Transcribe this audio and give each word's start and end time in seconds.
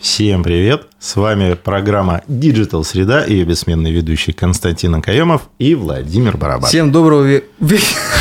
Всем 0.00 0.42
привет! 0.42 0.86
С 0.98 1.16
вами 1.16 1.52
программа 1.54 2.22
Digital 2.26 2.84
Среда 2.84 3.22
и 3.24 3.34
ее 3.34 3.44
бессменный 3.44 3.92
ведущий 3.92 4.32
Константин 4.32 4.94
Акаемов 4.94 5.42
и 5.58 5.74
Владимир 5.74 6.38
Барабан. 6.38 6.68
Всем 6.70 6.90
доброго 6.90 7.24
ве- 7.28 7.44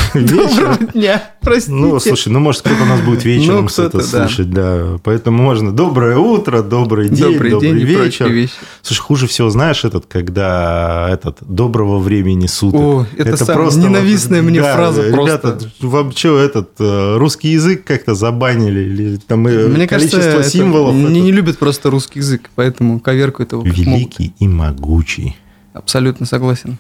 доброго 0.14 0.78
дня. 0.94 1.32
Простите. 1.42 1.76
Ну, 1.76 2.00
слушай, 2.00 2.30
ну, 2.30 2.40
может, 2.40 2.62
кто-то 2.62 2.84
у 2.84 2.86
нас 2.86 3.02
будет 3.02 3.24
вечером 3.24 3.68
Ну, 3.78 3.84
это 3.84 3.98
да. 3.98 4.04
слушать, 4.04 4.50
да. 4.52 4.98
Поэтому 5.04 5.42
можно 5.42 5.72
доброе 5.72 6.18
утро, 6.18 6.62
добрый 6.62 7.10
день, 7.10 7.34
Добрый 7.34 7.52
добрый, 7.52 7.74
день 7.74 7.84
вечер. 7.84 8.50
Слушай, 8.82 9.00
хуже 9.02 9.28
всего, 9.28 9.50
знаешь, 9.50 9.84
этот, 9.86 10.06
когда 10.06 11.08
этот 11.10 11.38
доброго 11.42 12.00
времени 12.00 12.48
суток. 12.48 12.82
О, 12.82 13.06
это 13.18 13.38
самая 13.38 13.72
ненавистная 13.72 14.42
мне 14.42 14.62
фраза 14.62 15.08
Ребята, 15.08 15.52
просто. 15.52 15.88
вам 15.88 16.12
что, 16.12 16.40
этот 16.40 16.72
э, 16.80 17.18
русский 17.18 17.50
язык 17.50 17.84
как-то 17.84 18.16
забанили? 18.16 18.80
Или 18.80 19.16
там 19.18 19.48
э, 19.48 19.68
Мне 19.68 19.88
кажется, 19.88 20.18
количество 20.18 20.40
это 20.40 20.50
символов? 20.50 20.96
не, 20.96 21.04
это 21.04 21.12
не 21.12 21.32
любят 21.32 21.58
просто 21.58 21.90
русский 21.90 22.20
язык, 22.20 22.50
поэтому 22.56 23.00
коверкают 23.00 23.52
его 23.52 23.64
как 23.64 23.78
могут. 23.78 23.86
Великий 23.86 24.34
и 24.40 24.48
могучий. 24.48 25.36
Абсолютно 25.74 26.26
согласен. 26.26 26.78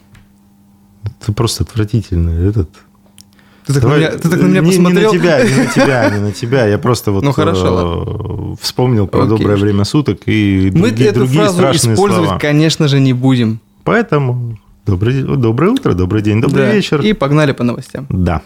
Это 1.03 1.33
просто 1.33 1.63
отвратительно. 1.63 2.31
Этот... 2.47 2.69
Ты 3.69 3.75
так, 3.75 3.83
Давай, 3.83 3.99
на, 3.99 4.01
меня, 4.07 4.17
ты 4.17 4.29
так 4.29 4.41
на 4.41 4.45
меня 4.45 4.61
не, 4.61 4.67
посмотрел. 4.71 5.13
Не 5.13 5.17
на 5.19 5.23
тебя, 5.23 5.43
не 5.43 5.55
на 5.55 5.65
тебя, 5.67 6.09
не 6.15 6.19
на 6.21 6.31
тебя. 6.31 6.65
Я 6.65 6.77
просто 6.79 7.11
вот 7.11 7.23
Ну, 7.23 7.31
хорошо, 7.33 8.55
э, 8.57 8.63
вспомнил 8.63 9.05
про 9.05 9.25
Окей. 9.25 9.37
доброе 9.37 9.57
время 9.57 9.83
суток 9.83 10.21
и 10.25 10.71
Мы 10.73 10.87
другие, 10.89 11.09
эту 11.11 11.19
другие 11.19 11.43
фразу 11.51 11.91
использовать, 11.91 12.25
слова. 12.29 12.39
конечно 12.39 12.87
же, 12.87 12.99
не 12.99 13.13
будем. 13.13 13.59
Поэтому 13.83 14.57
добрый, 14.87 15.21
доброе 15.21 15.69
утро, 15.69 15.93
добрый 15.93 16.23
день, 16.23 16.41
добрый 16.41 16.65
Да. 16.65 16.71
вечер. 16.73 16.99
И 17.01 17.13
погнали 17.13 17.51
по 17.51 17.63
новостям. 17.63 18.07
Да. 18.09 18.41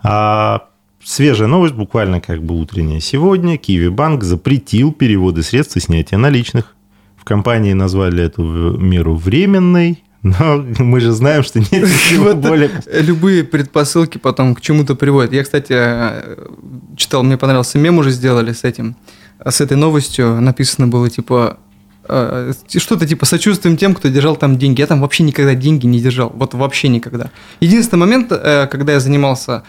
А, 0.00 0.62
свежая 1.02 1.48
новость, 1.48 1.74
буквально 1.74 2.20
как 2.20 2.40
бы 2.44 2.54
утренняя 2.60 3.00
сегодня. 3.00 3.56
Киви 3.58 3.88
Банк 3.88 4.22
запретил 4.22 4.92
переводы 4.92 5.42
средств 5.42 5.76
и 5.76 5.80
снятие 5.80 6.18
наличных. 6.18 6.76
В 7.16 7.24
компании 7.24 7.72
назвали 7.72 8.22
эту 8.22 8.42
меру 8.78 9.16
временной, 9.16 10.02
но 10.22 10.64
мы 10.78 11.00
же 11.00 11.12
знаем, 11.12 11.42
что 11.42 11.58
нет 11.58 11.72
ничего 11.72 12.34
более... 12.34 12.70
Любые 12.92 13.44
предпосылки 13.44 14.18
потом 14.18 14.54
к 14.54 14.60
чему-то 14.60 14.94
приводят. 14.94 15.32
Я, 15.32 15.42
кстати, 15.42 15.72
э, 15.74 16.36
читал, 16.96 17.22
мне 17.24 17.36
понравился 17.36 17.78
мем 17.78 17.98
уже 17.98 18.10
сделали 18.10 18.52
с 18.52 18.62
этим, 18.64 18.96
с 19.44 19.60
этой 19.60 19.76
новостью. 19.76 20.40
Написано 20.40 20.86
было 20.86 21.10
типа 21.10 21.58
э, 22.08 22.52
что-то 22.68 23.06
типа 23.06 23.26
сочувствуем 23.26 23.76
тем, 23.76 23.94
кто 23.94 24.08
держал 24.08 24.36
там 24.36 24.58
деньги. 24.58 24.80
Я 24.80 24.86
там 24.86 25.00
вообще 25.00 25.24
никогда 25.24 25.54
деньги 25.54 25.86
не 25.86 26.00
держал. 26.00 26.30
Вот 26.34 26.54
вообще 26.54 26.88
никогда. 26.88 27.30
Единственный 27.58 28.00
момент, 28.00 28.30
э, 28.30 28.68
когда 28.70 28.92
я 28.92 29.00
занимался 29.00 29.64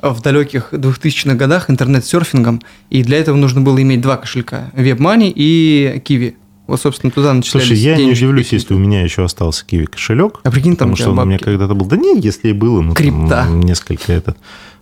в 0.00 0.22
далеких 0.22 0.72
2000-х 0.72 1.34
годах 1.34 1.68
интернет-серфингом, 1.68 2.62
и 2.88 3.02
для 3.02 3.18
этого 3.18 3.36
нужно 3.36 3.60
было 3.60 3.80
иметь 3.82 4.00
два 4.00 4.16
кошелька. 4.16 4.70
WebMoney 4.74 5.30
и 5.34 6.02
Kiwi. 6.02 6.36
Вот, 6.70 6.80
собственно, 6.80 7.10
туда 7.10 7.34
начислялись 7.34 7.66
Слушай, 7.66 7.80
я 7.80 7.96
не 7.96 8.12
удивлюсь, 8.12 8.52
если 8.52 8.74
у 8.74 8.78
меня 8.78 9.02
еще 9.02 9.24
остался 9.24 9.66
киви 9.66 9.86
кошелек. 9.86 10.38
А 10.44 10.52
прикинь, 10.52 10.76
там 10.76 10.90
Потому 10.92 10.96
что 10.96 11.10
он 11.10 11.18
у 11.18 11.24
меня 11.24 11.36
бабки. 11.36 11.44
когда-то 11.46 11.74
был. 11.74 11.86
Да 11.86 11.96
не, 11.96 12.20
если 12.20 12.50
и 12.50 12.52
было, 12.52 12.80
ну, 12.80 12.94
там 12.94 12.94
Крипта. 12.94 13.46
несколько 13.50 14.12
это. 14.12 14.36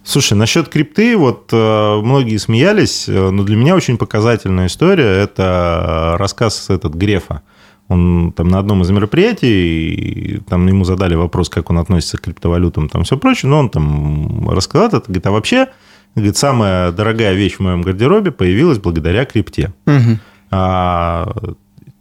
Слушай, 0.04 0.34
насчет 0.34 0.68
крипты, 0.68 1.16
вот 1.16 1.48
э, 1.50 2.00
многие 2.02 2.36
смеялись, 2.36 3.08
э, 3.08 3.30
но 3.30 3.42
для 3.42 3.56
меня 3.56 3.74
очень 3.74 3.96
показательная 3.96 4.66
история. 4.66 5.06
Это 5.06 6.16
рассказ 6.18 6.68
этот 6.68 6.92
Грефа. 6.92 7.40
Он 7.88 8.32
там 8.36 8.48
на 8.48 8.58
одном 8.58 8.82
из 8.82 8.90
мероприятий, 8.90 10.42
там 10.46 10.66
ему 10.66 10.84
задали 10.84 11.14
вопрос, 11.14 11.48
как 11.48 11.70
он 11.70 11.78
относится 11.78 12.18
к 12.18 12.20
криптовалютам, 12.20 12.90
там 12.90 13.04
все 13.04 13.16
прочее, 13.16 13.48
но 13.48 13.60
он 13.60 13.70
там 13.70 14.46
рассказал 14.50 14.88
это, 14.88 15.04
говорит, 15.06 15.26
а 15.26 15.30
вообще, 15.30 15.68
говорит, 16.14 16.36
самая 16.36 16.92
дорогая 16.92 17.32
вещь 17.32 17.54
в 17.54 17.60
моем 17.60 17.80
гардеробе 17.80 18.30
появилась 18.30 18.76
благодаря 18.78 19.24
крипте. 19.24 19.72
Мгм. 19.86 20.20
А, 20.50 21.32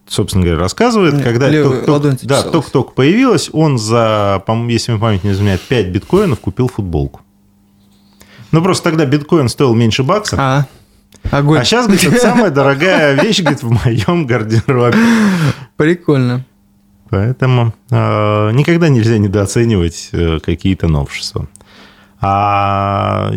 собственно 0.07 0.45
говоря, 0.45 0.61
рассказывает, 0.61 1.15
Нет, 1.15 1.23
когда 1.23 1.51
только, 1.51 2.17
да, 2.23 2.43
только-только 2.43 2.91
появилась, 2.91 3.49
он 3.51 3.77
за, 3.77 4.43
если 4.67 4.91
мне 4.91 5.01
память 5.01 5.23
не 5.23 5.31
изменяет, 5.31 5.61
5 5.61 5.87
биткоинов 5.87 6.39
купил 6.39 6.69
футболку. 6.69 7.21
Ну, 8.51 8.61
просто 8.61 8.85
тогда 8.85 9.05
биткоин 9.05 9.49
стоил 9.49 9.73
меньше 9.73 10.03
бакса. 10.03 10.37
А, 10.39 10.65
огонь. 11.31 11.59
А 11.59 11.65
сейчас, 11.65 11.85
говорит, 11.85 12.05
это 12.05 12.19
самая 12.21 12.49
дорогая 12.49 13.13
вещь, 13.21 13.41
говорит, 13.41 13.61
в 13.61 13.71
моем 13.71 14.25
гардеробе. 14.25 14.97
Прикольно. 15.75 16.45
Поэтому 17.09 17.73
э, 17.89 18.51
никогда 18.51 18.89
нельзя 18.89 19.17
недооценивать 19.17 20.09
э, 20.11 20.39
какие-то 20.39 20.87
новшества. 20.87 21.47
А 22.19 23.31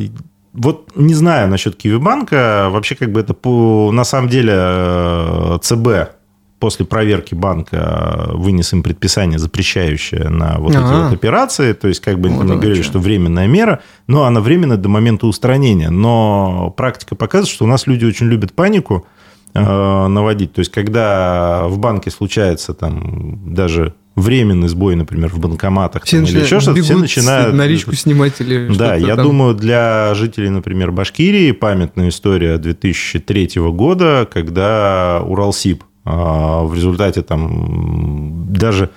вот 0.53 0.91
не 0.97 1.15
знаю 1.15 1.49
насчет 1.49 1.77
Киви-банка. 1.77 2.69
Вообще, 2.71 2.95
как 2.97 3.13
бы 3.13 3.21
это 3.21 3.35
по, 3.35 3.93
на 3.93 4.05
самом 4.05 4.29
деле 4.29 4.55
э, 4.57 5.59
ЦБ 5.63 6.20
после 6.61 6.85
проверки 6.87 7.35
банка 7.35 8.29
вынес 8.35 8.73
им 8.73 8.83
предписание, 8.83 9.39
запрещающее 9.39 10.29
на 10.29 10.59
вот 10.59 10.71
эти 10.73 10.79
Ага. 10.79 11.05
вот 11.09 11.13
операции. 11.15 11.73
То 11.73 11.89
есть, 11.89 12.01
как 12.01 12.21
бы 12.21 12.29
Вот 12.29 12.43
они 12.43 12.53
оно 12.53 12.61
говорили, 12.61 12.83
чё. 12.83 12.89
что 12.89 12.99
временная 13.01 13.49
мера, 13.49 13.81
но 14.07 14.25
она 14.25 14.41
временная 14.41 14.77
до 14.77 14.89
момента 14.89 15.27
устранения. 15.27 15.91
Но 15.91 16.73
практика 16.77 17.17
показывает, 17.17 17.49
что 17.53 17.65
у 17.65 17.69
нас 17.69 17.87
люди 17.87 18.05
очень 18.05 18.27
любят 18.27 18.53
панику 18.53 19.07
э, 19.55 20.07
наводить. 20.07 20.53
То 20.53 20.61
есть, 20.61 20.71
когда 20.71 21.65
в 21.67 21.79
банке 21.79 22.11
случается 22.11 22.75
там 22.75 23.53
даже 23.55 23.95
временный 24.17 24.69
сбой, 24.69 24.97
например, 24.97 25.31
в 25.31 25.39
банкоматах 25.39 26.05
Все 26.05 26.19
там, 26.19 26.27
или 26.27 26.41
еще 26.41 26.57
начинают, 26.57 26.63
что-то, 26.63 26.83
все 26.83 26.97
начинают... 26.99 27.55
наличку 27.55 27.95
снимать 27.95 28.41
или 28.41 28.69
Да, 28.77 28.95
я 28.97 29.17
там. 29.17 29.25
думаю, 29.25 29.55
для 29.55 30.13
жителей, 30.15 30.51
например, 30.51 30.91
Башкирии 30.93 31.53
памятная 31.53 32.11
история 32.11 32.59
2003 32.59 33.51
года, 33.71 34.29
когда 34.31 35.23
Уралсиб 35.25 35.83
а, 35.83 35.87
в 36.05 36.73
результате 36.75 37.23
там 37.23 38.53
даже 38.53 38.91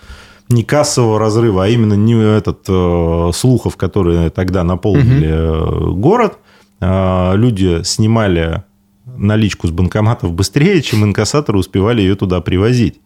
не 0.49 0.63
кассового 0.63 1.19
разрыва, 1.19 1.65
а 1.65 1.67
именно 1.67 1.93
не 1.93 2.13
этот 2.13 2.65
э, 2.67 3.31
слухов, 3.33 3.77
которые 3.77 4.29
тогда 4.29 4.63
наполнили 4.63 5.29
э, 5.29 5.91
город, 5.93 6.37
а, 6.79 7.33
люди 7.33 7.81
снимали 7.83 8.63
наличку 9.05 9.67
с 9.67 9.71
банкоматов 9.71 10.33
быстрее, 10.33 10.81
чем 10.81 11.03
инкассаторы 11.03 11.57
успевали 11.57 12.01
ее 12.01 12.15
туда 12.15 12.41
привозить. 12.41 12.99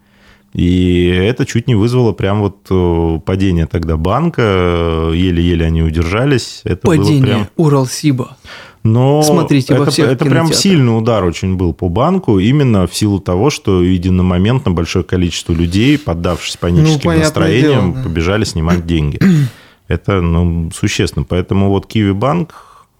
И 0.53 1.07
это 1.07 1.45
чуть 1.45 1.67
не 1.67 1.75
вызвало 1.75 2.13
прям 2.13 2.39
вот 2.39 2.65
э, 2.69 3.19
падение 3.25 3.67
тогда 3.67 3.97
банка. 3.97 5.11
Еле-еле 5.13 5.65
они 5.65 5.83
удержались. 5.83 6.61
Это 6.63 6.87
было 6.87 6.97
Падение 6.97 7.21
прям... 7.21 7.47
Уралсиба. 7.57 8.37
Но 8.83 9.21
Смотрите 9.21 9.75
во 9.75 9.83
это, 9.83 9.91
всех 9.91 10.09
это 10.09 10.25
прям 10.25 10.53
сильный 10.53 10.97
удар 10.97 11.23
очень 11.23 11.55
был 11.55 11.73
по 11.73 11.89
банку, 11.89 12.39
именно 12.39 12.87
в 12.87 12.95
силу 12.95 13.19
того, 13.19 13.49
что 13.49 13.83
единомоментно 13.83 14.71
большое 14.71 15.03
количество 15.03 15.53
людей, 15.53 15.97
поддавшись 15.97 16.57
паническим 16.57 17.11
Ну, 17.11 17.19
настроениям, 17.19 17.91
дело, 17.91 17.95
да. 17.95 18.03
побежали 18.03 18.43
снимать 18.43 18.85
деньги. 18.85 19.19
Это 19.87 20.21
ну, 20.21 20.69
существенно. 20.73 21.25
Поэтому 21.27 21.69
вот 21.69 21.85
Киви 21.85 22.11
Банк, 22.11 22.53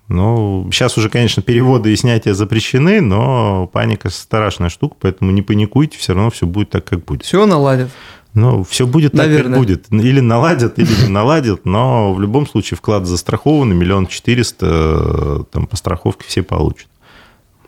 ну, 0.07 0.69
сейчас 0.71 0.97
уже, 0.97 1.09
конечно, 1.09 1.41
переводы 1.41 1.91
и 1.91 1.95
снятия 1.95 2.33
запрещены, 2.33 3.01
но 3.01 3.67
паника 3.67 4.09
страшная 4.09 4.69
штука, 4.69 4.95
поэтому 5.01 5.31
не 5.31 5.41
паникуйте, 5.41 5.97
все 5.97 6.13
равно 6.13 6.29
все 6.29 6.45
будет 6.45 6.69
так, 6.69 6.85
как 6.85 7.03
будет. 7.03 7.23
Все 7.23 7.45
наладят. 7.45 7.89
Ну, 8.37 8.63
все 8.63 8.85
будет 8.85 9.13
так, 9.13 9.21
Наверное. 9.25 9.53
как 9.53 9.59
будет. 9.59 9.91
Или 9.91 10.19
наладят, 10.19 10.77
или 10.77 11.05
не 11.05 11.09
наладят, 11.09 11.65
но 11.65 12.13
в 12.13 12.21
любом 12.21 12.45
случае 12.45 12.77
вклад 12.77 13.07
застрахован, 13.07 13.75
миллион 13.75 14.05
четыреста 14.05 14.67
э, 14.69 15.43
там 15.51 15.65
по 15.65 15.75
страховке 15.75 16.23
все 16.27 16.43
получат. 16.43 16.87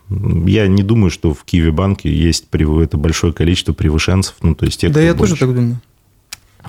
Я 0.08 0.68
не 0.68 0.84
думаю, 0.84 1.10
что 1.10 1.34
в 1.34 1.42
Киеве 1.42 1.72
банке 1.72 2.08
есть 2.12 2.46
это 2.52 2.96
большое 2.96 3.32
количество 3.32 3.72
превышенцев, 3.72 4.36
ну, 4.42 4.54
то 4.54 4.64
есть 4.64 4.80
тех, 4.80 4.92
да 4.92 5.00
я 5.00 5.14
тоже 5.14 5.30
больше. 5.30 5.46
так 5.46 5.54
думаю. 5.56 5.80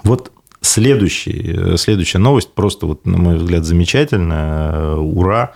Вот 0.04 0.32
следующий, 0.62 1.54
э, 1.56 1.78
следующая 1.78 2.18
новость, 2.18 2.56
просто, 2.56 2.88
вот, 2.88 3.06
на 3.06 3.20
мой 3.20 3.38
взгляд, 3.38 3.66
замечательная. 3.66 4.72
э, 4.72 4.96
Ура! 4.96 5.54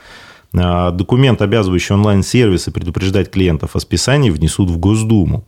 А, 0.56 0.92
Документ, 0.92 1.42
обязывающий 1.42 1.96
онлайн-сервисы 1.96 2.70
предупреждать 2.70 3.32
клиентов 3.32 3.76
о 3.76 3.80
списании, 3.80 4.30
внесут 4.30 4.70
в 4.70 4.78
Госдуму. 4.78 5.48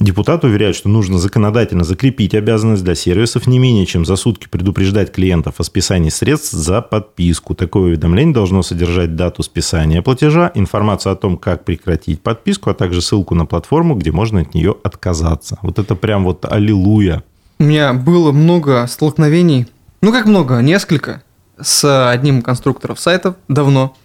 Депутат 0.00 0.42
уверяет, 0.42 0.74
что 0.74 0.88
нужно 0.88 1.18
законодательно 1.18 1.84
закрепить 1.84 2.34
обязанность 2.34 2.82
для 2.82 2.96
сервисов 2.96 3.46
не 3.46 3.60
менее 3.60 3.86
чем 3.86 4.04
за 4.04 4.16
сутки 4.16 4.48
предупреждать 4.48 5.12
клиентов 5.12 5.54
о 5.58 5.62
списании 5.62 6.08
средств 6.08 6.52
за 6.52 6.82
подписку. 6.82 7.54
Такое 7.54 7.84
уведомление 7.84 8.34
должно 8.34 8.62
содержать 8.62 9.14
дату 9.14 9.44
списания 9.44 10.02
платежа, 10.02 10.50
информацию 10.54 11.12
о 11.12 11.16
том, 11.16 11.36
как 11.38 11.64
прекратить 11.64 12.20
подписку, 12.20 12.70
а 12.70 12.74
также 12.74 13.00
ссылку 13.00 13.36
на 13.36 13.46
платформу, 13.46 13.94
где 13.94 14.10
можно 14.10 14.40
от 14.40 14.52
нее 14.52 14.74
отказаться. 14.82 15.58
Вот 15.62 15.78
это 15.78 15.94
прям 15.94 16.24
вот 16.24 16.44
аллилуйя. 16.44 17.22
У 17.60 17.64
меня 17.64 17.92
было 17.94 18.32
много 18.32 18.86
столкновений, 18.88 19.68
ну 20.02 20.10
как 20.10 20.26
много, 20.26 20.58
несколько, 20.58 21.22
с 21.60 22.10
одним 22.10 22.42
конструктором 22.42 22.96
сайтов 22.96 23.36
давно, 23.46 23.96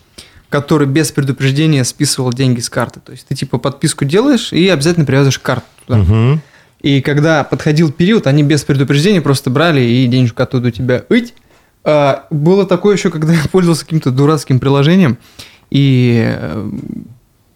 который 0.50 0.88
без 0.88 1.12
предупреждения 1.12 1.84
списывал 1.84 2.34
деньги 2.34 2.60
с 2.60 2.70
карты. 2.70 3.00
То 3.00 3.12
есть 3.12 3.28
ты 3.28 3.36
типа 3.36 3.58
подписку 3.58 4.06
делаешь 4.06 4.52
и 4.52 4.68
обязательно 4.68 5.06
привязываешь 5.06 5.40
карту 5.40 5.66
туда. 5.86 6.00
Мгм. 6.00 6.42
И 6.82 7.02
когда 7.02 7.44
подходил 7.44 7.92
период, 7.92 8.26
они 8.26 8.44
без 8.44 8.64
предупреждения 8.64 9.22
просто 9.22 9.50
брали 9.50 9.82
и 9.82 10.08
денежку 10.08 10.42
оттуда 10.42 10.70
у 10.70 10.72
тебя 10.72 11.04
ыть. 11.10 11.34
А, 11.84 12.26
было 12.30 12.66
такое 12.66 12.96
еще, 12.96 13.10
когда 13.10 13.34
я 13.34 13.44
пользовался 13.52 13.84
каким-то 13.84 14.12
дурацким 14.12 14.60
приложением, 14.60 15.18
и 15.70 16.36
э, 16.36 16.70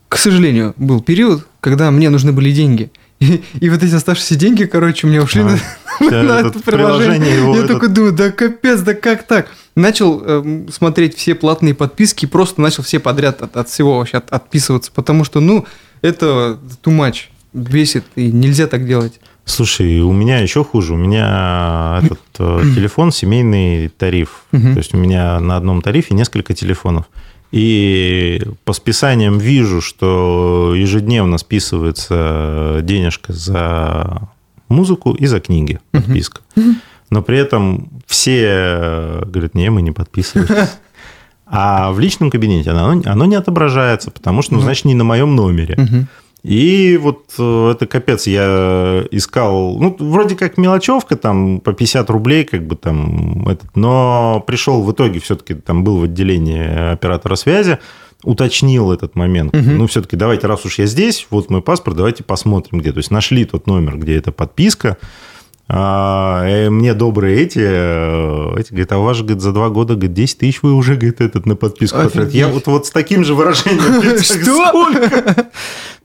к 0.07 0.18
сожалению, 0.18 0.75
был 0.78 1.01
период, 1.01 1.48
когда 1.60 1.89
мне 1.89 2.10
нужны 2.10 2.31
были 2.31 2.51
деньги. 2.51 2.92
И, 3.24 3.44
и 3.60 3.70
вот 3.70 3.81
эти 3.84 3.94
оставшиеся 3.94 4.36
деньги, 4.36 4.66
короче, 4.66 5.08
у 5.08 5.10
меня 5.10 5.22
ушли 5.24 5.42
А, 5.42 5.46
на, 5.46 5.60
да, 6.10 6.24
на 6.24 6.48
это 6.48 6.60
приложение. 6.60 7.36
его 7.38 7.54
Я 7.56 7.64
этот- 7.64 7.74
такой 7.74 7.90
думаю, 7.90 8.14
да 8.14 8.31
капец, 8.31 8.81
да 8.81 8.94
как 8.94 9.24
так? 9.28 9.48
Начал 9.75 10.22
эм, 10.24 10.70
смотреть 10.72 11.16
все 11.16 11.34
платные 11.36 11.74
подписки, 11.74 12.25
просто 12.25 12.62
начал 12.62 12.84
все 12.84 13.00
подряд 13.00 13.42
от, 13.42 13.56
от 13.58 13.70
всего 13.70 13.98
вообще 13.98 14.18
от- 14.18 14.31
отписываться, 14.31 14.92
потому 14.94 15.24
что, 15.24 15.40
ну, 15.40 15.66
это 16.02 16.60
too 16.84 16.96
much, 16.98 17.25
бесит, 17.54 18.04
и 18.16 18.31
нельзя 18.31 18.68
так 18.68 18.86
делать. 18.86 19.20
Слушай, 19.46 20.00
у 20.00 20.14
меня 20.14 20.40
еще 20.40 20.64
хуже. 20.64 20.94
У 20.94 20.98
меня 20.98 22.00
этот 22.04 22.20
э, 22.40 22.62
телефон 22.75 23.12
семейный 23.12 23.90
тариф. 23.90 24.44
То 24.52 24.58
есть 24.58 24.94
у 24.94 24.98
меня 24.98 25.40
на 25.40 25.58
одном 25.58 25.81
тарифе 25.81 26.14
несколько 26.16 26.54
телефонов. 26.54 27.06
И 27.54 28.42
по 28.66 28.74
списаниям 28.74 29.38
вижу, 29.38 29.80
что 29.80 30.74
ежедневно 30.76 31.38
списывается 31.38 32.80
денежка 32.82 33.32
за 33.32 34.28
музыку 34.70 35.14
и 35.14 35.28
за 35.28 35.40
книги, 35.40 35.80
подписка. 35.92 36.42
Но 37.12 37.22
при 37.22 37.38
этом 37.38 37.90
все 38.08 39.22
говорят, 39.28 39.54
не, 39.54 39.70
мы 39.70 39.84
не 39.84 39.92
подписываемся. 39.92 40.68
А 41.46 41.92
в 41.92 42.00
личном 42.00 42.32
кабинете 42.32 42.72
оно, 42.72 43.00
оно 43.06 43.26
не 43.26 43.36
отображается, 43.36 44.10
потому 44.10 44.42
что, 44.42 44.54
ну, 44.54 44.60
Ну. 44.60 44.64
значит, 44.64 44.86
не 44.86 44.96
на 44.96 45.04
моем 45.04 45.36
номере. 45.36 45.76
Мгм. 45.78 46.08
И 46.44 47.00
вот 47.01 47.34
э, 47.40 47.72
это 47.72 47.88
капец, 47.88 48.28
я 48.28 49.06
искал, 49.12 49.78
ну, 49.80 49.95
вроде 49.98 50.36
как 50.36 50.57
мелочевка, 50.57 51.16
там, 51.16 51.62
по 51.62 51.72
50 51.72 52.10
рублей, 52.10 52.44
как 52.44 52.68
бы 52.68 52.75
там, 52.75 53.48
этот, 53.48 53.74
но 53.75 54.44
пришел 54.45 54.84
в 54.84 54.92
итоге, 54.92 55.22
все-таки 55.22 55.54
там 55.54 55.86
был 55.86 56.00
в 56.00 56.04
отделении 56.04 56.92
оператора 56.92 57.36
связи, 57.36 57.80
уточнил 58.24 58.92
этот 58.92 59.16
момент. 59.16 59.54
Мгм. 59.54 59.78
Ну, 59.78 59.88
все-таки 59.88 60.18
давайте, 60.18 60.48
раз 60.48 60.66
уж 60.66 60.80
я 60.80 60.86
здесь, 60.86 61.28
вот 61.30 61.50
мой 61.50 61.62
паспорт, 61.62 61.95
давайте 61.95 62.25
посмотрим 62.25 62.80
где. 62.80 62.92
То 62.92 62.98
есть 62.98 63.12
нашли 63.12 63.46
тот 63.46 63.66
номер, 63.66 63.98
где 63.98 64.18
эта 64.18 64.34
подписка. 64.34 64.98
А, 65.69 66.45
и 66.45 66.69
мне 66.69 66.94
добрые 66.94 67.42
эти, 67.42 67.60
э, 67.60 68.60
эти, 68.60 68.71
говорят, 68.71 68.92
а 68.92 68.98
у 68.98 69.04
вас 69.04 69.18
же, 69.18 69.24
говорит, 69.24 69.42
за 69.42 69.54
два 69.54 69.69
года, 69.69 69.94
говорит, 69.94 70.13
10 70.13 70.39
тысяч 70.39 70.62
вы 70.62 70.74
уже, 70.74 70.95
говорит, 70.95 71.21
этот 71.21 71.45
на 71.45 71.56
подписку 71.56 72.00
потратили. 72.00 72.38
Я 72.38 72.50
вот, 72.50 72.68
вот 72.68 72.86
с 72.86 72.92
таким 72.92 73.24
же 73.24 73.33
выражением 73.33 74.18
Что? 74.24 75.45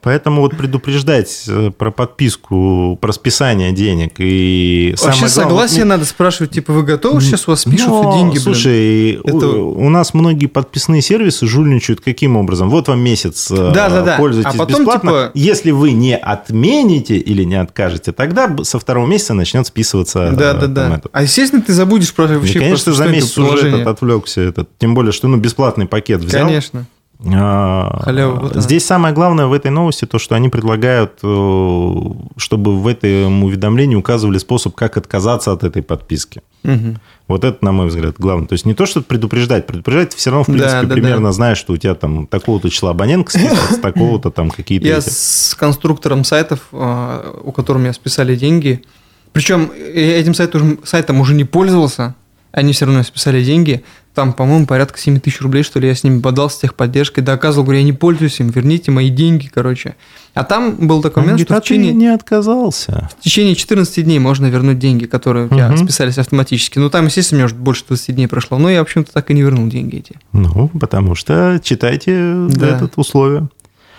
Поэтому 0.00 0.42
вот 0.42 0.56
предупреждать 0.56 1.44
э, 1.48 1.72
про 1.76 1.90
подписку, 1.90 2.96
про 3.00 3.12
списание 3.12 3.72
денег 3.72 4.12
и 4.18 4.94
Вообще 5.02 5.26
главное, 5.26 5.28
согласие 5.28 5.80
вот, 5.80 5.88
надо 5.88 6.04
спрашивать, 6.04 6.52
типа, 6.52 6.72
вы 6.72 6.84
готовы, 6.84 7.20
сейчас 7.20 7.48
у 7.48 7.50
вас 7.50 7.64
пишут 7.64 7.88
но, 7.88 8.16
деньги. 8.16 8.38
Слушай, 8.38 9.14
Это- 9.24 9.48
у, 9.48 9.86
у 9.86 9.90
нас 9.90 10.14
многие 10.14 10.46
подписные 10.46 11.02
сервисы 11.02 11.46
жульничают 11.46 12.00
каким 12.00 12.36
образом? 12.36 12.70
Вот 12.70 12.86
вам 12.86 13.00
месяц, 13.00 13.50
э, 13.50 14.16
пользуйтесь 14.16 14.54
А 14.54 14.56
потом, 14.56 14.82
бесплатно. 14.82 15.10
типа- 15.10 15.30
Если 15.34 15.72
вы 15.72 15.90
не 15.90 16.16
отмените 16.16 17.16
или 17.16 17.42
не 17.42 17.56
откажете, 17.56 18.12
тогда 18.12 18.56
со 18.62 18.78
второго 18.78 19.06
месяца 19.06 19.34
начнет 19.48 19.66
списываться. 19.66 20.30
э, 20.32 20.36
Да, 20.36 20.54
да, 20.54 20.66
да. 20.66 20.96
это. 20.96 21.08
А 21.12 21.22
естественно, 21.22 21.62
ты 21.62 21.72
забудешь 21.72 22.14
про 22.14 22.24
И, 22.26 22.36
вообще 22.36 22.58
конечно, 22.60 22.70
просто, 22.70 22.92
за 22.92 23.08
месяц 23.08 23.36
уже 23.38 23.68
этот 23.68 23.86
отвлекся. 23.86 24.40
Этот. 24.42 24.68
Тем 24.78 24.94
более, 24.94 25.12
что 25.12 25.28
ну, 25.28 25.36
бесплатный 25.36 25.86
пакет 25.86 26.20
взял. 26.20 26.46
Конечно. 26.46 26.86
А, 27.34 28.00
Халява, 28.04 28.38
вот 28.38 28.52
она. 28.52 28.60
Здесь 28.60 28.86
самое 28.86 29.12
главное 29.12 29.46
в 29.46 29.52
этой 29.52 29.72
новости 29.72 30.04
то, 30.04 30.20
что 30.20 30.36
они 30.36 30.48
предлагают, 30.50 31.18
э, 31.24 31.94
чтобы 32.36 32.78
в 32.78 32.86
этом 32.86 33.42
уведомлении 33.42 33.96
указывали 33.96 34.38
способ, 34.38 34.76
как 34.76 34.96
отказаться 34.96 35.50
от 35.50 35.64
этой 35.64 35.82
подписки. 35.82 36.42
Мгм. 36.62 37.00
Вот 37.26 37.42
это, 37.42 37.64
на 37.64 37.72
мой 37.72 37.88
взгляд, 37.88 38.14
главное. 38.18 38.46
То 38.46 38.52
есть 38.52 38.66
не 38.66 38.74
то, 38.74 38.86
что 38.86 39.02
предупреждать. 39.02 39.66
Предупреждать 39.66 40.10
ты 40.10 40.16
все 40.16 40.30
равно, 40.30 40.44
в 40.44 40.46
Да, 40.46 40.52
принципе, 40.52 40.86
да, 40.86 40.94
примерно 40.94 41.32
знаешь, 41.32 41.58
что 41.58 41.72
у 41.72 41.76
тебя 41.76 41.96
там 41.96 42.28
такого-то 42.28 42.70
числа 42.70 42.90
абонентка 42.90 43.32
списывается, 43.32 43.78
такого-то 43.82 44.30
там 44.30 44.50
какие-то... 44.50 44.86
Я 44.86 44.98
эти. 44.98 45.08
с 45.08 45.56
конструктором 45.58 46.22
сайтов, 46.22 46.68
а, 46.72 47.36
у 47.42 47.50
которого 47.50 47.82
меня 47.82 47.92
списали 47.94 48.36
деньги, 48.36 48.84
причем 49.32 49.70
я 49.94 50.18
этим 50.20 50.34
сайтом, 50.34 50.80
сайтом 50.84 51.20
уже 51.20 51.34
не 51.34 51.44
пользовался, 51.44 52.14
они 52.52 52.72
все 52.72 52.86
равно 52.86 53.02
списали 53.02 53.42
деньги. 53.44 53.84
Там, 54.14 54.32
по-моему, 54.32 54.66
порядка 54.66 54.98
7 54.98 55.20
тысяч 55.20 55.40
рублей, 55.42 55.62
что 55.62 55.78
ли, 55.78 55.86
я 55.86 55.94
с 55.94 56.02
ними 56.02 56.20
подал 56.20 56.50
с 56.50 56.56
техподдержкой, 56.58 57.22
доказывал, 57.22 57.62
говорю, 57.64 57.78
я 57.80 57.84
не 57.84 57.92
пользуюсь 57.92 58.40
им, 58.40 58.48
верните 58.48 58.90
мои 58.90 59.10
деньги, 59.10 59.48
короче. 59.52 59.94
А 60.34 60.42
там 60.42 60.74
был 60.88 61.02
такой 61.02 61.22
Он 61.22 61.26
момент, 61.28 61.46
что 61.46 61.54
в 61.54 61.56
а 61.56 61.60
течение, 61.60 61.92
не 61.92 62.08
отказался. 62.08 63.08
в 63.16 63.22
течение 63.22 63.54
14 63.54 64.04
дней 64.04 64.18
можно 64.18 64.46
вернуть 64.46 64.78
деньги, 64.80 65.04
которые 65.04 65.46
у 65.46 65.48
тебя 65.50 65.68
Мгм. 65.68 65.78
списались 65.84 66.18
автоматически. 66.18 66.80
Ну, 66.80 66.90
там, 66.90 67.06
естественно, 67.06 67.42
может, 67.42 67.56
больше 67.56 67.84
20 67.86 68.14
дней 68.16 68.26
прошло, 68.26 68.58
но 68.58 68.68
я, 68.70 68.80
в 68.80 68.82
общем-то, 68.82 69.12
так 69.12 69.30
и 69.30 69.34
не 69.34 69.42
вернул 69.42 69.68
деньги 69.68 69.96
эти. 69.98 70.16
Ну, 70.32 70.68
потому 70.80 71.14
что 71.14 71.60
читайте 71.62 72.34
Да. 72.48 72.66
этот 72.76 72.94
условие. 72.96 73.48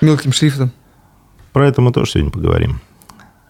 Мелким 0.02 0.34
шрифтом. 0.34 0.72
Про 1.54 1.68
это 1.68 1.82
мы 1.82 1.94
тоже 1.94 2.12
сегодня 2.12 2.32
поговорим. 2.32 2.82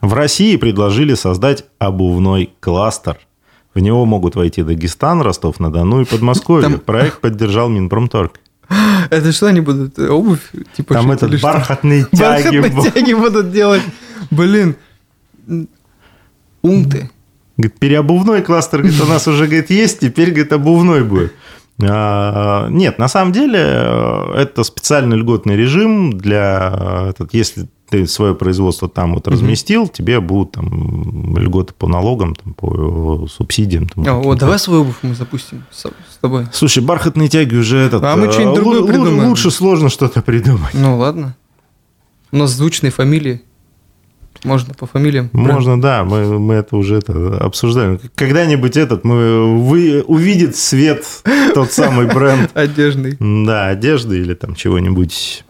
В 0.02 0.14
России 0.14 0.56
предложили 0.56 1.14
создать 1.16 1.66
обувной 1.78 2.52
кластер. 2.60 3.18
В 3.74 3.80
него 3.80 4.06
могут 4.06 4.36
войти 4.36 4.64
Дагестан, 4.64 5.22
Ростов-на-Дону 5.22 6.02
и 6.02 6.06
Подмосковье. 6.06 6.70
Там- 6.70 6.80
Проект 6.80 7.22
поддержал 7.22 7.70
Минпромторг. 7.70 8.40
Это 9.10 9.32
что 9.32 9.48
они 9.48 9.62
будут? 9.62 9.98
э, 9.98 10.08
Обувь? 10.10 10.52
Типа, 10.78 10.94
Там 10.94 11.12
этот 11.12 11.34
что? 11.34 11.44
бархатные 11.44 12.06
тяги. 12.12 12.60
Бархатные 12.60 12.92
тяги 12.92 13.14
будут 13.14 13.52
делать. 13.52 13.82
Блин. 14.32 14.76
Ум 16.62 16.90
ты. 16.90 17.10
Говорит, 17.58 17.80
переобувной 17.80 18.42
кластер 18.42 18.82
говорит, 18.82 19.02
у 19.02 19.06
нас 19.06 19.28
уже 19.28 19.46
говорит, 19.46 19.70
есть, 19.70 20.00
теперь 20.00 20.30
говорит, 20.30 20.54
обувной 20.54 21.04
будет. 21.04 21.34
А, 21.82 22.68
Нет, 22.70 23.00
на 23.00 23.08
самом 23.08 23.32
деле 23.32 23.60
э, 23.62 24.34
это 24.36 24.64
специальный 24.64 25.18
льготный 25.18 25.56
режим 25.56 26.12
для, 26.12 26.74
э, 26.74 27.10
этот, 27.12 27.34
если 27.34 27.68
ты 27.90 28.06
свое 28.06 28.36
производство 28.36 28.88
там 28.88 29.16
вот 29.16 29.28
разместил, 29.28 29.88
тебе 29.88 30.20
будут 30.20 30.52
там 30.52 31.36
льготы 31.38 31.74
по 31.74 31.88
налогам, 31.88 32.36
там, 32.36 32.54
по 32.54 33.28
субсидиям. 33.28 33.88
там, 33.88 34.08
А, 34.08 34.14
вот, 34.14 34.38
давай 34.38 34.60
свою 34.60 34.82
обувь 34.82 34.98
мы 35.02 35.16
запустим 35.16 35.64
с, 35.72 35.86
с 35.86 36.18
тобой. 36.22 36.48
Слушай, 36.52 36.84
бархатные 36.84 37.30
тяги 37.30 37.56
уже 37.56 37.78
этот... 37.78 38.04
А 38.04 38.16
мы 38.16 38.28
э, 38.28 38.32
что-нибудь 38.32 38.56
другое 38.56 38.84
придумаем. 38.84 39.30
Лучше 39.30 39.50
сложно 39.50 39.90
что-то 39.90 40.22
придумать. 40.22 40.74
Ну 40.74 40.98
ладно. 40.98 41.36
У 42.32 42.38
нас 42.38 42.52
звучные 42.52 42.92
фамилии. 42.92 43.42
Можно 44.44 44.74
по 44.74 44.86
фамилиям. 44.86 45.30
Можно, 45.34 45.82
да, 45.82 46.04
мы, 46.04 46.40
мы 46.40 46.56
это 46.56 46.78
уже 46.78 46.98
это 46.98 47.38
обсуждаем. 47.38 48.00
Когда-нибудь 48.16 48.78
этот 48.78 49.04
мы 49.04 49.58
вы, 49.60 50.02
увидит 50.02 50.56
свет 50.56 51.06
тот 51.54 51.72
самый 51.72 52.08
бренд, 52.08 52.50
Одежный. 52.56 53.18
да, 53.20 53.68
одежды 53.68 54.20
или 54.20 54.34
там 54.34 54.56
чего-нибудь 54.56 55.44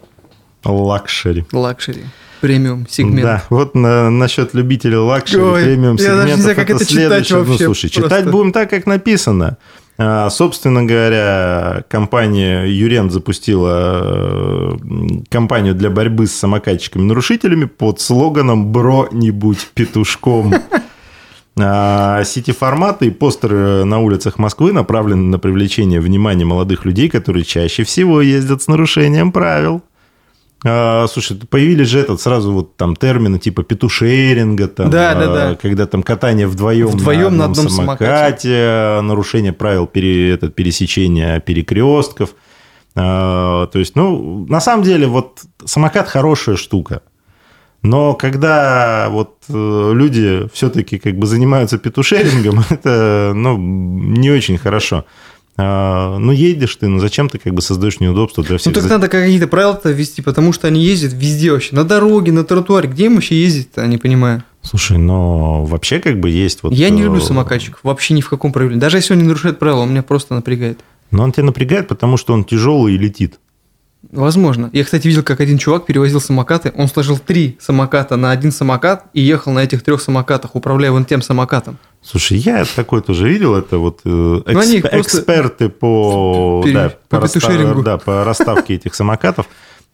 лакшери. 0.64 1.44
Лакшери. 1.52 2.04
Премиум 2.40 2.86
сегмент. 2.88 3.22
Да, 3.22 3.44
вот 3.50 3.74
на, 3.74 4.08
насчет 4.08 4.54
любителей 4.54 4.96
лакшери, 4.96 5.42
Ой, 5.42 5.62
премиум 5.62 5.96
я 5.96 6.14
даже 6.14 6.16
не 6.16 6.36
сегментов, 6.36 6.40
знаю, 6.40 6.56
как 6.56 6.70
это 6.70 6.86
читать 6.86 6.88
следующее. 6.88 7.38
Ну, 7.38 7.44
вообще, 7.44 7.64
слушай, 7.66 7.92
просто. 7.92 8.02
читать 8.02 8.30
будем 8.30 8.52
так, 8.52 8.70
как 8.70 8.86
написано. 8.86 9.58
А, 9.98 10.30
Собственно 10.30 10.84
говоря, 10.84 11.84
компания 11.88 12.64
Юрент 12.64 13.12
запустила 13.12 14.02
э, 14.02 14.78
кампанию 15.28 15.74
для 15.74 15.90
борьбы 15.90 16.26
с 16.26 16.32
самокатчиками-нарушителями 16.32 17.66
под 17.66 18.00
слоганом 18.00 18.72
«Бро, 18.72 19.08
не 19.12 19.30
будь 19.30 19.68
петушком». 19.74 20.54
А, 21.62 22.22
Сити-форматы 22.24 23.08
и 23.08 23.10
постеры 23.10 23.84
на 23.84 23.98
улицах 23.98 24.38
Москвы 24.38 24.72
направлены 24.72 25.24
на 25.24 25.38
привлечение 25.38 26.00
внимания 26.00 26.44
молодых 26.44 26.86
людей, 26.86 27.10
которые 27.10 27.44
чаще 27.44 27.84
всего 27.84 28.22
ездят 28.22 28.62
с 28.62 28.68
нарушением 28.68 29.30
правил. 29.30 29.82
А, 30.64 31.06
слушай, 31.06 31.38
появились 31.48 31.88
же 31.88 32.00
этот 32.00 32.20
сразу 32.20 32.52
вот 32.52 32.76
там 32.76 32.94
термины 32.94 33.38
типа 33.38 33.62
петушеринга, 33.62 34.68
там, 34.68 34.90
Да, 34.90 35.14
да, 35.14 35.22
а, 35.22 35.34
да. 35.34 35.54
когда 35.54 35.86
там 35.86 36.02
катание 36.02 36.46
вдвоем, 36.46 36.88
Вдвоем 36.88 37.36
на 37.36 37.38
на 37.38 37.44
одном, 37.46 37.66
одном 37.66 37.68
самокате, 37.70 39.00
нарушение 39.02 39.52
правил 39.52 39.86
пере, 39.86 40.32
этот, 40.32 40.54
пересечения 40.54 41.40
перекрестков. 41.40 42.30
А, 42.94 43.68
то 43.68 43.78
есть, 43.78 43.96
ну, 43.96 44.46
на 44.48 44.60
самом 44.60 44.82
деле, 44.82 45.06
вот 45.06 45.40
самокат 45.64 46.08
хорошая 46.08 46.56
штука. 46.56 47.02
Но 47.82 48.14
когда 48.14 49.08
вот 49.10 49.36
э, 49.48 49.92
люди 49.94 50.46
все-таки 50.52 50.98
как 50.98 51.16
бы 51.16 51.26
занимаются 51.26 51.78
петушерингом, 51.78 52.62
это, 52.70 53.32
ну, 53.34 53.56
не 53.56 54.30
очень 54.30 54.58
хорошо. 54.58 55.06
А, 55.62 56.18
Ну, 56.18 56.32
едешь 56.32 56.76
ты, 56.76 56.88
ну, 56.88 56.98
зачем 57.00 57.28
ты 57.28 57.38
как 57.38 57.52
бы 57.52 57.60
создаешь 57.60 58.00
неудобства 58.00 58.42
для 58.42 58.54
Ну 58.54 58.58
всех? 58.58 58.74
так 58.74 58.84
надо 58.84 59.08
какие-то 59.08 59.46
правила-то 59.46 59.90
ввести, 59.90 60.22
потому 60.22 60.52
что 60.52 60.66
они 60.66 60.82
ездят 60.82 61.12
везде 61.12 61.52
вообще. 61.52 61.74
На 61.76 61.84
дороге, 61.84 62.32
на 62.32 62.44
тротуаре. 62.44 62.88
Где 62.88 63.06
им 63.06 63.16
вообще 63.16 63.40
ездить-то, 63.42 63.86
не 63.86 63.98
понимаю. 63.98 64.42
Слушай, 64.62 64.98
но 64.98 65.64
вообще 65.64 66.00
как 66.00 66.18
бы 66.20 66.30
есть 66.30 66.62
вот... 66.62 66.72
Я 66.72 66.90
не 66.90 67.02
э, 67.02 67.04
люблю 67.04 67.20
самокатчиков. 67.20 67.80
Вообще 67.82 68.14
ни 68.14 68.20
в 68.20 68.28
каком 68.28 68.52
проявлении. 68.52 68.80
Даже 68.80 68.98
если 68.98 69.14
он 69.14 69.20
не 69.20 69.26
нарушает 69.26 69.58
правила, 69.58 69.80
он 69.80 69.90
меня 69.90 70.02
просто 70.02 70.34
напрягает. 70.34 70.80
Но 71.10 71.24
он 71.24 71.32
тебя 71.32 71.44
напрягает, 71.44 71.88
потому 71.88 72.16
что 72.16 72.32
он 72.32 72.44
тяжелый 72.44 72.94
и 72.94 72.98
летит. 72.98 73.38
Возможно. 74.10 74.70
Я, 74.72 74.82
кстати, 74.84 75.06
видел, 75.06 75.22
как 75.22 75.40
один 75.40 75.58
чувак 75.58 75.84
перевозил 75.86 76.20
самокаты. 76.20 76.72
Он 76.74 76.88
сложил 76.88 77.18
три 77.18 77.58
самоката 77.60 78.16
на 78.16 78.30
один 78.30 78.50
самокат 78.50 79.04
и 79.12 79.20
ехал 79.20 79.52
на 79.52 79.60
этих 79.60 79.82
трех 79.82 80.00
самокатах, 80.00 80.56
управляя 80.56 80.90
вон 80.90 81.04
тем 81.04 81.20
самокатом. 81.22 81.76
Слушай, 82.02 82.38
я 82.38 82.64
такое 82.76 83.02
тоже 83.02 83.28
видел, 83.28 83.54
это 83.54 83.76
вот 83.78 84.00
э, 84.06 84.40
просто 84.46 84.78
эксперты 85.00 85.68
по, 85.68 86.62
пере- 86.64 86.74
да, 86.74 86.92
по 87.10 87.20
петушерингу. 87.20 87.82
да, 87.82 87.98
по 87.98 88.24
расставке 88.24 88.74
этих 88.74 88.94
самокатов. 88.94 89.46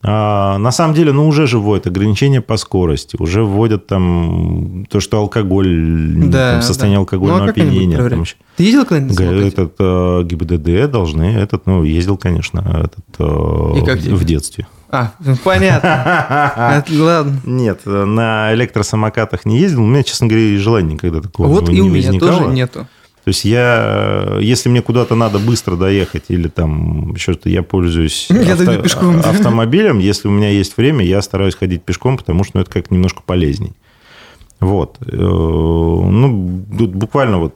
А, 0.02 0.58
на 0.58 0.70
самом 0.70 0.94
деле, 0.94 1.12
ну, 1.12 1.26
уже 1.26 1.46
же 1.46 1.58
вводят 1.58 1.86
ограничения 1.88 2.40
по 2.40 2.56
скорости, 2.58 3.16
уже 3.18 3.42
вводят 3.42 3.86
там 3.86 4.86
то, 4.88 5.00
что 5.00 5.18
алкоголь, 5.18 6.12
Да, 6.28 6.52
там, 6.52 6.62
состояние 6.62 6.98
да. 6.98 7.00
алкогольного 7.00 7.38
Ну, 7.40 7.46
а 7.46 7.50
опьянения. 7.50 8.08
там 8.08 8.20
еще. 8.22 8.36
Ты 8.56 8.64
ездил 8.64 8.84
когда-нибудь? 8.84 9.52
Этот 9.52 9.74
э, 9.80 10.22
ГИБДД 10.24 10.90
должны, 10.90 11.24
этот, 11.36 11.66
ну, 11.66 11.82
ездил, 11.82 12.16
конечно, 12.18 12.60
этот 12.84 13.04
э, 13.18 13.78
И 13.80 13.84
как 13.84 13.98
в, 13.98 14.04
тебе? 14.04 14.14
в 14.14 14.24
детстве. 14.24 14.66
А, 14.90 15.12
понятно. 15.42 16.76
От- 16.76 16.90
Ладно. 16.90 17.40
Нет, 17.44 17.80
на 17.84 18.54
электросамокатах 18.54 19.44
не 19.44 19.58
ездил. 19.58 19.82
У 19.82 19.86
меня, 19.86 20.04
честно 20.04 20.28
говоря, 20.28 20.56
желания 20.58 20.92
никогда 20.94 21.20
такого 21.20 21.48
Вот 21.48 21.68
не 21.68 21.78
и 21.78 21.80
у 21.80 21.88
меня 21.88 22.06
возникало. 22.12 22.38
тоже 22.42 22.50
нету. 22.54 22.86
То 23.26 23.30
есть 23.30 23.44
я, 23.44 24.36
э, 24.36 24.38
если 24.40 24.68
мне 24.68 24.82
куда-то 24.82 25.16
надо 25.16 25.40
быстро 25.40 25.74
доехать 25.74 26.26
или 26.28 26.46
там 26.46 27.12
еще 27.14 27.32
что-то, 27.32 27.48
я 27.48 27.64
пользуюсь 27.64 28.28
Я 28.30 28.54
дойду 28.54 28.80
пешком, 28.84 29.18
автомобилем. 29.18 29.98
Если 29.98 30.28
у 30.28 30.30
меня 30.30 30.50
есть 30.50 30.76
время, 30.76 31.04
я 31.04 31.20
стараюсь 31.22 31.56
ходить 31.56 31.82
пешком, 31.82 32.18
потому 32.18 32.44
что 32.44 32.52
ну, 32.54 32.60
это 32.60 32.70
как 32.70 32.92
немножко 32.92 33.22
полезней. 33.26 33.72
Вот. 34.60 34.98
Э, 35.04 35.16
Ну, 35.16 36.62
тут 36.78 36.94
буквально 36.94 37.38
вот 37.38 37.54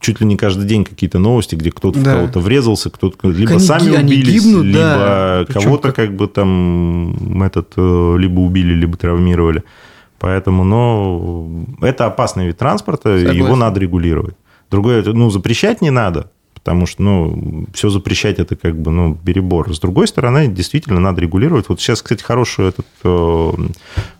чуть 0.00 0.20
ли 0.20 0.26
не 0.26 0.36
каждый 0.36 0.66
день 0.66 0.84
какие-то 0.84 1.20
новости, 1.20 1.54
где 1.54 1.70
кто-то 1.70 2.00
в 2.00 2.02
Да. 2.02 2.14
кого-то 2.16 2.40
врезался, 2.40 2.90
кто-то 2.90 3.30
либо 3.30 3.52
Они 3.52 3.60
сами 3.60 3.94
они 3.94 4.12
убились, 4.14 4.42
гибнут, 4.44 4.64
либо 4.64 4.78
да. 4.78 5.44
Кого-то 5.52 5.92
как- 5.92 5.94
как 6.08 6.16
бы 6.16 6.26
там 6.26 7.42
этот 7.44 7.74
э, 7.76 8.16
либо 8.18 8.40
убили, 8.40 8.74
либо 8.74 8.96
травмировали. 8.96 9.62
Поэтому, 10.22 10.62
ну, 10.62 11.66
это 11.80 12.06
опасный 12.06 12.46
вид 12.46 12.56
транспорта, 12.56 13.18
Согласен. 13.18 13.42
его 13.44 13.56
надо 13.56 13.80
регулировать. 13.80 14.36
Другое, 14.70 15.00
это, 15.00 15.12
ну, 15.12 15.30
запрещать 15.30 15.82
не 15.82 15.90
надо, 15.90 16.30
потому 16.54 16.86
что, 16.86 17.02
ну, 17.02 17.66
все 17.74 17.88
запрещать 17.88 18.38
это 18.38 18.54
как 18.54 18.80
бы, 18.80 18.92
ну, 18.92 19.16
перебор. 19.16 19.74
С 19.74 19.80
другой 19.80 20.06
стороны, 20.06 20.46
действительно 20.46 21.00
надо 21.00 21.20
регулировать. 21.22 21.68
Вот 21.68 21.80
сейчас, 21.80 22.02
кстати, 22.02 22.22
хорошую 22.22 22.68
этот, 22.68 22.86
э, 23.02 23.52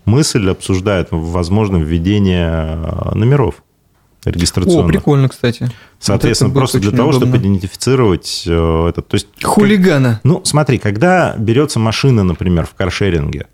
мысль 0.04 0.50
обсуждают, 0.50 1.06
возможно, 1.12 1.76
введение 1.76 2.50
э, 2.82 3.14
номеров 3.14 3.62
О, 4.24 4.30
регистрационных. 4.30 4.88
прикольно, 4.88 5.28
кстати. 5.28 5.70
Соответственно, 6.00 6.48
Вот 6.48 6.54
это 6.54 6.58
просто 6.58 6.80
для 6.80 6.90
того, 6.90 7.12
чтобы 7.12 7.26
удобно. 7.36 7.42
идентифицировать 7.46 8.42
э, 8.48 8.88
этот. 8.88 9.06
То 9.06 9.14
есть, 9.14 9.28
Хулигана. 9.40 10.20
ну, 10.24 10.40
смотри, 10.44 10.78
когда 10.78 11.36
берется 11.38 11.78
машина, 11.78 12.24
например, 12.24 12.66
в 12.66 12.74
каршеринге, 12.74 13.46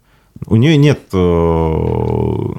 у 0.46 0.56
нее 0.56 0.76
нет, 0.76 1.00
э, 1.12 1.16
ну, 1.16 2.58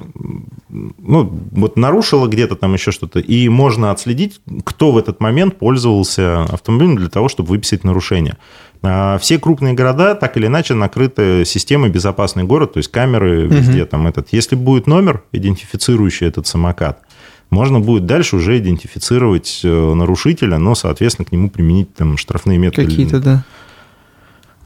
вот 1.52 1.76
нарушила 1.76 2.28
где-то 2.28 2.56
там 2.56 2.74
еще 2.74 2.90
что-то, 2.90 3.18
и 3.20 3.48
можно 3.48 3.90
отследить, 3.90 4.40
кто 4.64 4.92
в 4.92 4.98
этот 4.98 5.20
момент 5.20 5.58
пользовался 5.58 6.42
автомобилем 6.44 6.96
для 6.96 7.08
того, 7.08 7.28
чтобы 7.28 7.50
выписать 7.50 7.84
нарушение. 7.84 8.36
А 8.82 9.18
Все 9.18 9.38
крупные 9.38 9.74
города 9.74 10.14
так 10.14 10.36
или 10.36 10.46
иначе 10.46 10.74
накрыты 10.74 11.44
системой 11.44 11.90
безопасный 11.90 12.44
город, 12.44 12.74
то 12.74 12.78
есть 12.78 12.90
камеры 12.90 13.46
везде 13.46 13.84
там 13.84 14.06
этот. 14.06 14.28
Если 14.32 14.56
будет 14.56 14.86
номер, 14.86 15.22
идентифицирующий 15.32 16.26
этот 16.26 16.46
самокат, 16.46 17.02
можно 17.50 17.80
будет 17.80 18.06
дальше 18.06 18.36
уже 18.36 18.58
идентифицировать 18.58 19.60
э, 19.64 19.94
нарушителя, 19.94 20.58
но, 20.58 20.74
соответственно, 20.76 21.26
к 21.26 21.32
нему 21.32 21.50
применить 21.50 21.92
там 21.94 22.16
штрафные 22.16 22.58
методы. 22.58 22.86
Какие-то, 22.86 23.18
да. 23.18 23.44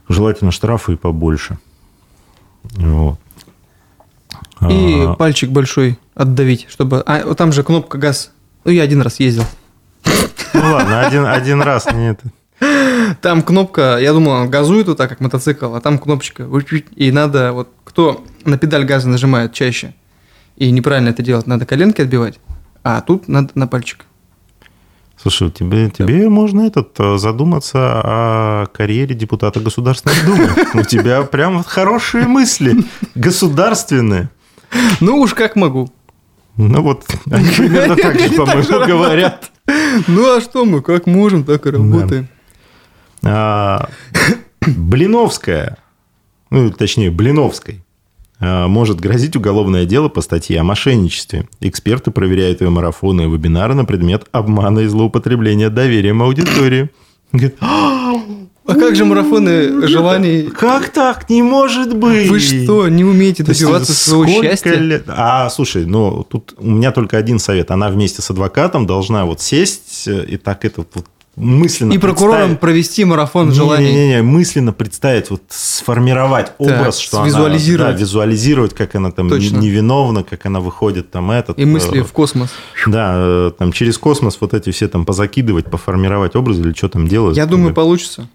Желательно 0.07 0.51
штрафы 0.51 0.93
и 0.93 0.95
побольше. 0.95 1.57
Вот. 2.73 3.19
И 4.69 5.03
А, 5.05 5.13
пальчик 5.15 5.49
большой 5.49 5.99
отдавить, 6.15 6.67
чтобы... 6.69 7.01
А, 7.05 7.33
там 7.35 7.51
же 7.51 7.63
кнопка 7.63 7.97
газ. 7.97 8.31
Ну, 8.63 8.71
я 8.71 8.83
один 8.83 9.01
раз 9.01 9.19
ездил. 9.19 9.43
ну 10.53 10.73
ладно, 10.73 11.01
один, 11.01 11.25
один 11.25 11.61
раз 11.61 11.85
не 11.93 12.11
это. 12.11 12.31
Там 13.21 13.43
кнопка, 13.43 13.97
я 13.99 14.13
думал, 14.13 14.31
он 14.31 14.49
газует 14.49 14.87
вот 14.87 14.97
так, 14.97 15.09
как 15.09 15.19
мотоцикл, 15.19 15.75
а 15.75 15.81
там 15.81 15.99
кнопочка. 15.99 16.47
И 16.95 17.11
надо, 17.11 17.53
вот 17.53 17.69
кто 17.83 18.23
на 18.45 18.57
педаль 18.57 18.85
газа 18.85 19.09
нажимает 19.09 19.53
чаще, 19.53 19.93
и 20.55 20.71
неправильно 20.71 21.09
это 21.09 21.21
делать, 21.21 21.47
надо 21.47 21.65
коленки 21.65 22.01
отбивать, 22.01 22.39
а 22.83 23.01
тут 23.01 23.27
надо 23.27 23.51
на 23.55 23.67
пальчик. 23.67 24.05
Слушай, 25.21 25.49
тебе, 25.49 25.89
тебе 25.89 26.29
можно 26.29 26.67
этот 26.67 26.99
э, 26.99 27.17
задуматься 27.17 27.79
о 27.79 28.65
карьере 28.67 29.15
депутата 29.15 29.59
Государственной 29.59 30.15
Думы. 30.25 30.49
У 30.73 30.83
тебя 30.83 31.23
прям 31.23 31.63
хорошие 31.63 32.27
мысли, 32.27 32.83
государственные. 33.15 34.29
Ну 34.99 35.19
уж 35.19 35.33
как 35.33 35.55
могу. 35.55 35.91
Ну 36.57 36.81
вот, 36.81 37.05
они 37.31 37.49
примерно 37.49 37.95
так 38.01 38.19
же, 38.19 38.29
по-моему, 38.31 38.85
говорят. 38.85 39.51
Ну 40.07 40.37
а 40.37 40.41
что 40.41 40.65
мы, 40.65 40.81
как 40.81 41.05
можем, 41.07 41.43
так 41.43 41.65
и 41.65 41.69
работаем. 41.71 42.27
А, 43.23 43.89
Блиновская, 44.61 45.77
ну, 46.49 46.69
точнее, 46.71 47.09
Блиновской, 47.09 47.84
может 48.39 48.99
грозить 48.99 49.35
уголовное 49.35 49.85
дело 49.85 50.09
по 50.09 50.21
статье 50.21 50.59
о 50.59 50.63
мошенничестве. 50.63 51.47
Эксперты 51.61 52.11
проверяют 52.11 52.61
ее 52.61 52.69
марафоны 52.69 53.23
и 53.23 53.29
вебинары 53.29 53.73
на 53.75 53.85
предмет 53.85 54.25
обмана 54.31 54.79
и 54.79 54.87
злоупотребления 54.87 55.69
доверием 55.69 56.21
аудитории. 56.21 56.89
Говорит, 57.31 57.55
А 57.61 58.73
как 58.73 58.95
же 58.95 59.05
марафоны 59.05 59.87
желаний? 59.87 60.43
как 60.49 60.89
так? 60.89 61.29
Не 61.29 61.43
может 61.43 61.95
быть! 61.95 62.29
Вы 62.29 62.39
что, 62.39 62.87
не 62.89 63.03
умеете 63.03 63.43
То 63.43 63.51
есть 63.51 63.61
добиваться 63.61 63.93
своего 63.93 64.41
счастья? 64.43 64.71
лет- 64.73 65.03
А, 65.07 65.49
слушай, 65.49 65.85
ну, 65.85 66.25
тут 66.29 66.55
у 66.57 66.65
меня 66.67 66.91
только 66.91 67.17
один 67.17 67.37
совет. 67.39 67.69
Она 67.71 67.89
вместе 67.89 68.21
с 68.21 68.29
адвокатом 68.31 68.85
должна 68.87 69.25
вот 69.25 69.39
сесть 69.39 70.07
э, 70.07 70.25
и 70.25 70.37
так 70.37 70.65
это 70.65 70.83
вот 70.93 71.05
мысленно 71.35 71.93
И 71.93 71.97
прокурором 71.97 72.57
провести 72.57 73.03
марафон 73.05 73.51
желаний. 73.51 73.91
Не-не-не, 73.91 74.21
мысленно 74.21 74.73
представить, 74.73 75.29
вот 75.29 75.41
сформировать 75.49 76.53
образ, 76.57 76.97
что 76.97 77.25
визуализировать. 77.25 77.89
она... 77.89 77.97
Да, 77.97 78.01
визуализировать, 78.01 78.73
как 78.73 78.95
она 78.95 79.11
там 79.11 79.29
Точно. 79.29 79.57
невиновна, 79.57 80.23
как 80.23 80.45
она 80.45 80.59
выходит 80.59 81.11
там 81.11 81.31
этот... 81.31 81.59
И 81.59 81.65
мысли 81.65 81.99
э, 81.99 82.03
в 82.03 82.11
космос. 82.11 82.49
Да, 82.87 83.13
э, 83.15 83.51
там 83.57 83.71
через 83.71 83.97
космос 83.97 84.37
вот 84.39 84.53
эти 84.53 84.71
все 84.71 84.87
там 84.87 85.05
позакидывать, 85.05 85.65
поформировать 85.65 86.35
образы 86.35 86.61
или 86.61 86.73
что 86.73 86.89
там 86.89 87.07
делать. 87.07 87.35
Я 87.35 87.45
думаю, 87.45 87.73
получится. 87.73 88.29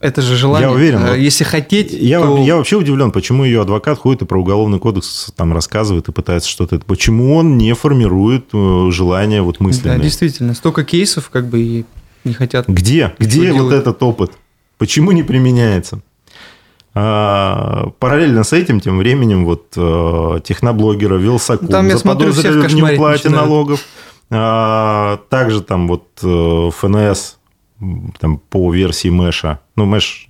Это 0.00 0.22
же 0.22 0.36
желание. 0.36 0.68
Я 0.68 0.74
уверен, 0.74 0.98
Э, 1.00 1.08
вот 1.10 1.16
Если 1.16 1.42
хотеть, 1.42 1.92
Я, 1.92 2.20
то... 2.20 2.38
я 2.38 2.56
вообще 2.56 2.76
удивлен, 2.76 3.10
почему 3.10 3.44
ее 3.44 3.62
адвокат 3.62 3.98
ходит 3.98 4.22
и 4.22 4.24
про 4.26 4.40
уголовный 4.40 4.78
кодекс 4.78 5.32
там 5.34 5.52
рассказывает 5.52 6.08
и 6.08 6.12
пытается 6.12 6.48
что-то... 6.48 6.78
Почему 6.78 7.34
он 7.34 7.58
не 7.58 7.74
формирует 7.74 8.46
э, 8.52 8.90
желание 8.92 9.42
вот 9.42 9.56
Да, 9.58 9.64
мысленное? 9.64 9.98
действительно, 9.98 10.54
столько 10.54 10.84
кейсов 10.84 11.30
как 11.30 11.48
бы 11.48 11.60
и 11.60 11.84
не 12.24 12.34
хотят. 12.34 12.68
Где? 12.68 13.14
Где 13.18 13.52
вот 13.52 13.70
делать? 13.70 13.74
этот 13.74 14.02
опыт? 14.02 14.32
Почему 14.78 15.12
не 15.12 15.22
применяется? 15.22 16.00
А, 16.94 17.90
параллельно 17.98 18.44
с 18.44 18.52
этим, 18.52 18.80
тем 18.80 18.98
временем, 18.98 19.44
вот 19.44 19.72
э, 19.76 20.40
техноблогера 20.42 21.16
Вилсаком 21.16 21.68
Там, 21.68 21.88
я 21.88 21.96
заподозрили 21.96 22.66
в 22.66 22.74
неуплате 22.74 23.28
начинают. 23.28 23.48
налогов. 23.48 23.80
А, 24.30 25.18
также 25.28 25.62
там 25.62 25.86
вот 25.86 26.06
э, 26.22 26.70
ФНС 26.74 27.36
там, 28.18 28.38
по 28.50 28.72
версии 28.72 29.08
Мэша, 29.08 29.60
ну, 29.76 29.84
Мэш 29.84 30.26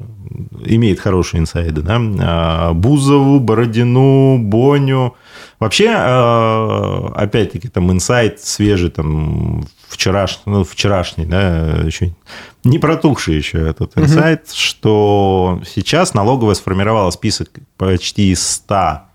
имеет 0.66 1.00
хорошие 1.00 1.40
инсайды, 1.40 1.80
да, 1.80 1.98
а, 1.98 2.72
Бузову, 2.74 3.40
Бородину, 3.40 4.38
Боню. 4.38 5.14
Вообще, 5.58 5.86
э, 5.86 7.08
опять-таки, 7.14 7.68
там 7.68 7.90
инсайт 7.90 8.40
свежий, 8.40 8.90
там, 8.90 9.66
вчерашний, 9.88 10.42
ну, 10.46 10.64
вчерашний, 10.64 11.26
да, 11.26 11.78
еще 11.84 12.14
не 12.62 12.78
протухший 12.78 13.36
еще 13.36 13.58
этот 13.68 13.98
инсайт, 13.98 14.50
что 14.52 15.60
сейчас 15.66 16.14
налоговая 16.14 16.54
сформировала 16.54 17.10
список 17.10 17.50
почти 17.76 18.30
из 18.30 18.46
100 18.46 19.08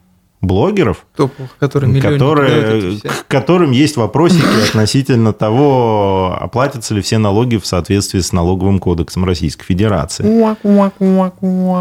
блогеров, 0.43 1.05
Топовых, 1.15 1.55
которые 1.57 2.01
которые, 2.01 2.97
все. 2.97 3.09
к 3.09 3.27
которым 3.27 3.71
есть 3.71 3.95
вопросики 3.95 4.67
относительно 4.67 5.31
того, 5.31 6.37
оплатятся 6.39 6.93
ли 6.93 7.01
все 7.01 7.17
налоги 7.17 7.55
в 7.55 7.65
соответствии 7.65 8.19
с 8.19 8.33
налоговым 8.33 8.79
кодексом 8.79 9.23
Российской 9.23 9.63
Федерации. 9.63 10.23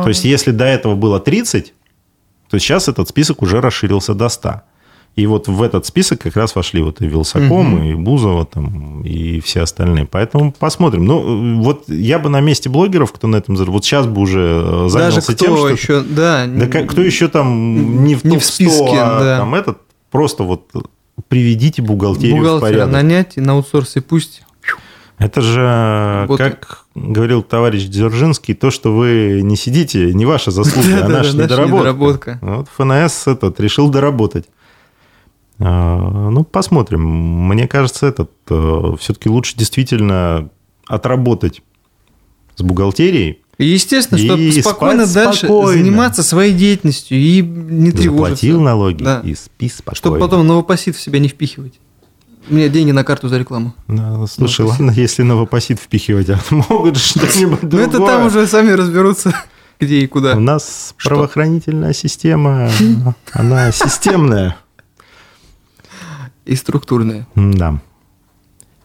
То 0.04 0.08
есть, 0.08 0.24
если 0.24 0.52
до 0.52 0.64
этого 0.64 0.94
было 0.94 1.18
30, 1.18 1.74
то 2.52 2.58
сейчас 2.58 2.86
этот 2.88 3.08
список 3.08 3.40
уже 3.42 3.60
расширился 3.62 4.12
до 4.14 4.28
100. 4.28 4.60
И 5.16 5.26
вот 5.26 5.48
в 5.48 5.62
этот 5.62 5.84
список 5.86 6.20
как 6.20 6.36
раз 6.36 6.54
вошли 6.54 6.82
вот 6.82 7.00
и 7.02 7.06
Вилсаком, 7.06 7.74
Мгм. 7.76 7.82
и 7.84 7.94
Бузова, 7.94 8.44
там, 8.46 9.02
и 9.02 9.40
все 9.40 9.62
остальные. 9.62 10.04
Поэтому 10.06 10.52
посмотрим. 10.52 11.04
Ну, 11.06 11.60
вот 11.62 11.84
я 11.88 12.18
бы 12.18 12.28
на 12.28 12.40
месте 12.40 12.68
блогеров, 12.70 13.10
кто 13.12 13.26
на 13.26 13.36
этом... 13.36 13.54
Вот 13.56 13.84
сейчас 13.84 14.06
бы 14.06 14.20
уже 14.20 14.40
э, 14.64 14.88
занялся 14.88 15.16
Даже 15.16 15.20
кто 15.22 15.32
тем, 15.46 15.56
что... 15.56 15.68
еще, 15.68 16.00
да, 16.02 16.46
Да 16.46 16.66
как- 16.66 16.90
кто 16.90 17.00
еще 17.02 17.28
там 17.28 18.04
не 18.04 18.14
в, 18.14 18.24
Не 18.24 18.38
в 18.38 18.44
списке, 18.44 18.74
100, 18.86 18.92
а 18.94 19.20
да. 19.20 19.38
там 19.38 19.54
этот, 19.54 19.78
просто 20.10 20.42
вот 20.44 20.70
приведите 21.28 21.80
бухгалтерию 21.82 22.36
в 22.36 22.38
бухгалтера 22.40 22.60
порядок. 22.68 22.92
нанять 22.92 23.32
и 23.36 23.40
на 23.40 23.52
аутсорс 23.52 23.96
и 23.96 24.00
пусть. 24.00 24.42
Это 25.24 25.40
же, 25.40 26.20
Работает. 26.22 26.56
как 26.56 26.84
говорил 26.94 27.42
товарищ 27.42 27.84
Дзержинский, 27.84 28.54
то, 28.54 28.70
что 28.70 28.94
вы 28.94 29.40
не 29.42 29.56
сидите, 29.56 30.12
не 30.12 30.26
ваша 30.26 30.50
заслуга, 30.50 31.04
а 31.04 31.08
наша 31.08 31.08
наша 31.08 31.36
недоработка. 31.36 31.76
недоработка. 31.76 32.38
Вот 32.42 32.68
ФНС 32.76 33.26
этот 33.28 33.60
решил 33.60 33.88
доработать. 33.88 34.46
А, 35.58 36.28
Ну, 36.30 36.44
посмотрим. 36.44 37.02
Мне 37.48 37.68
кажется, 37.68 38.06
этот 38.06 38.30
все-таки 38.98 39.28
лучше 39.28 39.56
действительно 39.56 40.48
отработать 40.86 41.62
с 42.56 42.62
бухгалтерией, 42.62 43.38
Естественно, 43.58 44.18
И 44.18 44.26
чтобы 44.26 44.52
спокойно 44.62 45.06
спать 45.06 45.14
дальше 45.24 45.46
спокойно. 45.46 45.72
заниматься 45.78 46.22
своей 46.24 46.52
деятельностью 46.54 47.16
и 47.18 47.42
не 47.42 47.92
тревожиться. 47.92 48.10
Заплатил 48.46 48.60
налоги 48.60 49.04
Да. 49.04 49.20
и 49.22 49.34
спи 49.34 49.68
спокойно. 49.68 49.96
Чтобы 49.96 50.18
потом 50.18 50.46
новопосит 50.46 50.96
в 50.96 51.00
себя 51.00 51.18
не 51.20 51.28
впихивать. 51.28 51.78
Мне 52.48 52.68
деньги 52.68 52.90
на 52.90 53.04
карту 53.04 53.28
за 53.28 53.38
рекламу. 53.38 53.74
Ну, 53.86 54.26
слушай, 54.26 54.62
Ну, 54.62 54.68
ладно, 54.68 54.90
если 54.90 55.22
новопосит 55.22 55.78
впихивать, 55.80 56.28
а 56.30 56.38
могут 56.50 56.96
что-нибудь 56.96 57.62
Ну 57.62 57.78
это 57.78 57.92
другое. 57.92 58.08
там 58.16 58.26
уже 58.26 58.46
сами 58.46 58.72
разберутся, 58.72 59.32
где 59.80 60.00
и 60.00 60.06
куда. 60.06 60.34
У 60.36 60.40
нас 60.40 60.94
Что? 60.96 61.10
правоохранительная 61.10 61.92
система, 61.92 62.68
она 63.32 63.70
системная. 63.72 64.56
И 66.44 66.56
структурные. 66.56 67.26
Да. 67.36 67.80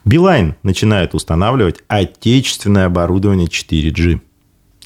Билайн 0.05 0.55
начинает 0.63 1.15
устанавливать 1.15 1.79
отечественное 1.87 2.85
оборудование 2.85 3.47
4G. 3.47 4.21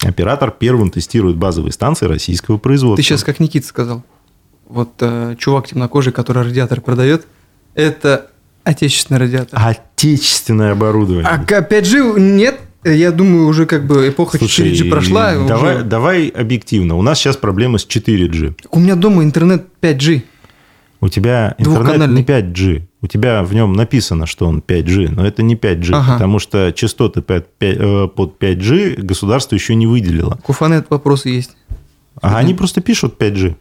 Оператор 0.03 0.49
первым 0.49 0.89
тестирует 0.89 1.35
базовые 1.37 1.73
станции 1.73 2.05
российского 2.07 2.57
производства. 2.57 2.95
Ты 2.97 3.03
сейчас 3.03 3.23
как 3.23 3.39
Никита 3.39 3.67
сказал. 3.67 4.03
Вот 4.67 4.93
э, 5.01 5.35
чувак 5.37 5.67
темнокожий, 5.67 6.13
который 6.13 6.43
радиатор 6.43 6.79
продает, 6.81 7.27
это 7.75 8.30
отечественный 8.63 9.19
радиатор. 9.19 9.59
Отечественное 9.61 10.71
оборудование. 10.73 11.27
А 11.27 11.37
к 11.37 11.51
5G 11.51 12.19
нет, 12.19 12.59
я 12.83 13.11
думаю, 13.11 13.47
уже 13.47 13.65
как 13.65 13.85
бы 13.87 14.09
эпоха 14.09 14.37
4G 14.37 14.89
прошла. 14.89 15.33
Давай, 15.47 15.75
уже- 15.77 15.83
давай 15.83 16.27
объективно. 16.27 16.95
У 16.97 17.01
нас 17.01 17.19
сейчас 17.19 17.37
проблемы 17.37 17.79
с 17.79 17.85
4G. 17.87 18.55
У 18.71 18.79
меня 18.79 18.95
дома 18.95 19.23
интернет 19.23 19.65
5G. 19.81 20.23
У 21.03 21.09
тебя 21.09 21.55
интернет 21.57 22.09
не 22.11 22.23
5G. 22.23 22.83
У 23.01 23.07
тебя 23.07 23.41
в 23.43 23.53
нем 23.55 23.73
написано, 23.73 24.27
что 24.27 24.45
он 24.45 24.59
5G, 24.65 25.09
но 25.11 25.25
это 25.25 25.41
не 25.41 25.55
5G, 25.55 25.93
Ага. 25.93 26.13
потому 26.13 26.37
что 26.37 26.71
частоты 26.71 27.23
э, 27.27 28.07
под 28.07 28.37
5G 28.39 29.01
государство 29.01 29.55
еще 29.55 29.73
не 29.73 29.87
выделило. 29.87 30.39
Куфанет 30.43 30.85
вопросы 30.91 31.29
есть. 31.29 31.57
А 32.21 32.37
они 32.37 32.53
просто 32.53 32.81
пишут 32.81 33.15
5G. 33.19 33.55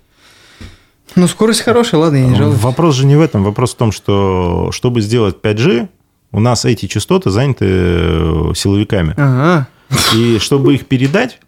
Ну, 1.17 1.27
скорость 1.29 1.63
хорошая, 1.63 2.01
ладно, 2.01 2.17
я 2.17 2.27
не 2.27 2.37
жалуюсь. 2.37 2.61
Вопрос 2.61 2.95
же 2.97 3.07
не 3.07 3.17
в 3.17 3.21
этом. 3.21 3.43
Вопрос 3.45 3.75
в 3.75 3.77
том, 3.77 3.93
что 3.93 4.71
чтобы 4.73 5.01
сделать 5.01 5.37
5G, 5.43 5.89
у 6.33 6.41
нас 6.41 6.65
эти 6.65 6.87
частоты 6.87 7.31
заняты 7.31 7.65
э, 7.69 8.53
силовиками. 8.55 9.15
Ага. 9.17 9.69
И 10.15 10.39
чтобы 10.39 10.75
их 10.75 10.87
передать, 10.87 11.41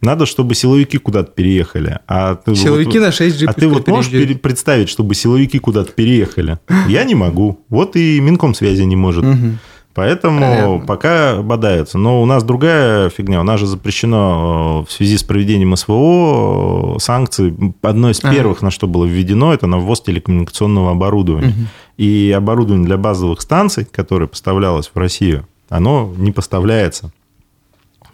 надо, 0.00 0.24
чтобы 0.26 0.54
силовики 0.54 0.96
куда-то 0.98 1.32
переехали. 1.32 1.98
А 2.06 2.36
ты 2.36 2.54
Силовики 2.54 2.98
вот- 2.98 3.06
на 3.06 3.10
6G 3.10 3.44
А 3.46 3.52
ты 3.52 3.68
вот 3.68 3.86
можешь 3.88 4.10
пере- 4.10 4.36
представить, 4.36 4.88
чтобы 4.88 5.14
силовики 5.14 5.58
куда-то 5.58 5.92
переехали? 5.92 6.58
Я 6.88 7.04
не 7.04 7.14
могу. 7.14 7.60
Вот 7.68 7.96
и 7.96 8.20
Минком 8.20 8.54
связи 8.54 8.82
не 8.82 8.96
может. 8.96 9.24
Мгм. 9.24 9.58
Поэтому 10.00 10.40
Понятно. 10.40 10.86
пока 10.86 11.42
бодаются. 11.42 11.98
Но 11.98 12.22
у 12.22 12.24
нас 12.24 12.42
другая 12.42 13.10
фигня. 13.10 13.38
У 13.38 13.42
нас 13.42 13.60
же 13.60 13.66
запрещено 13.66 14.80
э, 14.80 14.88
в 14.88 14.90
связи 14.90 15.18
с 15.18 15.22
проведением 15.22 15.76
СВО 15.76 16.94
э, 16.96 16.98
санкции. 17.00 17.54
Одно 17.82 18.08
из 18.08 18.24
Ага. 18.24 18.34
первых, 18.34 18.62
на 18.62 18.70
что 18.70 18.86
было 18.86 19.04
введено, 19.04 19.52
это 19.52 19.66
на 19.66 19.76
ввоз 19.76 20.00
телекоммуникационного 20.00 20.92
оборудования. 20.92 21.48
Мгм. 21.48 21.68
И 21.98 22.34
оборудование 22.34 22.86
для 22.86 22.96
базовых 22.96 23.42
станций, 23.42 23.84
которое 23.84 24.26
поставлялось 24.26 24.90
в 24.94 24.96
Россию, 24.96 25.46
оно 25.68 26.10
не 26.16 26.32
поставляется. 26.32 27.12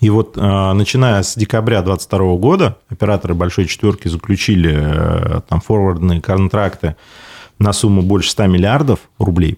И 0.00 0.10
вот 0.10 0.36
э, 0.36 0.72
начиная 0.72 1.22
с 1.22 1.36
декабря 1.36 1.82
2022 1.82 2.36
года 2.38 2.78
операторы 2.88 3.34
большой 3.34 3.66
четверки 3.66 4.08
заключили 4.08 5.40
там 5.48 5.60
форвардные 5.60 6.20
контракты 6.20 6.96
на 7.60 7.72
сумму 7.72 8.02
больше 8.02 8.32
100 8.32 8.46
миллиардов 8.46 8.98
рублей 9.20 9.56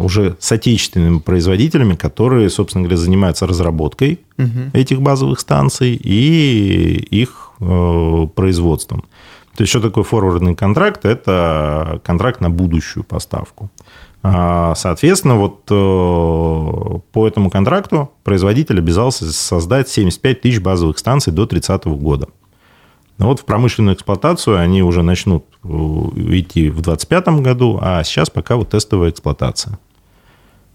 уже 0.00 0.36
с 0.38 0.52
отечественными 0.52 1.18
производителями, 1.18 1.94
которые, 1.94 2.48
собственно 2.50 2.84
говоря, 2.84 2.96
занимаются 2.96 3.46
разработкой 3.46 4.20
Мгм. 4.36 4.70
этих 4.72 5.00
базовых 5.02 5.40
станций 5.40 5.94
и 5.94 7.06
их 7.10 7.50
э, 7.60 8.26
производством. 8.34 9.04
То 9.56 9.62
есть, 9.62 9.70
что 9.70 9.80
такое 9.80 10.04
форвардный 10.04 10.54
контракт? 10.54 11.04
Это 11.04 12.00
контракт 12.04 12.40
на 12.40 12.48
будущую 12.48 13.02
поставку. 13.04 13.68
А, 14.22 14.74
Соответственно, 14.76 15.36
вот 15.36 15.62
э, 15.70 16.98
по 17.12 17.26
этому 17.26 17.50
контракту 17.50 18.10
производитель 18.24 18.78
обязался 18.78 19.32
создать 19.32 19.88
75 19.88 20.40
тысяч 20.40 20.60
базовых 20.60 20.98
станций 20.98 21.32
до 21.32 21.46
30 21.46 21.86
года. 21.86 22.28
Но 23.18 23.26
вот 23.26 23.40
в 23.40 23.44
промышленную 23.44 23.96
эксплуатацию 23.96 24.58
они 24.58 24.82
уже 24.82 25.02
начнут 25.02 25.44
э, 25.64 25.68
идти 25.68 26.70
в 26.70 26.80
2025 26.80 27.28
году, 27.42 27.78
а 27.82 28.02
сейчас 28.04 28.30
пока 28.30 28.56
вот 28.56 28.70
тестовая 28.70 29.10
эксплуатация. 29.10 29.78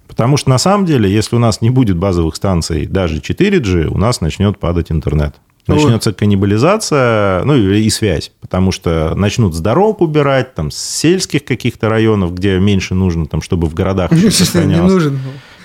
Потому 0.08 0.38
что 0.38 0.50
на 0.50 0.58
самом 0.58 0.86
деле, 0.86 1.12
если 1.12 1.38
у 1.38 1.40
нас 1.40 1.62
не 1.62 1.70
будет 1.70 1.98
базовых 1.98 2.36
станций 2.36 2.86
даже 2.86 3.20
4G, 3.20 3.86
у 3.86 3.98
нас 3.98 4.22
начнет 4.22 4.60
падать 4.60 4.92
интернет. 4.92 5.36
Начнется 5.66 6.12
каннибализация, 6.12 7.44
ну 7.46 7.56
и 7.56 7.90
связь, 7.90 8.34
потому 8.42 8.74
что 8.74 9.16
начнут 9.16 9.56
с 9.56 9.60
дорог 9.60 10.02
убирать, 10.02 10.54
там, 10.56 10.72
с 10.72 10.78
сельских 10.78 11.46
каких-то 11.46 11.88
районов, 11.88 12.34
где 12.34 12.60
меньше 12.60 12.96
нужно, 12.96 13.28
там, 13.28 13.42
чтобы 13.42 13.68
в 13.68 13.74
городах 13.74 14.12
Не 14.12 14.76
нужен. 14.76 15.20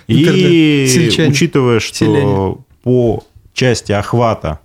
И 0.07 1.27
учитывая, 1.29 1.81
что 1.81 2.61
по 2.85 3.25
части 3.53 3.91
охвата 3.91 4.61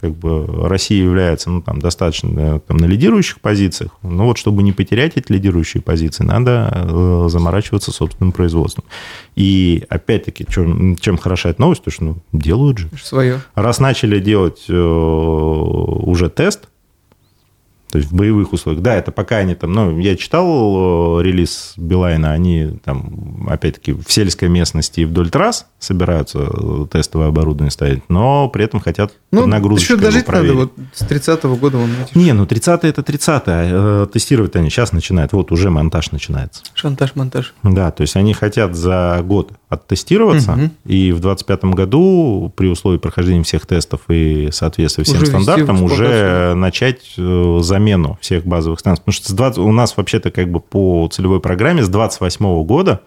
как 0.00 0.12
бы 0.12 0.46
Россия 0.68 1.02
является 1.02 1.50
ну, 1.50 1.62
там, 1.62 1.80
достаточно 1.80 2.60
там, 2.60 2.76
на 2.76 2.84
лидирующих 2.84 3.40
позициях, 3.40 3.92
ну 4.02 4.24
вот 4.24 4.38
чтобы 4.38 4.62
не 4.62 4.72
потерять 4.72 5.16
эти 5.16 5.32
лидирующие 5.32 5.82
позиции, 5.82 6.24
надо 6.24 6.70
э, 6.72 7.26
заморачиваться 7.28 7.92
собственным 7.92 8.32
производством. 8.32 8.84
И 9.34 9.84
опять-таки, 9.88 10.46
чем, 10.48 10.96
чем 10.96 11.16
хороша 11.16 11.50
эта 11.50 11.60
новость, 11.60 11.84
то 11.84 11.90
что 11.90 12.04
ну, 12.04 12.16
делают 12.32 12.78
же. 12.78 12.88
Свое. 13.02 13.40
Раз 13.54 13.78
начали 13.78 14.20
делать 14.20 14.64
э, 14.68 14.74
уже 14.74 16.28
тест, 16.28 16.68
то 17.96 17.98
есть 17.98 18.10
в 18.12 18.14
боевых 18.14 18.52
условиях. 18.52 18.82
Да, 18.82 18.94
это 18.94 19.10
пока 19.10 19.38
они 19.38 19.54
там, 19.54 19.72
ну, 19.72 19.98
я 19.98 20.16
читал 20.16 21.18
э, 21.18 21.22
релиз 21.22 21.72
Билайна, 21.78 22.32
они 22.32 22.78
там, 22.84 23.46
опять-таки, 23.48 23.92
в 23.94 24.04
сельской 24.12 24.50
местности 24.50 25.00
и 25.00 25.04
вдоль 25.06 25.30
трасс 25.30 25.64
собираются 25.78 26.40
э, 26.40 26.86
тестовое 26.92 27.28
оборудование 27.28 27.70
ставить, 27.70 28.02
но 28.10 28.50
при 28.50 28.64
этом 28.66 28.80
хотят 28.80 29.14
Ну, 29.32 29.46
нагрузочку 29.46 29.94
еще 29.94 30.02
дожить 30.02 30.28
надо, 30.28 30.52
вот 30.52 30.72
с 30.92 31.02
30-го 31.04 31.56
года 31.56 31.78
он 31.78 31.88
Не, 32.14 32.34
ну 32.34 32.44
30 32.44 32.84
это 32.84 33.02
30 33.02 33.42
а 33.46 34.06
тестировать 34.12 34.54
они 34.56 34.68
сейчас 34.68 34.92
начинают, 34.92 35.32
вот 35.32 35.50
уже 35.50 35.70
монтаж 35.70 36.12
начинается. 36.12 36.62
шантаж-монтаж. 36.74 37.54
Да, 37.62 37.90
то 37.92 38.02
есть 38.02 38.14
они 38.16 38.34
хотят 38.34 38.74
за 38.74 39.20
год 39.24 39.52
оттестироваться, 39.70 40.52
Мгм. 40.52 40.70
и 40.84 41.12
в 41.12 41.20
2025 41.20 41.64
году 41.74 42.52
при 42.54 42.68
условии 42.68 42.98
прохождения 42.98 43.42
всех 43.42 43.64
тестов 43.66 44.02
и 44.08 44.50
соответствия 44.52 45.04
всем 45.04 45.16
Уже 45.16 45.26
стандартам 45.26 45.82
уже 45.82 46.54
начать 46.54 47.00
э, 47.16 47.58
замену 47.86 48.18
всех 48.20 48.44
базовых 48.44 48.80
станций. 48.80 49.02
Потому 49.02 49.14
что 49.14 49.28
с 49.28 49.32
20 49.32 49.58
у 49.58 49.72
нас 49.72 49.96
вообще-то 49.96 50.30
как 50.30 50.50
бы 50.50 50.60
по 50.60 51.08
целевой 51.12 51.40
программе 51.40 51.84
с 51.84 51.88
28 51.88 52.64
года 52.64 53.02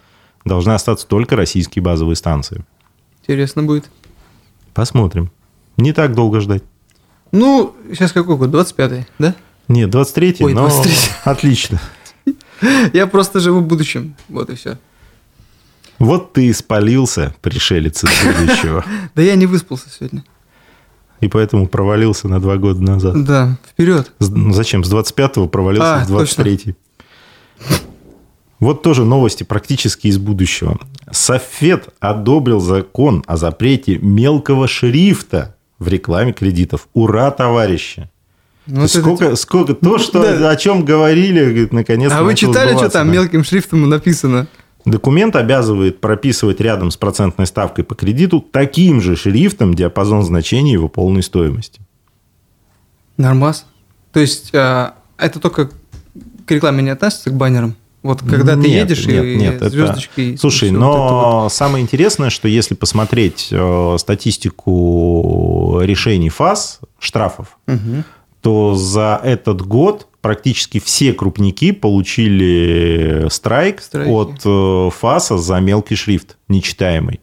должны 0.46 0.72
остаться 0.72 1.06
только 1.08 1.36
российские 1.36 1.84
базовые 1.84 2.16
станции. 2.16 2.64
Интересно 3.22 3.64
будет. 3.64 3.90
Посмотрим. 4.74 5.32
Не 5.78 5.94
так 5.94 6.14
долго 6.16 6.40
ждать. 6.40 6.64
Ну, 7.32 7.76
сейчас 7.90 8.12
какой 8.12 8.38
год? 8.38 8.50
25-й, 8.50 9.06
да? 9.20 9.36
Нет, 9.68 9.94
23-й, 9.94 10.46
Ой, 10.46 10.54
но 10.54 10.68
23-й. 10.68 11.12
отлично. 11.30 11.80
Я 12.94 13.06
просто 13.08 13.40
живу 13.40 13.60
в 13.60 13.68
будущем. 13.68 14.16
Вот 14.30 14.50
и 14.50 14.56
все. 14.56 14.78
Вот 16.00 16.34
ты 16.34 16.48
и 16.48 16.54
спалился, 16.54 17.36
пришелец 17.42 18.04
из 18.04 18.10
будущего, 18.26 18.86
Да 19.16 19.22
я 19.22 19.36
не 19.36 19.46
выспался 19.46 19.90
сегодня. 19.90 20.24
И 21.22 21.28
поэтому 21.28 21.68
провалился 21.68 22.28
на 22.28 22.40
два 22.40 22.58
года 22.58 22.82
назад. 22.82 23.24
Да, 23.24 23.58
вперед. 23.70 24.12
С- 24.20 24.30
ну, 24.30 24.54
Зачем? 24.54 24.84
С 24.84 24.92
25-го 24.92 25.48
провалился 25.48 26.02
А, 26.02 26.06
в 26.06 26.12
23-й. 26.12 26.76
Вот 28.60 28.82
тоже 28.84 29.06
новости 29.06 29.44
практически 29.44 30.08
из 30.08 30.18
будущего. 30.18 30.78
Софет 31.12 31.90
одобрил 32.00 32.60
закон 32.60 33.24
о 33.26 33.38
запрете 33.38 33.98
мелкого 34.00 34.68
шрифта 34.68 35.56
в 35.80 35.88
рекламе 35.88 36.34
кредитов. 36.34 36.90
Ура, 36.94 37.32
товарищи! 37.32 38.10
Ну, 38.68 38.82
вот 38.82 38.90
это 38.92 39.00
сколько, 39.00 39.36
сколько, 39.36 39.74
то, 39.74 39.98
что, 39.98 40.22
Да. 40.38 40.50
о 40.52 40.56
чем 40.56 40.84
говорили, 40.86 41.68
наконец-то 41.72 42.20
А 42.20 42.24
вы 42.24 42.36
читали, 42.36 42.76
что 42.76 42.90
там 42.90 43.12
мелким 43.12 43.44
шрифтом 43.44 43.90
написано? 43.90 44.48
Документ 44.86 45.36
обязывает 45.36 46.00
прописывать 46.00 46.60
рядом 46.62 46.90
с 46.92 46.98
процентной 46.98 47.46
ставкой 47.46 47.84
по 47.84 47.96
кредиту 47.96 48.40
таким 48.40 49.02
же 49.02 49.16
шрифтом 49.16 49.74
диапазон 49.74 50.24
значений 50.24 50.72
его 50.74 50.88
полной 50.88 51.22
стоимости. 51.22 51.82
Нормас. 53.18 53.66
То 54.14 54.20
есть, 54.22 54.52
а, 54.56 54.96
это 55.18 55.40
только 55.40 55.70
к 56.46 56.52
рекламе 56.52 56.82
не 56.84 56.90
относится, 56.90 57.30
к 57.30 57.34
баннерам? 57.36 57.76
Вот 58.02 58.22
когда 58.22 58.54
ты 58.54 58.62
Нет, 58.70 58.90
едешь 58.90 59.06
нет, 59.06 59.26
и 59.26 59.36
нет, 59.36 59.56
это- 59.56 59.70
звездочки... 59.70 60.22
и 60.22 60.38
Слушай, 60.38 60.72
но 60.72 60.88
вот 60.88 61.06
это 61.06 61.14
вот. 61.44 61.54
самое 61.54 61.84
интересное, 61.84 62.30
что 62.30 62.48
если 62.48 62.74
посмотреть 62.74 63.50
э, 63.52 63.96
статистику 64.00 65.80
решений 65.82 66.30
ФАС, 66.30 66.80
штрафов, 66.98 67.58
Мгм. 67.68 68.06
То 68.42 68.74
за 68.76 69.20
этот 69.24 69.62
год 69.62 70.08
практически 70.22 70.80
все 70.80 71.14
крупники 71.14 71.72
получили 71.72 73.28
страйк 73.30 73.82
Страйки. 73.82 74.10
от 74.10 74.42
э, 74.46 74.90
ФАСа 74.92 75.38
за 75.38 75.60
мелкий 75.60 75.96
шрифт, 75.96 76.38
нечитаемый. 76.48 77.22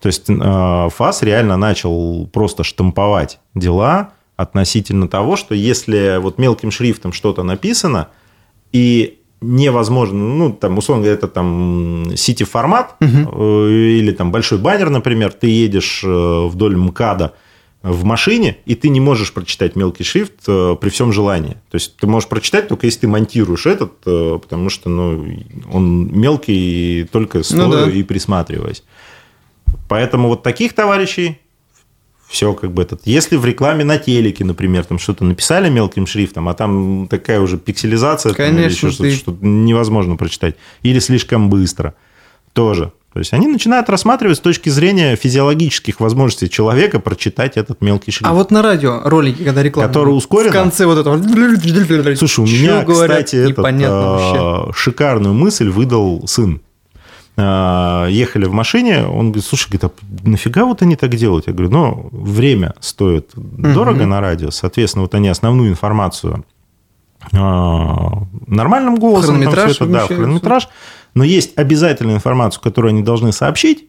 То 0.00 0.06
есть 0.06 0.28
э, 0.28 0.88
ФАС 0.94 1.22
реально 1.22 1.56
начал 1.56 2.26
просто 2.32 2.64
штамповать 2.64 3.40
дела 3.54 4.10
относительно 4.36 5.08
того, 5.08 5.36
что 5.36 5.54
если 5.54 6.18
вот 6.20 6.38
мелким 6.38 6.70
шрифтом 6.70 7.12
что-то 7.12 7.42
написано, 7.42 8.08
и 8.72 9.18
невозможно, 9.40 10.18
ну, 10.18 10.52
там, 10.52 10.78
условно 10.78 11.04
говоря, 11.04 11.16
это 11.16 11.28
там 11.28 12.12
сити-формат 12.16 12.96
угу. 13.00 13.66
или 13.66 14.12
там 14.12 14.30
большой 14.32 14.58
баннер, 14.58 14.90
например, 14.90 15.32
ты 15.32 15.48
едешь 15.48 16.02
э, 16.04 16.46
вдоль 16.46 16.76
МКАДа 16.76 17.34
в 17.92 18.04
машине, 18.04 18.58
и 18.66 18.74
ты 18.74 18.88
не 18.88 19.00
можешь 19.00 19.32
прочитать 19.32 19.76
мелкий 19.76 20.04
шрифт 20.04 20.34
э, 20.46 20.76
при 20.80 20.90
всем 20.90 21.12
желании. 21.12 21.54
То 21.70 21.74
есть 21.74 21.96
ты 21.96 22.06
можешь 22.06 22.28
прочитать 22.28 22.68
только 22.68 22.86
если 22.86 23.00
ты 23.00 23.08
монтируешь 23.08 23.66
этот, 23.66 23.98
потому 24.00 24.70
что 24.70 24.88
ну, 24.88 25.26
он 25.72 26.08
мелкий 26.12 27.08
только 27.10 27.42
стоя 27.42 27.66
ну, 27.66 27.72
да. 27.72 27.90
и 27.90 28.02
присматриваясь. 28.02 28.82
Поэтому 29.88 30.28
вот 30.28 30.42
таких 30.42 30.72
товарищей 30.74 31.38
все 32.28 32.52
как 32.52 32.72
бы 32.72 32.82
этот. 32.82 33.00
Если 33.06 33.36
в 33.36 33.44
рекламе 33.44 33.84
на 33.84 33.98
телеке, 33.98 34.44
например, 34.44 34.84
там 34.84 34.98
что-то 34.98 35.24
написали 35.24 35.70
мелким 35.70 36.06
шрифтом, 36.06 36.48
а 36.48 36.54
там 36.54 37.08
такая 37.08 37.40
уже 37.40 37.58
пикселизация, 37.58 38.34
Конечно, 38.34 38.90
там, 38.90 39.06
или 39.06 39.14
что, 39.14 39.32
что 39.32 39.36
невозможно 39.40 40.16
прочитать, 40.16 40.56
или 40.82 40.98
слишком 40.98 41.48
быстро, 41.48 41.94
тоже. 42.52 42.92
То 43.12 43.20
есть 43.20 43.32
они 43.32 43.46
начинают 43.46 43.88
рассматривать 43.88 44.36
с 44.36 44.40
точки 44.40 44.68
зрения 44.68 45.16
физиологических 45.16 45.98
возможностей 45.98 46.50
человека 46.50 47.00
прочитать 47.00 47.56
этот 47.56 47.80
мелкий 47.80 48.10
шрифт. 48.10 48.30
А 48.30 48.34
вот 48.34 48.50
на 48.50 48.62
радио 48.62 49.00
ролики, 49.04 49.44
когда 49.44 49.62
реклама. 49.62 49.88
Который 49.88 50.10
ускорен. 50.10 50.50
В 50.50 50.52
конце 50.52 50.84
вот 50.84 50.98
этого. 50.98 51.16
Слушай, 52.16 52.40
у 52.40 52.46
меня, 52.46 52.84
говорят, 52.84 53.24
кстати, 53.24 53.36
этот, 53.36 53.64
а, 53.64 54.70
шикарную 54.74 55.34
мысль 55.34 55.70
выдал 55.70 56.26
сын. 56.26 56.60
А, 57.40 58.06
ехали 58.08 58.46
в 58.46 58.52
машине, 58.52 59.06
он 59.06 59.26
говорит, 59.28 59.44
слушай, 59.44 59.70
говорит, 59.70 59.84
а 59.84 60.28
нафига 60.28 60.64
вот 60.64 60.82
они 60.82 60.96
так 60.96 61.14
делают? 61.14 61.46
Я 61.46 61.52
говорю, 61.52 61.70
ну, 61.70 62.08
время 62.10 62.74
стоит 62.80 63.30
дорого 63.34 64.00
угу. 64.00 64.08
на 64.08 64.20
радио, 64.20 64.50
соответственно, 64.50 65.02
вот 65.02 65.14
они 65.14 65.28
основную 65.28 65.70
информацию 65.70 66.44
а, 67.32 68.24
нормальным 68.46 68.96
голосом, 68.96 69.36
хронометраж, 69.36 69.76
это, 69.76 69.86
да, 69.86 70.06
хронометраж, 70.06 70.68
но 71.14 71.24
есть 71.24 71.52
обязательная 71.56 72.16
информация, 72.16 72.60
которую 72.60 72.90
они 72.90 73.02
должны 73.02 73.32
сообщить, 73.32 73.88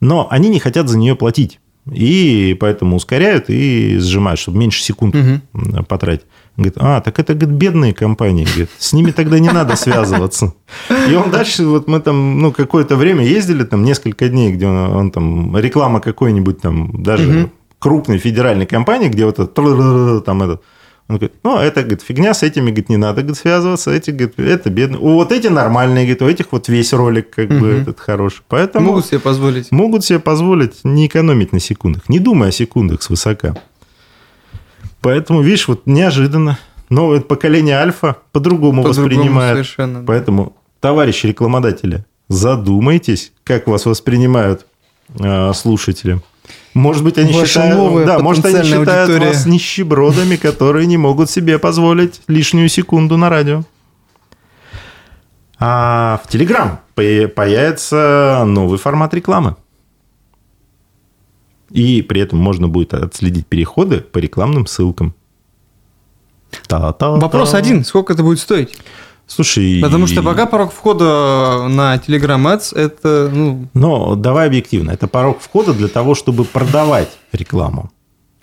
но 0.00 0.28
они 0.30 0.48
не 0.48 0.60
хотят 0.60 0.88
за 0.88 0.98
нее 0.98 1.16
платить. 1.16 1.60
И 1.92 2.56
поэтому 2.58 2.96
ускоряют 2.96 3.48
и 3.48 3.98
сжимают, 3.98 4.40
чтобы 4.40 4.58
меньше 4.58 4.82
секунд 4.82 5.14
угу. 5.14 5.84
потратить. 5.84 6.26
Говорит, 6.56 6.74
а, 6.78 7.00
так 7.00 7.18
это, 7.18 7.34
говорит, 7.34 7.56
бедные 7.56 7.94
компании. 7.94 8.44
Говорит, 8.44 8.70
с 8.78 8.92
ними 8.92 9.12
тогда 9.12 9.38
не 9.38 9.50
надо 9.50 9.76
связываться. 9.76 10.54
И 11.08 11.14
он 11.14 11.30
дальше, 11.30 11.64
вот 11.66 11.86
мы 11.86 12.00
там, 12.00 12.40
ну, 12.40 12.50
какое-то 12.50 12.96
время 12.96 13.24
ездили, 13.24 13.62
там, 13.62 13.84
несколько 13.84 14.28
дней, 14.28 14.52
где 14.52 14.66
он, 14.66 14.76
он 14.96 15.10
там, 15.10 15.56
реклама 15.56 16.00
какой-нибудь 16.00 16.60
там, 16.60 17.02
даже 17.02 17.28
угу. 17.28 17.50
крупной 17.78 18.18
федеральной 18.18 18.66
компании, 18.66 19.08
где 19.08 19.24
вот 19.24 19.38
это, 19.38 20.20
там, 20.22 20.42
этот, 20.42 20.62
он 21.08 21.18
говорит, 21.18 21.36
ну, 21.44 21.58
это, 21.58 21.82
говорит, 21.82 22.02
фигня, 22.02 22.34
с 22.34 22.42
этими, 22.42 22.66
говорит, 22.66 22.88
не 22.88 22.96
надо, 22.96 23.22
говорит, 23.22 23.38
связываться, 23.38 23.92
эти, 23.92 24.10
говорит, 24.10 24.38
это 24.40 24.70
бедные. 24.70 24.98
Вот 24.98 25.30
эти 25.30 25.46
нормальные, 25.46 26.04
говорит, 26.04 26.22
у 26.22 26.28
этих 26.28 26.46
вот 26.50 26.68
весь 26.68 26.92
ролик, 26.92 27.30
как 27.30 27.48
угу. 27.48 27.60
бы, 27.60 27.68
этот 27.68 28.00
хороший. 28.00 28.42
Поэтому... 28.48 28.86
Могут 28.88 29.06
себе 29.06 29.20
позволить. 29.20 29.70
Могут 29.70 30.04
себе 30.04 30.18
позволить 30.18 30.80
не 30.82 31.06
экономить 31.06 31.52
на 31.52 31.60
секундах, 31.60 32.08
не 32.08 32.18
думая 32.18 32.48
о 32.48 32.52
секундах 32.52 33.02
свысока. 33.02 33.56
Поэтому, 35.00 35.42
видишь, 35.42 35.68
вот 35.68 35.82
неожиданно 35.86 36.58
новое 36.90 37.20
поколение 37.20 37.76
альфа 37.76 38.16
по-другому 38.32 38.82
по 38.82 38.88
воспринимает. 38.88 39.54
Совершенно, 39.54 40.00
да. 40.00 40.06
Поэтому, 40.06 40.56
товарищи 40.80 41.26
рекламодатели, 41.26 42.04
задумайтесь, 42.28 43.32
как 43.44 43.68
вас 43.68 43.86
воспринимают 43.86 44.66
э, 45.20 45.52
слушатели. 45.52 46.20
Может 46.74 47.04
быть, 47.04 47.16
они 47.18 47.32
Ваша 47.32 47.46
считают, 47.46 48.06
да, 48.06 48.18
может, 48.18 48.44
они 48.44 48.62
считают 48.62 49.10
аудитория. 49.10 49.28
вас 49.28 49.46
нищебродами, 49.46 50.36
которые 50.36 50.86
не 50.86 50.96
могут 50.96 51.30
себе 51.30 51.58
позволить 51.58 52.20
лишнюю 52.28 52.68
секунду 52.68 53.16
на 53.16 53.30
радио. 53.30 53.62
А 55.58 56.20
в 56.24 56.28
Телеграм 56.28 56.80
появится 56.94 58.44
новый 58.46 58.78
формат 58.78 59.14
рекламы. 59.14 59.56
И 61.70 62.02
при 62.02 62.20
этом 62.20 62.38
можно 62.38 62.68
будет 62.68 62.94
отследить 62.94 63.46
переходы 63.46 64.00
по 64.00 64.18
рекламным 64.18 64.66
ссылкам. 64.66 65.14
Та-та-та. 66.68 67.10
Вопрос 67.10 67.54
один. 67.54 67.84
Сколько 67.84 68.12
это 68.12 68.22
будет 68.22 68.38
стоить? 68.38 68.76
Слушай... 69.26 69.80
Потому 69.82 70.06
что 70.06 70.22
пока 70.22 70.46
порог 70.46 70.72
входа 70.72 71.66
на 71.68 71.96
Telegram 71.96 72.42
Ads 72.42 72.76
это... 72.76 73.30
Ну... 73.32 73.66
Но 73.74 74.14
давай 74.14 74.46
объективно. 74.46 74.92
Это 74.92 75.08
порог 75.08 75.40
входа 75.40 75.72
для 75.72 75.88
того, 75.88 76.14
чтобы 76.14 76.44
продавать 76.44 77.08
рекламу. 77.32 77.90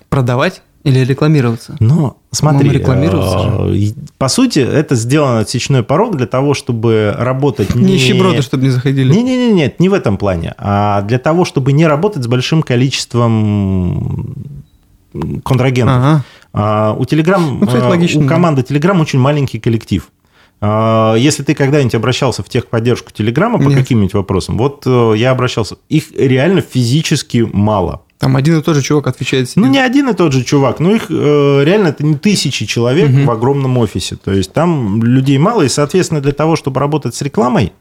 Продавать? 0.10 0.62
Или 0.84 1.00
рекламироваться? 1.00 1.78
Но 1.80 2.17
смотри, 2.32 2.78
э, 2.78 3.93
по 4.17 4.28
сути, 4.28 4.60
это 4.60 4.96
сделано 4.96 5.39
отсечной 5.39 5.82
порог 5.82 6.17
для 6.17 6.28
того, 6.28 6.54
чтобы 6.54 7.15
работать 7.17 7.74
не... 7.74 7.93
Нищеброды, 7.93 8.41
чтобы 8.41 8.63
не 8.63 8.69
заходили. 8.69 9.13
Не-не-не, 9.13 9.54
нет, 9.54 9.80
не 9.80 9.88
в 9.88 9.93
этом 9.93 10.17
плане. 10.17 10.54
А 10.58 11.02
для 11.04 11.19
того, 11.19 11.46
чтобы 11.46 11.72
не 11.72 11.88
работать 11.88 12.24
с 12.24 12.28
большим 12.28 12.63
количеством 12.63 14.36
контрагентов. 15.46 15.96
Ага. 15.96 16.24
А, 16.52 16.96
у 17.00 17.04
Telegram, 17.04 17.39
ну, 17.39 17.65
кстати, 17.65 17.86
э, 17.86 17.88
логично, 17.88 18.26
у 18.26 18.28
команды. 18.28 18.62
Telegram 18.62 19.00
очень 19.00 19.19
маленький 19.19 19.60
коллектив. 19.60 20.10
А, 20.65 21.15
если 21.15 21.43
ты 21.43 21.56
когда-нибудь 21.56 21.93
обращался 21.93 22.41
в 22.41 22.47
техподдержку 22.47 23.12
Телеграма 23.12 23.60
по 23.60 23.69
каким-нибудь 23.69 24.13
вопросам, 24.13 24.58
вот 24.58 24.84
э, 24.86 25.13
я 25.17 25.32
обращался, 25.32 25.76
их 25.89 26.13
реально 26.15 26.62
физически 26.62 27.45
мало. 27.52 28.04
Там 28.17 28.38
один 28.38 28.60
и 28.60 28.63
тот 28.63 28.78
же 28.78 28.82
чувак 28.82 29.08
отвечает. 29.08 29.49
Себе. 29.49 29.65
Ну, 29.65 29.69
не 29.69 29.80
один 29.80 30.08
и 30.08 30.13
тот 30.13 30.32
же 30.32 30.41
чувак, 30.45 30.80
но 30.80 30.91
их 30.93 31.08
э, 31.10 31.63
реально 31.65 31.89
это 31.89 32.06
не 32.06 32.15
тысячи 32.15 32.65
человек 32.65 33.10
угу. 33.10 33.23
в 33.23 33.32
огромном 33.32 33.78
офисе. 33.78 34.15
То 34.15 34.32
есть 34.32 34.54
там 34.54 35.04
людей 35.04 35.38
мало, 35.38 35.63
и, 35.63 35.67
соответственно, 35.67 36.21
для 36.21 36.32
того, 36.32 36.56
чтобы 36.56 36.80
работать 36.80 37.13
с 37.13 37.21
рекламой, 37.21 37.73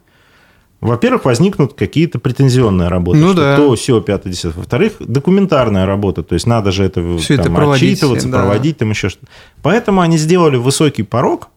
во-первых, 0.80 1.26
возникнут 1.26 1.74
какие-то 1.74 2.18
претензионные 2.18 2.88
работы. 2.88 3.20
Ну 3.20 3.32
да. 3.32 3.54
То, 3.54 3.76
все, 3.76 4.00
пятое, 4.00 4.32
десятое. 4.32 4.54
Во-вторых, 4.56 4.94
документарная 4.98 5.86
работа. 5.86 6.24
То 6.24 6.34
есть 6.34 6.48
надо 6.48 6.72
же 6.72 6.82
это, 6.82 7.16
все 7.18 7.36
там, 7.36 7.46
это 7.46 7.54
проводить, 7.54 7.92
отчитываться, 7.92 8.28
да. 8.28 8.38
проводить, 8.40 8.78
там 8.78 8.90
еще 8.90 9.08
что-то. 9.08 9.28
Поэтому 9.62 10.00
они 10.00 10.18
сделали 10.18 10.56
высокий 10.56 11.04
порог 11.04 11.51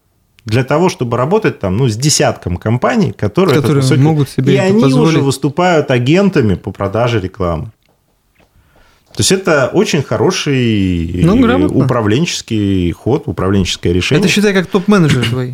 для 0.45 0.63
того, 0.63 0.89
чтобы 0.89 1.17
работать 1.17 1.59
там, 1.59 1.75
ну, 1.77 1.89
с 1.89 1.97
десятком 1.97 2.57
компаний, 2.57 3.11
которые, 3.11 3.55
которые 3.55 3.81
высокий... 3.81 4.01
могут 4.01 4.29
себе 4.29 4.53
И 4.53 4.57
они 4.57 4.81
позволить. 4.81 5.09
уже 5.09 5.19
выступают 5.21 5.91
агентами 5.91 6.53
по 6.55 6.71
продаже 6.71 7.19
рекламы. 7.19 7.71
То 9.15 9.21
есть 9.21 9.31
это 9.31 9.69
очень 9.73 10.03
хороший 10.03 11.21
ну, 11.23 11.67
управленческий 11.67 12.91
ход, 12.91 13.23
управленческое 13.27 13.93
решение. 13.93 14.23
Это 14.23 14.31
считай 14.31 14.53
как 14.53 14.67
топ-менеджер 14.67 15.27
твои. 15.29 15.53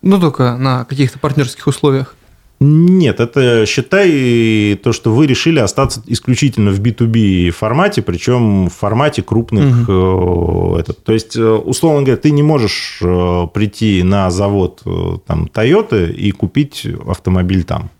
Ну, 0.00 0.18
только 0.20 0.56
на 0.56 0.84
каких-то 0.84 1.18
партнерских 1.18 1.66
условиях. 1.66 2.14
Нет, 2.62 3.20
это 3.20 3.64
считай 3.64 4.78
то, 4.82 4.92
что 4.92 5.14
вы 5.14 5.26
решили 5.26 5.58
остаться 5.58 6.02
исключительно 6.06 6.70
в 6.72 6.80
B2B 6.80 7.50
формате, 7.52 8.02
причем 8.02 8.68
в 8.68 8.74
формате 8.74 9.22
крупных. 9.22 9.88
Угу. 9.88 10.76
Этот. 10.76 11.02
То 11.02 11.14
есть, 11.14 11.36
э, 11.36 11.42
условно 11.42 12.02
говоря, 12.02 12.18
ты 12.18 12.30
не 12.30 12.42
можешь 12.42 12.98
э, 13.00 13.46
прийти 13.54 14.02
на 14.02 14.30
завод 14.30 14.82
там, 15.26 15.46
Toyota 15.46 16.12
и 16.12 16.32
купить 16.32 16.86
автомобиль 17.06 17.64
там. 17.64 17.90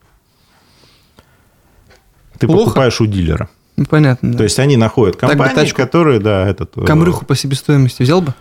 Ты 2.39 2.47
Плохо? 2.47 2.65
покупаешь 2.65 3.01
у 3.01 3.07
дилера. 3.07 3.49
Ну, 3.77 3.87
понятно. 3.87 4.33
Да. 4.33 4.39
То 4.39 4.45
есть 4.45 4.59
они 4.59 4.77
находят 4.77 5.17
компании, 5.17 5.55
тачку, 5.55 5.79
которые, 5.79 6.21
да, 6.21 6.47
этот... 6.47 6.75
Камрюху 6.87 7.25
по 7.25 7.35
себестоимости 7.35 8.03
взял 8.03 8.21
бы? 8.21 8.35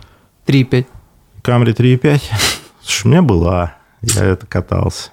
3,5. 0.46 0.84
Камри 1.40 1.72
3,5? 1.72 2.20
Слушай, 2.82 3.06
у 3.06 3.08
меня 3.08 3.22
была. 3.22 3.76
Я 4.02 4.24
это 4.26 4.46
катался. 4.46 5.12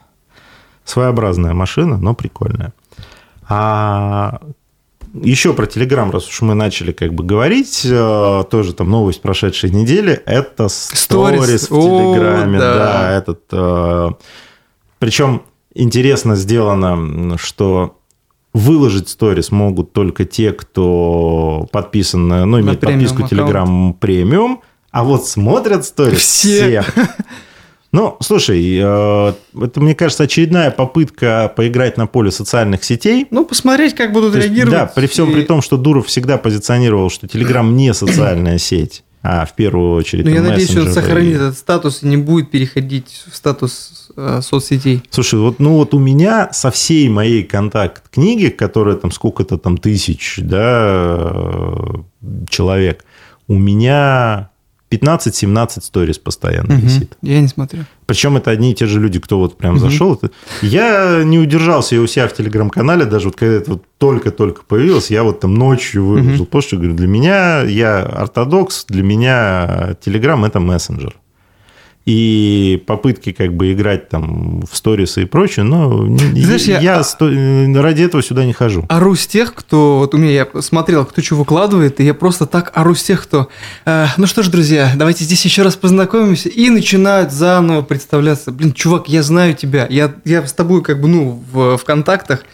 Своеобразная 0.87 1.53
машина, 1.53 1.97
но 1.97 2.15
прикольная. 2.15 2.73
А 3.49 4.39
еще 5.13 5.53
про 5.53 5.65
Телеграм, 5.67 6.09
раз 6.11 6.27
уж 6.27 6.41
мы 6.41 6.53
начали 6.53 6.91
как 6.91 7.13
бы 7.13 7.23
говорить, 7.23 7.85
э, 7.85 8.43
тоже 8.49 8.73
там 8.73 8.89
новость 8.89 9.21
прошедшей 9.21 9.69
недели, 9.69 10.13
это 10.25 10.69
сторис 10.69 11.69
в 11.69 11.81
Телеграме. 11.81 12.59
Да. 12.59 12.73
да, 12.73 13.11
этот... 13.17 13.41
Э, 13.51 14.11
Причем 14.99 15.43
интересно 15.75 16.35
сделано, 16.35 17.37
что 17.37 17.97
Выложить 18.53 19.07
сторис 19.07 19.51
могут 19.51 19.93
только 19.93 20.25
те, 20.25 20.51
кто 20.51 21.67
подписан, 21.71 22.27
на, 22.27 22.45
ну, 22.45 22.59
имеет 22.59 22.81
на 22.81 22.89
подписку 22.89 23.21
Telegram 23.21 23.93
премиум, 23.93 24.63
а 24.89 25.03
вот 25.03 25.27
смотрят 25.27 25.85
сторис 25.85 26.21
все. 26.21 26.81
все. 26.81 27.07
Ну, 27.97 28.15
слушай, 28.19 28.77
э, 28.79 29.33
это, 29.59 29.81
мне 29.81 29.95
кажется, 29.95 30.25
очередная 30.25 30.69
попытка 30.69 31.51
поиграть 31.55 31.97
на 31.97 32.05
поле 32.05 32.29
социальных 32.29 32.83
сетей. 32.83 33.25
Ну, 33.31 33.43
посмотреть, 33.43 33.95
как 33.95 34.13
будут 34.13 34.33
То 34.33 34.39
реагировать. 34.39 34.71
да, 34.71 34.85
при 34.85 35.07
всем 35.07 35.31
и... 35.31 35.33
при 35.33 35.41
том, 35.41 35.63
что 35.63 35.77
Дуров 35.77 36.05
всегда 36.05 36.37
позиционировал, 36.37 37.09
что 37.09 37.25
Telegram 37.25 37.67
не 37.67 37.95
социальная 37.95 38.59
сеть, 38.59 39.03
а 39.23 39.47
в 39.47 39.55
первую 39.55 39.95
очередь 39.95 40.25
Ну, 40.25 40.31
я 40.31 40.43
надеюсь, 40.43 40.77
он 40.77 40.93
сохранит 40.93 41.31
и- 41.31 41.35
этот 41.37 41.57
статус 41.57 42.03
и 42.03 42.07
не 42.07 42.17
будет 42.17 42.51
переходить 42.51 43.23
в 43.31 43.35
статус 43.35 44.11
э, 44.15 44.41
соцсетей. 44.43 45.01
Слушай, 45.09 45.39
вот, 45.39 45.57
ну 45.57 45.73
вот 45.73 45.95
у 45.95 45.99
меня 45.99 46.49
со 46.53 46.69
всей 46.69 47.09
моей 47.09 47.43
контакт-книги, 47.43 48.49
которая 48.49 48.95
там 48.95 49.09
сколько-то 49.09 49.57
там 49.57 49.75
тысяч, 49.75 50.35
да, 50.43 51.31
э, 51.33 51.93
человек, 52.47 53.05
у 53.47 53.55
меня 53.55 54.51
15-17 54.89 55.81
сторис 55.83 56.17
постоянно 56.17 56.73
Мгм. 56.75 56.81
висит. 56.85 57.17
Я 57.21 57.41
не 57.41 57.47
смотрю. 57.47 57.85
Причем 58.05 58.37
это 58.37 58.51
одни 58.51 58.71
и 58.71 58.75
те 58.75 58.85
же 58.85 58.99
люди, 59.01 59.19
кто 59.19 59.37
вот 59.39 59.57
прям 59.57 59.73
Мгм. 59.75 59.81
зашел. 59.81 60.13
Это... 60.15 60.31
Я 60.61 61.23
не 61.25 61.39
удержался 61.39 61.95
я 61.95 62.01
у 62.01 62.07
себя 62.07 62.27
в 62.27 62.33
телеграм-канале, 62.33 63.05
даже 63.05 63.27
вот 63.27 63.35
когда 63.35 63.55
это 63.55 63.71
вот 63.71 63.83
только-только 63.97 64.61
появилось, 64.63 65.11
я 65.11 65.23
вот 65.23 65.39
там 65.41 65.55
ночью 65.55 66.05
выложил 66.05 66.31
Мгм. 66.43 66.45
пост, 66.45 66.67
что 66.67 66.77
говорю, 66.77 66.93
для 66.95 67.07
меня, 67.07 67.63
я 67.63 68.01
ортодокс, 68.03 68.85
для 68.87 69.03
меня 69.03 69.95
телеграм 70.03 70.45
это 70.45 70.59
мессенджер. 70.59 71.15
И 72.11 72.81
попытки 72.87 73.33
как 73.33 73.53
бы 73.53 73.73
играть 73.73 74.07
там 74.07 74.61
в 74.61 74.77
сторисы 74.77 75.23
и 75.23 75.25
прочее, 75.25 75.65
но 75.65 76.07
Знаешь, 76.17 76.61
я- 76.63 76.79
я 76.79 77.03
сто- 77.03 77.27
ради 77.27 78.03
этого 78.03 78.23
сюда 78.23 78.45
не 78.45 78.53
хожу. 78.53 78.85
Ору 78.87 79.13
с 79.13 79.27
тех, 79.27 79.53
кто... 79.53 79.99
Вот 79.99 80.13
у 80.15 80.17
меня 80.17 80.31
я 80.31 80.61
смотрел, 80.61 81.03
кто 81.03 81.21
что 81.21 81.35
выкладывает, 81.35 81.99
и 81.99 82.05
я 82.05 82.13
просто 82.13 82.45
так 82.45 82.71
ору 82.75 82.95
с 82.95 83.03
тех, 83.03 83.21
кто... 83.23 83.49
э, 83.85 84.05
ну 84.15 84.25
что 84.25 84.41
ж, 84.41 84.47
друзья, 84.47 84.93
давайте 84.95 85.25
здесь 85.25 85.43
еще 85.43 85.63
раз 85.63 85.75
познакомимся. 85.75 86.47
И 86.47 86.69
начинают 86.69 87.33
заново 87.33 87.81
представляться. 87.81 88.53
Блин, 88.53 88.71
чувак, 88.71 89.09
я 89.09 89.21
знаю 89.21 89.53
тебя. 89.53 89.85
Я, 89.89 90.15
я 90.23 90.47
с 90.47 90.53
тобой 90.53 90.81
как 90.83 91.01
бы, 91.01 91.09
ну, 91.09 91.43
в, 91.51 91.75
в 91.77 91.83
контактах. 91.83 92.45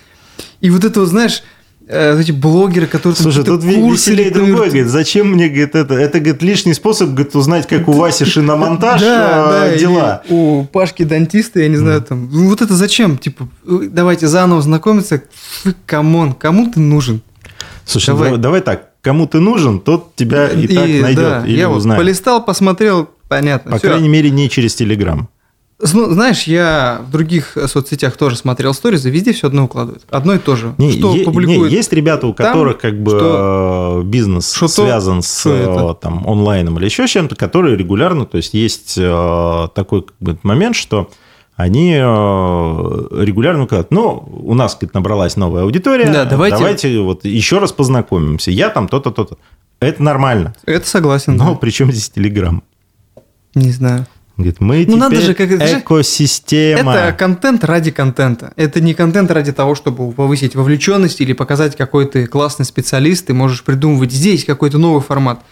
И 0.61 0.71
вот 0.71 0.83
это 0.83 0.99
вот, 1.01 1.09
знаешь, 1.09 1.43
эти 1.87 2.31
блогеры, 2.31 2.87
которые... 2.87 3.15
Слушай, 3.15 3.43
тут 3.43 3.61
курсы 3.61 4.11
веселее 4.11 4.29
рекламируют. 4.29 4.67
говорит, 4.67 4.87
зачем 4.87 5.31
мне, 5.31 5.47
говорит, 5.47 5.75
это, 5.75 5.93
это, 5.95 6.19
говорит, 6.19 6.41
лишний 6.41 6.73
способ, 6.73 7.09
говорит, 7.09 7.35
узнать, 7.35 7.67
как 7.67 7.87
у 7.87 7.91
Васи 7.91 8.25
шиномонтаж 8.25 9.01
Да, 9.01 9.65
э, 9.67 9.71
да, 9.71 9.77
дела. 9.77 10.21
у 10.29 10.63
Пашки 10.65 11.03
дантиста, 11.03 11.59
я 11.59 11.67
не 11.67 11.77
знаю, 11.77 12.01
там. 12.01 12.29
Ну, 12.31 12.49
вот 12.49 12.61
это 12.61 12.75
зачем? 12.75 13.17
Типа, 13.17 13.47
э, 13.67 13.87
давайте 13.89 14.27
заново 14.27 14.61
знакомиться. 14.61 15.23
Come 15.85 16.12
on, 16.12 16.33
кому 16.33 16.71
ты 16.71 16.79
нужен? 16.79 17.21
Слушай, 17.85 18.37
Давай. 18.37 18.61
так, 18.61 18.91
кому 19.01 19.27
ты 19.27 19.39
нужен, 19.39 19.79
тот 19.81 20.15
тебя 20.15 20.47
и, 20.47 20.67
так 20.67 20.87
найдет 20.87 21.15
да, 21.15 21.43
или 21.45 21.57
я 21.57 21.67
вот 21.67 21.77
узнает. 21.77 22.01
полистал, 22.01 22.43
посмотрел, 22.43 23.09
понятно. 23.27 23.71
По 23.71 23.79
крайней 23.79 24.07
мере, 24.07 24.29
не 24.29 24.49
через 24.49 24.75
Телеграм. 24.75 25.27
Ну, 25.93 26.11
знаешь, 26.13 26.43
я 26.43 27.01
в 27.07 27.11
других 27.11 27.57
э, 27.57 27.67
соцсетях 27.67 28.15
тоже 28.15 28.35
смотрел 28.37 28.73
сторизы, 28.73 29.09
везде 29.09 29.33
все 29.33 29.47
одно 29.47 29.65
укладывают. 29.65 30.03
Одно 30.09 30.33
и 30.35 30.39
то 30.39 30.55
же. 30.55 30.73
Не, 30.77 30.91
что 30.91 31.13
е- 31.13 31.25
публикуют? 31.25 31.71
не, 31.71 31.77
есть 31.77 31.91
ребята, 31.93 32.27
у 32.27 32.33
там, 32.33 32.47
которых 32.47 32.77
как 32.79 33.01
бы 33.01 33.11
что- 33.11 34.01
э, 34.01 34.05
бизнес 34.07 34.53
что 34.53 34.67
то, 34.67 34.73
связан 34.85 35.21
с 35.21 35.41
что 35.41 35.53
это. 35.53 35.91
э, 35.91 35.95
там, 36.01 36.25
онлайном 36.27 36.77
или 36.77 36.85
еще 36.85 37.07
с 37.07 37.11
чем-то, 37.11 37.35
которые 37.35 37.75
регулярно, 37.75 38.25
то 38.25 38.37
есть 38.37 38.53
есть 38.53 38.95
такой 38.95 40.03
как 40.03 40.15
бы, 40.19 40.37
момент, 40.43 40.75
что 40.75 41.09
они 41.55 41.93
регулярно 41.95 43.65
говорят, 43.65 43.91
ну, 43.91 44.27
у 44.43 44.53
нас 44.55 44.73
говорит, 44.75 44.93
набралась 44.93 45.35
новая 45.35 45.63
аудитория, 45.63 46.11
Да, 46.11 46.25
давайте- 46.25 46.99
вот 47.01 47.25
еще 47.25 47.59
раз 47.59 47.71
познакомимся, 47.71 48.51
я 48.51 48.69
там 48.69 48.87
то-то, 48.87 49.11
то-то. 49.11 49.37
Это 49.79 50.01
нормально. 50.01 50.55
Это 50.65 50.87
согласен. 50.87 51.35
Но 51.35 51.51
да. 51.51 51.55
при 51.55 51.69
чем 51.71 51.91
здесь 51.91 52.09
Телеграм? 52.09 52.63
Не 53.53 53.71
знаю. 53.71 54.07
Говорит, 54.35 54.59
мы 54.59 54.85
Ну, 54.87 54.97
надо 54.97 55.21
же, 55.21 55.35
как 55.35 55.51
экосистема. 55.51 56.93
Это 56.95 57.15
контент 57.15 57.63
ради 57.63 57.91
контента. 57.91 58.51
Это 58.55 58.81
не 58.81 58.95
контент 58.95 59.29
ради 59.29 59.51
того, 59.51 59.75
чтобы 59.75 60.11
повысить 60.11 60.55
вовлеченность 60.55 61.21
или 61.21 61.33
показать, 61.33 61.75
какой 61.75 62.07
ты 62.07 62.25
классный 62.25 62.65
специалист. 62.65 63.27
Ты 63.27 63.33
можешь 63.33 63.63
придумывать 63.63 64.11
здесь 64.11 64.43
какой-то 64.43 64.79
новый 64.79 65.01
формат. 65.01 65.43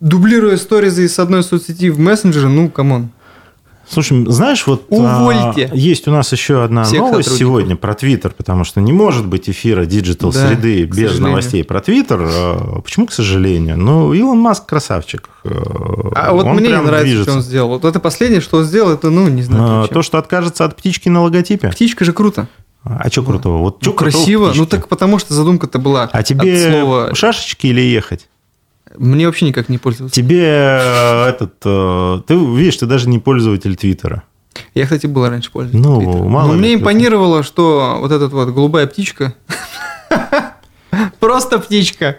Дублируя 0.00 0.56
сторизы 0.56 1.04
из 1.04 1.18
одной 1.18 1.44
соцсети 1.44 1.90
в 1.90 2.00
мессенджере, 2.00 2.48
ну, 2.48 2.68
come 2.68 2.92
on. 2.92 3.10
Слушай, 3.90 4.24
знаешь, 4.30 4.66
вот 4.66 4.84
Увольте. 4.88 5.68
а, 5.72 5.74
есть 5.74 6.06
у 6.06 6.12
нас 6.12 6.30
еще 6.32 6.62
одна 6.62 6.84
Всех 6.84 7.00
новость 7.00 7.36
сегодня 7.36 7.74
про 7.74 7.94
Твиттер, 7.94 8.32
потому 8.36 8.62
что 8.64 8.80
не 8.80 8.92
может 8.92 9.26
быть 9.26 9.50
эфира 9.50 9.84
digital 9.84 10.32
Да, 10.32 10.46
среды 10.48 10.84
без 10.84 10.96
сожалению. 10.96 11.28
новостей 11.28 11.64
про 11.64 11.80
Твиттер. 11.80 12.20
А, 12.22 12.80
Почему, 12.82 13.06
к 13.06 13.12
сожалению? 13.12 13.76
Ну, 13.76 14.12
Илон 14.12 14.38
Маск 14.38 14.66
красавчик. 14.66 15.28
А 15.44 16.32
вот 16.32 16.46
Он 16.46 16.56
мне 16.56 16.68
не 16.68 16.74
нравится, 16.76 17.00
движется. 17.02 17.30
что 17.30 17.36
он 17.38 17.42
сделал. 17.42 17.68
Вот 17.70 17.84
это 17.84 17.98
последнее, 18.00 18.40
что 18.40 18.58
он 18.58 18.64
сделал, 18.64 18.90
это, 18.92 19.10
ну, 19.10 19.28
не 19.28 19.42
знаю. 19.42 19.84
А. 19.84 19.88
То, 19.88 20.02
что 20.02 20.18
откажется 20.18 20.64
от 20.64 20.76
птички 20.76 21.08
на 21.08 21.22
логотипе. 21.22 21.68
Птичка 21.70 22.04
же 22.04 22.12
круто. 22.12 22.46
А 22.84 23.10
что 23.10 23.22
крутого? 23.22 23.58
Вот 23.58 23.84
Ну, 23.84 23.92
красиво. 23.92 24.52
Ну, 24.54 24.64
так 24.66 24.88
потому 24.88 25.18
что 25.18 25.34
задумка-то 25.34 25.78
была 25.78 26.08
А 26.12 26.22
тебе 26.22 26.54
от 26.66 26.70
слова... 26.72 27.14
шашечки 27.14 27.66
или 27.66 27.80
ехать? 27.82 28.28
Мне 28.96 29.26
вообще 29.26 29.46
никак 29.46 29.68
не 29.68 29.78
пользоваться. 29.78 30.14
Тебе 30.20 30.42
э, 30.44 31.28
этот... 31.28 31.54
э, 31.64 32.22
Ты 32.26 32.34
видишь, 32.34 32.76
ты 32.76 32.86
даже 32.86 33.08
не 33.08 33.18
пользователь 33.18 33.76
Твиттера. 33.76 34.24
Я, 34.74 34.84
кстати, 34.84 35.06
был 35.06 35.28
раньше 35.28 35.50
пользователем. 35.52 35.82
Ну, 35.94 36.00
Твиттера. 36.00 36.24
мало 36.24 36.48
Но 36.48 36.54
ли, 36.54 36.58
мне 36.58 36.72
это- 36.74 36.80
импонировало, 36.82 37.42
что 37.42 37.98
вот 38.00 38.10
эта 38.12 38.26
вот 38.28 38.48
голубая 38.50 38.86
птичка... 38.86 39.34
Просто 41.20 41.58
птичка. 41.60 42.18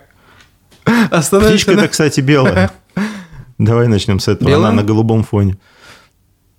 Остановится 1.10 1.54
Птичка 1.56 1.72
на- 1.74 1.80
это, 1.82 1.88
кстати, 1.90 2.22
белая. 2.22 2.72
Давай 3.58 3.88
начнем 3.88 4.20
с 4.20 4.28
этого. 4.28 4.48
Белая? 4.50 4.70
Она 4.72 4.82
на 4.82 4.84
голубом 4.88 5.24
фоне. 5.24 5.58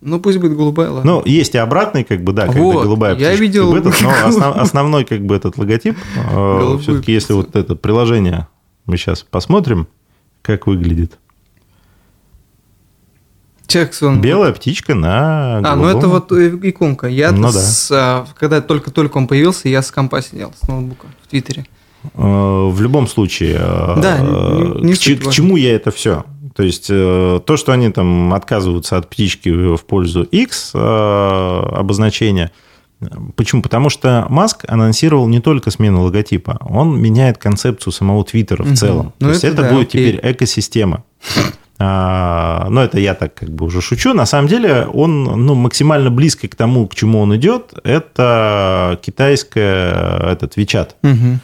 Ну, 0.00 0.20
пусть 0.20 0.38
будет 0.38 0.56
голубая, 0.56 0.90
ладно. 0.90 1.10
Ну, 1.10 1.22
есть 1.24 1.54
и 1.54 1.58
обратный, 1.58 2.02
как 2.04 2.22
бы, 2.24 2.32
да, 2.32 2.46
когда 2.46 2.60
Вот, 2.60 2.82
голубая 2.84 3.12
я 3.16 3.28
птичка, 3.28 3.42
видел 3.42 3.72
как 3.72 3.82
бы 3.84 3.88
этот, 3.90 4.00
но 4.02 4.10
основ- 4.10 4.58
основной, 4.58 5.04
как 5.04 5.24
бы, 5.24 5.34
этот 5.36 5.56
логотип, 5.56 5.96
Голубую 6.32 6.78
все-таки, 6.80 7.12
если 7.12 7.32
вот 7.34 7.54
это 7.56 7.76
приложение 7.76 8.48
мы 8.86 8.96
сейчас 8.96 9.22
посмотрим, 9.22 9.86
как 10.42 10.66
выглядит. 10.66 11.18
Джексон. 13.68 14.20
Белая 14.20 14.52
птичка 14.52 14.94
на 14.94 15.58
А, 15.58 15.60
ну 15.76 15.84
голубом. 15.84 15.98
это 15.98 16.08
вот 16.08 16.32
иконка. 16.32 17.06
Я 17.06 17.32
Ну 17.32 17.50
с, 17.50 17.90
а, 17.90 18.26
когда 18.38 18.60
только-только 18.60 19.16
он 19.16 19.26
появился, 19.26 19.68
я 19.68 19.80
с 19.80 19.90
компа 19.90 20.20
сидел, 20.20 20.52
с 20.60 20.68
ноутбука 20.68 21.06
в 21.22 21.28
Твиттере. 21.28 21.64
Э, 22.14 22.20
В 22.68 22.78
любом 22.82 23.06
случае, 23.06 23.56
э, 23.60 24.00
Да, 24.02 24.18
не- 24.18 24.82
не 24.88 24.92
к, 24.92 24.96
суть 24.96 25.24
к 25.24 25.30
чему 25.30 25.56
я 25.56 25.74
это 25.74 25.90
все? 25.90 26.24
То 26.54 26.62
есть 26.64 26.88
э, 26.90 27.40
то, 27.46 27.56
что 27.56 27.72
они 27.72 27.90
там 27.90 28.34
отказываются 28.34 28.98
от 28.98 29.08
птички 29.08 29.48
в 29.48 29.82
пользу 29.86 30.22
X 30.24 30.72
обозначения. 30.74 32.50
Почему? 33.36 33.62
Потому 33.62 33.88
что 33.90 34.26
Маск 34.28 34.64
анонсировал 34.68 35.26
не 35.28 35.40
только 35.40 35.70
смену 35.70 36.02
логотипа, 36.02 36.58
он 36.68 37.00
меняет 37.00 37.38
концепцию 37.38 37.92
самого 37.92 38.24
Твиттера 38.24 38.62
в 38.62 38.66
Мгм. 38.68 38.76
целом. 38.76 39.12
Ну, 39.20 39.26
То 39.28 39.32
есть 39.32 39.44
это 39.44 39.52
это 39.54 39.62
да, 39.62 39.74
будет 39.74 39.88
окей. 39.88 40.12
теперь 40.12 40.32
экосистема. 40.32 41.04
А, 41.78 42.68
Но 42.70 42.84
это 42.84 43.00
я 43.00 43.14
так 43.14 43.34
как 43.34 43.50
бы 43.50 43.64
уже 43.66 43.80
шучу. 43.80 44.14
На 44.14 44.24
самом 44.26 44.46
деле 44.48 44.86
он 44.92 45.24
ну, 45.24 45.54
максимально 45.54 46.10
близко 46.10 46.46
к 46.46 46.54
тому, 46.54 46.86
к 46.86 46.94
чему 46.94 47.20
он 47.20 47.34
идет. 47.36 47.72
Это 47.82 48.98
китайская, 49.02 50.30
этот 50.32 50.56
WeChat. 50.56 50.90
Мгм. 51.02 51.40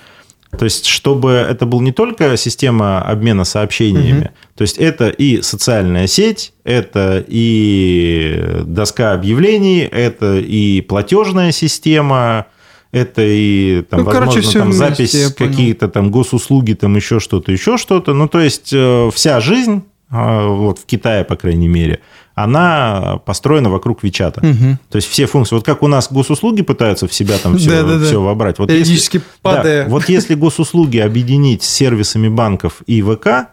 То 0.56 0.64
есть, 0.64 0.86
чтобы 0.86 1.30
это 1.32 1.66
был 1.66 1.80
не 1.82 1.92
только 1.92 2.36
система 2.36 3.02
обмена 3.02 3.44
сообщениями, 3.44 4.18
Мгм. 4.20 4.30
то 4.56 4.62
есть 4.62 4.78
это 4.78 5.08
и 5.08 5.42
социальная 5.42 6.06
сеть, 6.06 6.54
это 6.64 7.22
и 7.28 8.62
доска 8.64 9.12
объявлений, 9.12 9.80
это 9.80 10.38
и 10.38 10.80
платежная 10.80 11.52
система, 11.52 12.46
это 12.92 13.22
и 13.22 13.82
там, 13.82 14.00
Ну, 14.04 14.10
короче, 14.10 14.36
возможно, 14.40 14.50
всё 14.50 14.58
там 14.60 14.70
вместе, 14.70 15.06
запись 15.06 15.34
какие-то 15.34 15.88
там 15.88 16.10
госуслуги, 16.10 16.72
там 16.72 16.96
еще 16.96 17.20
что-то, 17.20 17.52
еще 17.52 17.76
что-то. 17.76 18.14
Ну, 18.14 18.26
то 18.28 18.40
есть 18.40 18.70
э, 18.72 19.10
вся 19.14 19.40
жизнь, 19.40 19.82
э, 20.10 20.46
вот 20.46 20.78
в 20.78 20.86
Китае, 20.86 21.24
по 21.24 21.36
крайней 21.36 21.68
мере, 21.68 22.00
она 22.42 23.20
построена 23.24 23.70
вокруг 23.70 24.02
Вичата. 24.02 24.44
Мгм. 24.44 24.78
То 24.90 24.96
есть 24.96 25.08
все 25.08 25.26
функции. 25.26 25.54
Вот 25.54 25.64
как 25.64 25.82
у 25.82 25.88
нас 25.88 26.12
госуслуги 26.12 26.62
пытаются 26.62 27.08
в 27.08 27.12
себя 27.12 27.38
там 27.38 27.56
все, 27.58 27.98
все 28.00 28.20
вобрать. 28.20 28.58
Вот 28.58 28.68
Периодически 28.68 29.20
падая. 29.42 29.84
Да, 29.84 29.90
вот 29.90 30.08
если 30.08 30.34
госуслуги 30.34 30.98
объединить 30.98 31.62
с 31.62 31.68
сервисами 31.68 32.28
банков 32.28 32.82
и 32.86 33.02
ВК, 33.02 33.48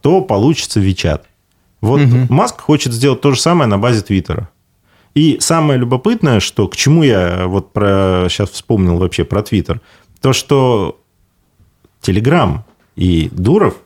то 0.00 0.20
получится 0.20 0.80
Вичат. 0.80 1.26
Вот 1.80 2.00
Мгм. 2.00 2.26
Маск 2.30 2.60
хочет 2.60 2.92
сделать 2.92 3.20
то 3.20 3.32
же 3.32 3.40
самое 3.40 3.68
на 3.68 3.78
базе 3.78 4.00
Твиттера. 4.00 4.48
И 5.14 5.38
самое 5.40 5.78
любопытное, 5.78 6.40
что 6.40 6.68
к 6.68 6.76
чему 6.76 7.02
я 7.02 7.46
вот 7.46 7.72
про, 7.72 8.26
сейчас 8.28 8.50
вспомнил 8.50 8.98
вообще 8.98 9.24
про 9.24 9.42
Твиттер, 9.42 9.80
то, 10.20 10.32
что 10.32 11.00
Телеграм 12.02 12.64
и 12.96 13.28
Дуров, 13.32 13.76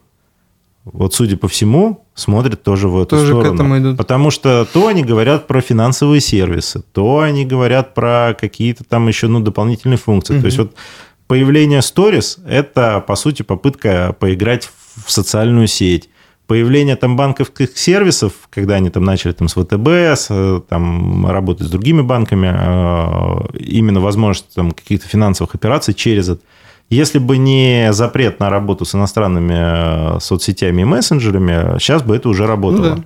вот 0.84 1.14
судя 1.14 1.36
по 1.36 1.46
всему, 1.48 2.06
смотрят 2.14 2.62
тоже 2.62 2.88
в 2.88 2.98
эту 3.00 3.16
Тоже 3.16 3.26
к 3.26 3.28
сторону. 3.28 3.54
этому 3.54 3.78
идут. 3.78 3.98
Потому 3.98 4.30
что 4.30 4.66
то 4.72 4.86
они 4.86 5.02
говорят 5.02 5.46
про 5.46 5.60
финансовые 5.60 6.20
сервисы, 6.20 6.82
то 6.92 7.20
они 7.20 7.44
говорят 7.44 7.94
про 7.94 8.36
какие-то 8.38 8.84
там 8.84 9.06
еще 9.08 9.28
ну, 9.28 9.40
дополнительные 9.40 9.98
функции. 9.98 10.34
Мгм. 10.34 10.42
То 10.42 10.46
есть 10.46 10.58
вот 10.58 10.74
появление 11.26 11.80
Stories– 11.80 12.40
это, 12.48 13.04
по 13.06 13.14
сути, 13.14 13.42
попытка 13.42 14.16
поиграть 14.18 14.70
в 15.04 15.10
социальную 15.10 15.66
сеть. 15.66 16.08
Появление 16.46 16.96
там 16.96 17.16
банковских 17.16 17.78
сервисов, 17.78 18.32
когда 18.50 18.74
они 18.74 18.90
там 18.90 19.04
начали 19.04 19.30
там, 19.32 19.46
с 19.46 19.52
ВТБ, 19.52 19.86
с, 19.88 20.26
э, 20.30 20.60
там, 20.68 21.24
работать 21.30 21.68
с 21.68 21.70
другими 21.70 22.02
банками, 22.02 22.52
э, 22.52 23.58
именно 23.60 24.00
возможность 24.00 24.52
там, 24.54 24.72
каких-то 24.72 25.06
финансовых 25.06 25.54
операций 25.54 25.94
через 25.94 26.30
это, 26.30 26.42
Если 26.90 27.20
бы 27.20 27.38
не 27.38 27.92
запрет 27.92 28.40
на 28.40 28.50
работу 28.50 28.84
с 28.84 28.96
иностранными 28.96 30.16
э, 30.16 30.20
соцсетями 30.20 30.82
и 30.82 30.84
мессенджерами, 30.84 31.78
сейчас 31.78 32.02
бы 32.02 32.16
это 32.16 32.28
уже 32.28 32.46
работало. 32.46 32.96
Ну 32.96 33.04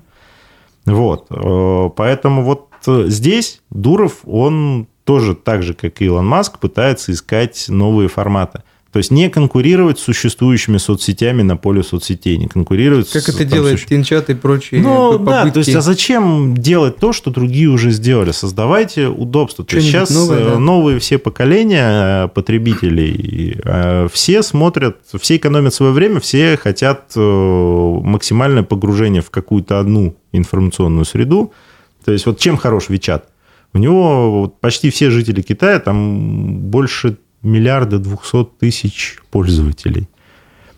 да. 0.87 0.93
Вот. 0.93 1.27
Э, 1.31 1.91
Поэтому 1.95 2.43
вот 2.43 2.69
э, 2.87 3.05
здесь 3.09 3.61
Дуров, 3.71 4.21
он 4.25 4.89
тоже 5.05 5.35
так 5.35 5.63
же, 5.63 5.75
как 5.75 6.01
и 6.01 6.07
Илон 6.07 6.27
Маск, 6.27 6.59
пытается 6.59 7.13
искать 7.13 7.67
новые 7.69 8.09
форматы. 8.09 8.63
То 8.95 8.99
есть 8.99 9.11
не 9.11 9.29
конкурировать 9.29 9.99
с 9.99 10.03
существующими 10.03 10.77
соцсетями 10.77 11.43
на 11.43 11.57
поле 11.57 11.83
соцсетей, 11.83 12.37
не 12.37 12.47
конкурировать 12.47 13.11
Как 13.11 13.23
с, 13.23 13.29
это 13.29 13.39
там, 13.39 13.49
делает 13.49 13.81
суще- 13.81 13.89
Тинчат 13.89 14.31
и 14.31 14.35
прочие 14.35 14.83
ну, 14.83 15.19
попытки. 15.19 15.47
да, 15.47 15.51
то 15.51 15.59
есть, 15.59 15.75
а 15.75 15.81
зачем 15.81 16.57
делать 16.57 16.99
то, 16.99 17.13
что 17.13 17.33
другие 17.33 17.67
уже 17.67 17.91
сделали? 17.91 18.31
Создавайте 18.31 19.09
удобство. 19.09 19.65
То 19.65 19.75
есть 19.75 19.89
сейчас 19.89 20.11
новое, 20.11 20.39
э, 20.39 20.51
да. 20.51 20.59
новые 20.61 21.01
все 21.01 21.19
поколения 21.19 22.27
э, 22.27 22.29
потребителей, 22.29 23.59
э, 23.65 24.07
все 24.13 24.45
смотрят, 24.45 24.99
все 25.21 25.39
экономят 25.39 25.75
свое 25.75 25.91
время, 25.91 26.21
все 26.21 26.57
хотят 26.57 27.17
максимальное 27.17 28.63
погружение 28.63 29.23
в 29.23 29.31
какую-то 29.31 29.81
одну 29.81 30.15
информационную 30.31 31.05
среду. 31.05 31.53
То 32.05 32.13
есть 32.13 32.27
вот 32.27 32.39
чем 32.39 32.57
хорош 32.57 32.91
Вичат? 32.91 33.27
У 33.73 33.79
него 33.79 34.43
вот 34.43 34.61
почти 34.61 34.91
все 34.91 35.11
жители 35.11 35.43
Китая, 35.43 35.81
там 35.81 36.61
больше 36.61 37.17
миллиарда 37.45 37.99
двухсот 37.99 38.59
тысяч 38.59 39.19
пользователей. 39.31 40.09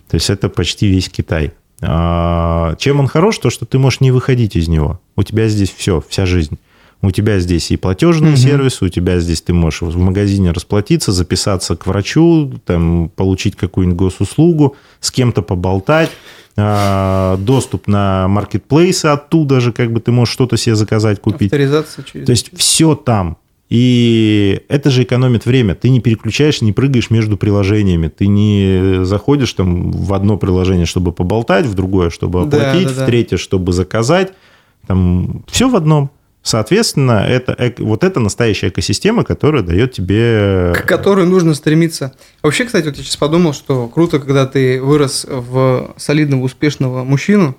То 0.08 0.14
есть 0.16 0.30
это 0.30 0.48
почти 0.48 0.88
весь 0.88 1.08
Китай. 1.08 1.52
А, 1.82 2.74
Чем 2.76 3.00
он 3.00 3.06
хорош? 3.06 3.38
То, 3.38 3.50
что 3.50 3.66
ты 3.66 3.78
можешь 3.78 4.00
не 4.00 4.10
выходить 4.10 4.56
из 4.56 4.68
него. 4.68 5.00
У 5.16 5.22
тебя 5.22 5.48
здесь 5.48 5.70
все, 5.70 6.02
вся 6.08 6.26
жизнь. 6.26 6.58
У 7.02 7.10
тебя 7.10 7.38
здесь 7.40 7.70
и 7.70 7.76
платежные 7.76 8.32
Мгм. 8.32 8.38
сервисы, 8.40 8.84
у 8.86 8.88
тебя 8.88 9.20
здесь 9.20 9.42
ты 9.42 9.52
можешь 9.52 9.82
в 9.82 9.98
магазине 9.98 10.50
расплатиться, 10.52 11.12
записаться 11.12 11.76
к 11.76 11.86
врачу, 11.86 12.54
там, 12.64 13.10
получить 13.14 13.54
какую-нибудь 13.54 13.98
госуслугу, 13.98 14.76
с 15.00 15.10
кем-то 15.10 15.42
поболтать, 15.42 16.10
а, 16.56 17.36
доступ 17.36 17.86
на 17.86 18.26
маркетплейсы 18.28 19.06
оттуда 19.06 19.60
же, 19.60 19.72
как 19.72 19.92
бы 19.92 20.00
ты 20.00 20.10
можешь 20.10 20.32
что-то 20.32 20.56
себе 20.56 20.74
заказать, 20.74 21.20
купить. 21.20 21.52
Авторизация 21.52 22.02
через... 22.04 22.26
То 22.26 22.30
есть 22.32 22.50
все 22.56 22.94
там. 22.94 23.36
И 23.68 24.62
это 24.68 24.90
же 24.90 25.02
экономит 25.02 25.44
время. 25.44 25.74
Ты 25.74 25.88
не 25.88 26.00
переключаешь, 26.00 26.62
не 26.62 26.72
прыгаешь 26.72 27.10
между 27.10 27.36
приложениями. 27.36 28.08
Ты 28.08 28.28
не 28.28 29.04
заходишь 29.04 29.52
там 29.54 29.90
в 29.90 30.14
одно 30.14 30.36
приложение, 30.36 30.86
чтобы 30.86 31.12
поболтать, 31.12 31.66
в 31.66 31.74
другое, 31.74 32.10
чтобы 32.10 32.42
оплатить, 32.42 32.88
да, 32.88 32.94
да. 32.94 33.02
в 33.02 33.06
третье, 33.06 33.36
чтобы 33.36 33.72
заказать. 33.72 34.32
Там 34.86 35.44
все 35.48 35.68
в 35.68 35.74
одном. 35.74 36.10
Соответственно, 36.42 37.26
это, 37.26 37.56
вот 37.78 38.04
это 38.04 38.20
настоящая 38.20 38.68
экосистема, 38.68 39.24
которая 39.24 39.64
дает 39.64 39.90
тебе... 39.90 40.72
к 40.76 40.86
которой 40.86 41.26
нужно 41.26 41.54
стремиться. 41.54 42.14
Вообще, 42.40 42.66
кстати, 42.66 42.84
вот 42.84 42.96
я 42.96 43.02
сейчас 43.02 43.16
подумал, 43.16 43.52
что 43.52 43.88
круто, 43.88 44.20
когда 44.20 44.46
ты 44.46 44.80
вырос 44.80 45.26
в 45.28 45.92
солидного, 45.96 46.42
успешного 46.42 47.02
мужчину, 47.02 47.56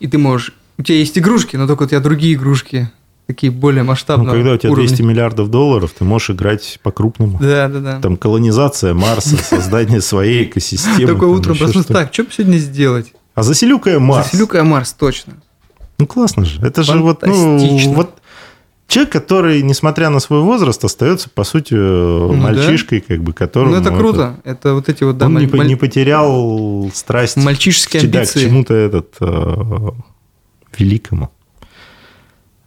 и 0.00 0.06
ты 0.06 0.16
можешь... 0.16 0.54
У 0.78 0.82
тебя 0.82 0.96
есть 0.96 1.18
игрушки, 1.18 1.56
но 1.56 1.66
только 1.66 1.82
у 1.82 1.86
тебя 1.86 2.00
другие 2.00 2.36
игрушки, 2.36 2.90
такие 3.26 3.50
более 3.52 3.82
Ну, 3.82 3.88
масштабные. 3.88 4.30
когда 4.34 4.52
у 4.52 4.56
тебя 4.56 4.74
200 4.74 5.02
миллиардов 5.02 5.50
долларов, 5.50 5.92
ты 5.98 6.04
можешь 6.04 6.30
играть 6.30 6.78
по-крупному. 6.82 7.38
Да, 7.40 7.68
да, 7.68 7.80
да. 7.80 8.00
Там 8.00 8.16
колонизация 8.16 8.94
Марса, 8.94 9.36
создание 9.42 10.00
своей 10.00 10.44
экосистемы. 10.44 11.12
Такое 11.12 11.28
утром 11.28 11.56
проснулся, 11.56 11.88
что-то. 11.88 12.04
так, 12.04 12.12
что 12.14 12.24
бы 12.24 12.30
сегодня 12.32 12.58
сделать? 12.58 13.12
А 13.34 13.42
заселю-ка 13.42 13.98
Марс. 14.00 14.30
Заселю-ка 14.30 14.58
я 14.58 14.64
Марс, 14.64 14.92
точно. 14.92 15.34
Ну, 15.98 16.06
классно 16.06 16.44
же. 16.44 16.60
Это 16.64 16.82
же 16.82 16.98
вот, 16.98 17.22
ну, 17.26 17.58
вот 17.94 18.14
человек, 18.86 19.12
который, 19.12 19.62
несмотря 19.62 20.10
на 20.10 20.20
свой 20.20 20.40
возраст, 20.42 20.82
остается, 20.84 21.28
по 21.28 21.42
сути, 21.42 21.74
да. 21.74 22.32
мальчишкой, 22.34 23.00
как 23.00 23.22
бы, 23.22 23.32
которому... 23.32 23.74
ну, 23.74 23.80
это 23.80 23.90
круто. 23.90 24.36
Это 24.44 24.74
вот 24.74 24.88
эти 24.88 25.04
вот, 25.04 25.18
да, 25.18 25.26
он 25.26 25.34
не, 25.38 25.46
маль- 25.46 25.50
по- 25.50 25.56
маль- 25.56 25.66
не 25.68 25.76
потерял 25.76 26.90
страсть 26.94 27.36
мальчишеские 27.36 28.02
к- 28.02 28.10
да, 28.10 28.18
амбиции. 28.20 28.40
к 28.40 28.42
чему-то 28.48 28.74
этот, 28.74 29.14
э, 29.20 29.90
великому. 30.78 31.30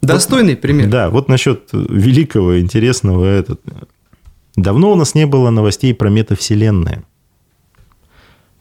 Достойный 0.01 0.55
пример. 0.55 0.87
Да, 0.89 1.09
вот 1.09 1.27
насчет 1.27 1.69
великого, 1.73 2.59
интересного 2.59 3.25
этот. 3.25 3.61
Давно 4.55 4.91
у 4.91 4.95
нас 4.95 5.15
не 5.15 5.25
было 5.25 5.49
новостей 5.49 5.93
про 5.93 6.09
метавселенные. 6.09 7.03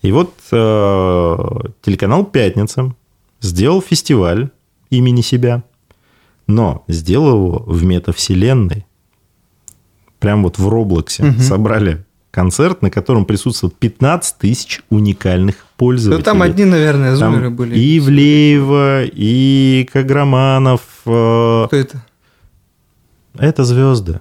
И 0.02 0.12
вот 0.12 0.32
э, 0.52 1.36
телеканал 1.82 2.24
«Пятница» 2.24 2.94
сделал 3.40 3.80
фестиваль 3.82 4.50
имени 4.90 5.22
себя, 5.22 5.62
но 6.46 6.84
сделал 6.88 7.46
его 7.46 7.64
в 7.66 7.84
метавселенной. 7.84 8.86
Прям 10.18 10.42
вот 10.44 10.58
в 10.58 10.68
Роблоксе 10.68 11.24
Мгм. 11.24 11.38
собрали 11.40 12.04
концерт, 12.30 12.82
на 12.82 12.90
котором 12.90 13.24
присутствует 13.24 13.74
15 13.76 14.36
тысяч 14.38 14.82
уникальных 14.90 15.66
пользователей. 15.76 16.24
там 16.24 16.42
одни, 16.42 16.64
наверное, 16.64 17.16
Там 17.16 17.32
зумеры 17.34 17.50
были. 17.50 17.78
И 17.78 17.98
Ивлеева, 17.98 19.04
и 19.04 19.88
Каграманов. 19.92 20.80
э, 21.06 21.64
Кто 21.66 21.76
это? 21.76 22.04
Это 23.38 23.64
звезды. 23.64 24.20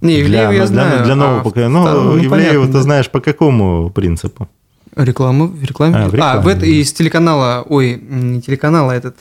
Не, 0.00 0.20
Ивлеева 0.22 0.50
для, 0.50 0.60
я 0.62 0.66
знаю. 0.66 1.04
Для 1.04 1.14
нового 1.14 1.40
а 1.40 1.44
поколения. 1.44 1.68
Ну, 1.70 1.84
ну, 2.14 2.18
Ивлеева 2.24 2.66
ты 2.66 2.72
да. 2.72 2.82
знаешь 2.82 3.08
по 3.10 3.20
какому 3.20 3.90
принципу? 3.90 4.48
Рекламу, 4.96 5.46
в 5.46 5.62
рекламе. 5.62 5.94
А, 5.96 6.04
А, 6.04 6.08
в 6.08 6.14
рекламе, 6.14 6.40
в 6.42 6.46
это, 6.48 6.60
да. 6.60 6.66
из 6.66 6.92
телеканала, 6.92 7.64
ой, 7.68 8.02
не 8.08 8.42
телеканала, 8.42 8.92
а 8.92 8.96
этот. 8.96 9.16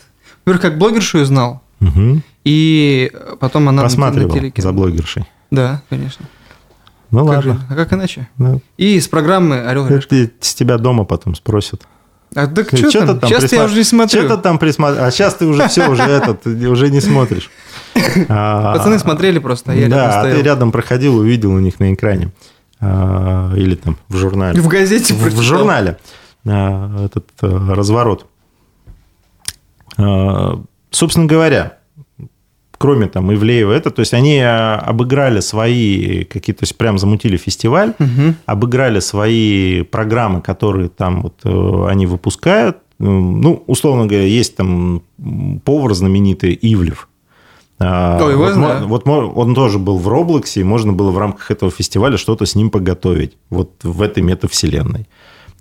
Во-первых, 0.46 0.62
как 0.62 0.78
блогершу 0.78 1.20
ее 1.20 1.26
знал, 1.26 1.62
Мгм. 1.80 2.24
и 2.44 3.12
потом 3.40 3.64
она 3.70 3.72
на- 3.74 3.82
на 3.84 3.84
Посматривал 3.84 4.36
телеке- 4.36 4.62
за 4.62 4.72
блогершей. 4.74 5.26
Да, 5.52 5.82
конечно. 5.90 6.26
Ну 7.12 7.28
Как 7.28 7.44
же, 7.44 7.50
ладно. 7.50 7.66
а 7.70 7.76
как 7.76 7.94
иначе? 7.94 8.30
Ну, 8.38 8.62
И 8.78 8.96
из 8.96 9.08
программы 9.08 9.60
Орел 9.62 9.84
и 9.88 9.94
это 9.94 10.16
Решка. 10.16 10.32
с 10.40 10.54
тебя 10.56 10.78
дома 10.78 11.04
потом 11.04 11.36
спросят. 11.36 11.82
А 12.34 12.48
так 12.48 12.68
что 12.70 12.90
чё 12.90 13.06
там? 13.06 13.16
ты 13.16 13.20
там 13.22 13.30
Сейчас 13.30 13.52
я 13.52 13.60
присма- 13.60 13.66
уже 13.66 13.76
не 13.76 13.84
смотрю. 13.84 14.20
Что-то 14.22 14.38
там 14.42 14.58
присмотрел. 14.58 15.04
А 15.04 15.12
сейчас 15.12 15.36
ты 15.36 15.46
уже 15.46 15.68
все, 15.68 15.90
уже 15.90 16.04
этот, 16.04 16.48
уже 16.48 16.90
не 16.90 17.02
смотришь. 17.02 17.52
А, 18.30 18.74
Пацаны 18.78 19.00
смотрели 19.00 19.40
просто, 19.40 19.74
а 19.74 19.76
я 19.76 19.82
рядом 19.88 19.98
Да, 19.98 20.22
а 20.22 20.24
ты 20.24 20.42
рядом 20.42 20.72
проходил, 20.72 21.18
увидел 21.18 21.52
у 21.52 21.60
них 21.60 21.82
на 21.82 21.94
экране. 21.94 22.32
А, 22.80 23.54
Или 23.56 23.76
там 23.76 23.98
в 24.08 24.16
журнале. 24.16 24.62
В 24.62 24.68
газете 24.70 25.14
в, 25.14 25.42
журнале 25.42 25.98
этот 26.46 27.28
а, 27.42 27.76
разворот. 27.76 28.26
Собственно 30.90 31.26
говоря, 31.26 31.78
кроме 32.82 33.08
там 33.08 33.32
Ивлеева, 33.34 33.72
это, 33.72 33.92
то 33.92 34.00
есть 34.02 34.14
они 34.14 34.40
а, 34.40 34.78
обыграли 34.78 35.40
свои 35.40 36.24
какие-то, 36.26 36.60
то 36.62 36.64
есть 36.64 36.78
прям 36.78 36.98
замутили 36.98 37.38
фестиваль, 37.38 37.94
Мгм. 38.00 38.36
обыграли 38.46 39.00
свои 39.00 39.84
программы, 39.84 40.42
которые 40.42 40.90
там 40.90 41.22
вот 41.22 41.36
э, 41.44 41.86
они 41.90 42.06
выпускают. 42.08 42.78
Ну, 43.00 43.64
условно 43.68 44.06
говоря, 44.06 44.26
есть 44.26 44.56
там 44.56 45.02
повар 45.66 45.94
знаменитый 45.94 46.58
Ивлев. 46.62 47.08
А, 47.80 48.20
О, 48.22 48.30
его 48.30 48.44
вот, 48.44 48.54
знаю. 48.54 48.88
вот 48.88 49.08
он 49.08 49.56
тоже 49.56 49.80
был 49.80 49.98
в 49.98 50.08
Роблоксе, 50.08 50.62
и 50.62 50.64
можно 50.64 50.94
было 50.94 51.10
в 51.10 51.18
рамках 51.18 51.50
этого 51.50 51.72
фестиваля 51.72 52.18
что-то 52.18 52.46
с 52.46 52.54
ним 52.56 52.70
поготовить 52.70 53.38
вот 53.50 53.72
в 53.82 54.04
этой 54.04 54.22
метавселенной. 54.22 55.08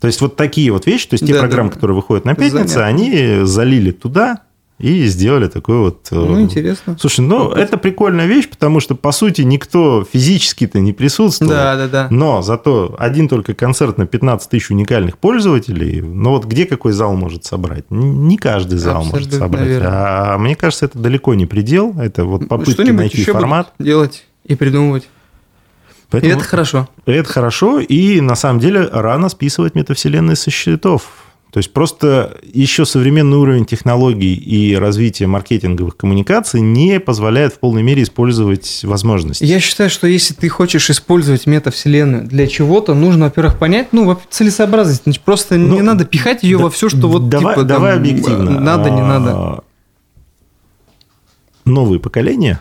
То 0.01 0.07
есть 0.07 0.21
вот 0.21 0.37
такие 0.37 0.71
вот 0.71 0.87
вещи, 0.87 1.09
то 1.09 1.15
есть 1.15 1.27
те 1.27 1.33
Да, 1.33 1.41
программы, 1.41 1.71
да. 1.71 1.75
которые 1.77 1.95
выходят 1.95 2.25
на 2.27 2.35
пятнице, 2.35 2.75
Занятно. 2.75 2.87
они 2.87 3.39
залили 3.45 3.91
туда 3.91 4.41
и 4.81 5.07
сделали 5.07 5.47
такой 5.49 5.79
вот... 5.79 6.09
э, 6.11 6.15
Ну, 6.15 6.41
интересно. 6.41 6.97
Слушай, 6.99 7.21
ну 7.21 7.51
это 7.51 7.77
прикольная 7.77 8.27
вещь, 8.27 8.49
потому 8.49 8.81
что, 8.81 8.95
по 8.95 9.13
сути, 9.13 9.43
никто 9.43 10.05
физически-то 10.11 10.81
не 10.81 10.93
присутствовал. 10.93 11.53
Да, 11.53 11.77
да, 11.77 11.89
да. 11.89 12.07
Но 12.11 12.43
зато 12.43 12.97
один 12.99 13.29
только 13.29 13.55
концерт 13.55 13.99
на 13.99 14.07
15 14.07 14.51
тысяч 14.51 14.71
уникальных 14.71 15.19
пользователей, 15.19 16.01
ну 16.01 16.31
вот 16.31 16.47
где 16.47 16.65
какой 16.67 16.93
зал 16.93 17.15
может 17.15 17.45
собрать? 17.45 17.85
Не 17.91 18.37
каждый 18.37 18.79
зал 18.79 19.05
может 19.05 19.15
Абсолютно 19.15 19.39
собрать. 19.39 19.67
верно. 19.69 19.89
А 20.35 20.39
мне 20.39 20.57
кажется, 20.57 20.87
это 20.87 20.99
далеко 20.99 21.35
не 21.35 21.47
предел. 21.47 21.95
Это 22.01 22.25
вот 22.25 22.49
попытки 22.49 22.91
найти 22.91 23.19
еще 23.19 23.33
формат. 23.33 23.73
делать 23.79 24.25
и 24.45 24.55
придумывать. 24.55 25.09
Поэтому 26.11 26.33
И 26.33 26.37
это 26.37 26.45
хорошо. 26.45 26.89
это 27.07 27.29
хорошо, 27.29 27.79
и 27.79 28.21
на 28.21 28.35
самом 28.35 28.59
деле 28.59 28.89
рано 28.91 29.29
списывать 29.29 29.77
метавселенные 29.77 30.35
со 30.35 30.51
счетов. 30.51 31.05
То 31.53 31.59
есть 31.59 31.73
просто 31.73 32.39
еще 32.53 32.87
современный 32.87 33.37
уровень 33.37 33.65
технологий 33.65 34.35
и 34.35 34.77
развития 34.77 35.27
маркетинговых 35.27 35.97
коммуникаций 35.97 36.61
не 36.61 37.01
позволяет 37.01 37.55
в 37.55 37.59
полной 37.59 37.83
мере 37.83 38.05
использовать 38.05 38.81
возможности. 38.85 39.43
Я 39.45 39.59
считаю, 39.59 39.91
что 39.91 40.07
если 40.07 40.33
ты 40.33 40.49
хочешь 40.49 40.91
использовать 40.91 41.47
метавселенную 41.47 42.25
для 42.25 42.47
чего-то, 42.47 42.95
нужно, 42.95 43.27
во-первых, 43.27 43.59
понять, 43.59 43.89
ну, 43.93 44.17
целесообразность. 44.31 45.03
Значит, 45.05 45.23
просто 45.23 45.57
Ну, 45.57 45.75
не 45.75 45.83
надо 45.83 46.05
пихать 46.05 46.45
ее 46.45 46.59
Да- 46.59 46.65
во 46.65 46.71
все, 46.71 46.89
что 46.89 47.09
вот 47.09 47.29
давай, 47.29 47.55
типа, 47.55 47.67
давай 47.67 47.93
там, 47.95 48.01
объективно. 48.01 48.61
Надо, 48.61 48.91
не 48.91 49.01
А, 49.01 49.07
надо. 49.19 49.65
Новые 51.65 51.99
поколения 51.99 52.61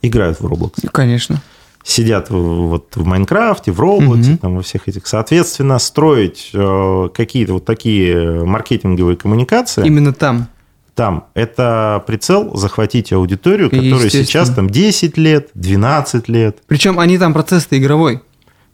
играют 0.00 0.40
в 0.40 0.46
Roblox. 0.46 0.72
Ну, 0.82 0.88
Конечно. 0.90 1.42
Сидят 1.84 2.30
вот 2.30 2.94
в 2.94 3.04
Майнкрафте, 3.04 3.72
в 3.72 3.80
Роблоксе, 3.80 4.30
Мгм. 4.30 4.38
там 4.38 4.56
во 4.56 4.62
всех 4.62 4.88
этих. 4.88 5.06
Соответственно, 5.06 5.78
строить 5.78 6.50
э, 6.54 7.08
какие-то 7.14 7.54
вот 7.54 7.64
такие 7.64 8.44
маркетинговые 8.44 9.16
коммуникации 9.16 9.84
Именно 9.86 10.12
там. 10.12 10.46
там 10.94 11.24
это 11.34 12.02
прицел 12.06 12.54
захватить 12.56 13.12
аудиторию, 13.12 13.68
которая 13.70 14.08
сейчас 14.10 14.50
там 14.50 14.70
10 14.70 15.16
лет, 15.18 15.48
12 15.54 16.28
лет. 16.28 16.58
Причем 16.66 16.98
они 17.00 17.18
там 17.18 17.32
процесс-то 17.32 17.76
игровой. 17.78 18.20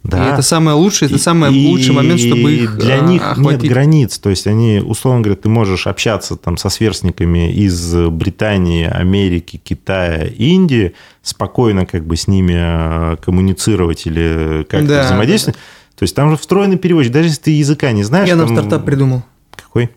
Да. 0.04 0.28
И 0.28 0.32
это 0.32 0.42
самое 0.42 0.76
лучшее, 0.76 1.08
это 1.10 1.18
самый 1.18 1.52
И- 1.52 1.66
лучший 1.68 1.92
момент, 1.92 2.20
чтобы 2.20 2.52
их 2.52 2.78
для 2.78 2.94
а, 2.96 3.00
них 3.00 3.20
охватить. 3.22 3.62
нет 3.62 3.70
границ. 3.70 4.18
То 4.18 4.30
есть 4.30 4.46
они, 4.46 4.78
условно 4.84 5.22
говоря, 5.22 5.38
ты 5.40 5.48
можешь 5.48 5.86
общаться 5.86 6.36
там 6.36 6.56
со 6.56 6.68
сверстниками 6.70 7.52
из 7.52 7.94
Британии, 7.94 8.86
Америки, 8.86 9.60
Китая, 9.62 10.24
Индии, 10.26 10.94
спокойно 11.22 11.84
как 11.84 12.06
бы 12.06 12.16
с 12.16 12.26
ними 12.28 12.54
э, 12.56 13.16
коммуницировать 13.16 14.06
или 14.06 14.64
как-то 14.70 14.86
Да, 14.86 15.04
взаимодействовать. 15.04 15.58
То 15.98 16.04
есть 16.04 16.14
там 16.14 16.30
же 16.30 16.36
встроенный 16.36 16.78
переводчик. 16.78 17.12
Даже 17.12 17.28
если 17.28 17.42
ты 17.42 17.50
языка 17.50 17.90
не 17.92 18.04
знаешь... 18.04 18.28
Я 18.28 18.36
нам 18.36 18.46
там- 18.46 18.56
стартап 18.56 18.84
придумал, 18.86 19.24
Какой? 19.56 19.90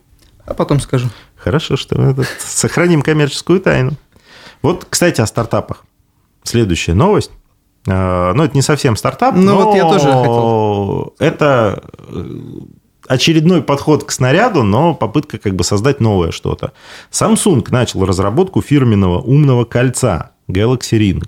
а 0.46 0.54
потом 0.56 0.80
скажу. 0.80 1.08
Хорошо, 1.38 1.78
что 1.78 1.96
этот, 2.02 2.28
сохраним 2.40 3.02
коммерческую 3.04 3.62
тайну. 3.62 3.94
Вот, 4.62 4.86
кстати, 4.90 5.22
о 5.22 5.28
стартапах. 5.28 5.86
Следующая 6.44 6.96
новость. 6.96 7.32
Э, 7.88 8.34
Ну, 8.34 8.44
это 8.44 8.56
не 8.56 8.62
совсем 8.62 8.96
стартап, 8.96 9.36
Ну, 9.36 9.42
но 9.44 9.56
вот 9.64 9.76
я 9.76 9.84
тоже 9.84 10.06
хотел. 10.12 11.14
это 11.20 11.84
э, 12.10 12.26
очередной 13.08 13.62
подход 13.62 14.04
к 14.04 14.12
снаряду, 14.12 14.64
но 14.64 14.94
попытка 14.94 15.38
как 15.38 15.56
бы 15.56 15.64
создать 15.64 16.00
новое 16.00 16.32
что-то. 16.32 16.74
Samsung 17.12 17.66
начал 17.72 18.06
разработку 18.06 18.62
фирменного 18.62 19.20
умного 19.20 19.66
кольца 19.66 20.32
Galaxy 20.48 21.00
Ring. 21.00 21.24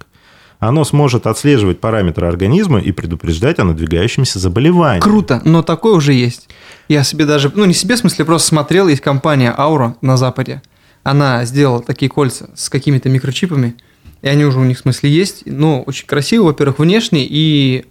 Оно 0.59 0.85
сможет 0.85 1.27
отслеживать 1.27 1.81
параметры 1.81 2.25
организма 2.25 2.79
и 2.79 2.93
предупреждать 2.93 3.59
о 3.59 3.65
надвигающемся 3.65 4.39
заболевании. 4.39 5.01
Круто, 5.01 5.41
но 5.43 5.61
такое 5.61 5.93
уже 5.93 6.13
есть. 6.13 6.47
Я 6.87 7.03
себе 7.03 7.25
даже, 7.25 7.51
ну 7.53 7.65
не 7.65 7.73
себе, 7.73 7.95
в 7.95 7.99
смысле, 7.99 8.23
просто 8.23 8.47
смотрел, 8.47 8.87
есть 8.87 9.01
компания 9.01 9.53
Aura 9.57 9.95
на 10.01 10.15
Западе. 10.15 10.61
Она 11.03 11.43
сделала 11.43 11.81
такие 11.83 12.09
кольца 12.09 12.49
с 12.55 12.69
какими-то 12.69 13.09
микрочипами, 13.09 13.75
и 14.23 14.27
они 14.29 14.45
уже 14.45 14.57
у 14.57 14.63
них, 14.63 14.77
в 14.77 14.81
смысле, 14.81 15.11
есть. 15.11 15.43
Ну, 15.45 15.83
очень 15.85 16.07
красиво, 16.07 16.45
во-первых, 16.45 16.79
внешне, 16.79 17.27
и 17.29 17.85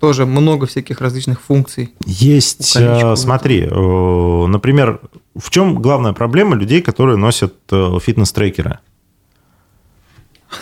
тоже 0.00 0.26
много 0.26 0.66
всяких 0.66 1.00
различных 1.00 1.40
функций. 1.40 1.94
Есть, 2.04 2.76
э, 2.76 3.14
смотри, 3.14 3.62
э, 3.62 4.46
например, 4.48 5.00
в 5.36 5.50
чем 5.50 5.76
главная 5.76 6.12
проблема 6.12 6.56
людей, 6.56 6.82
которые 6.82 7.16
носят 7.16 7.54
э, 7.70 7.98
фитнес-трекеры? 8.02 8.80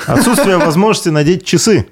Отсутствие 0.07 0.59
возможности 0.65 1.09
надеть 1.09 1.47
часы. 1.47 1.87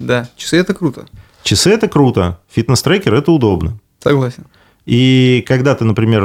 Да, 0.00 0.28
часы 0.36 0.56
это 0.56 0.74
круто, 0.74 1.06
Часы– 1.44 1.70
это 1.72 1.88
круто, 1.88 2.40
фитнес-трекер– 2.52 3.14
это 3.14 3.30
удобно. 3.30 3.78
согласен. 4.02 4.46
И 4.84 5.44
когда 5.46 5.76
ты, 5.76 5.84
например, 5.84 6.24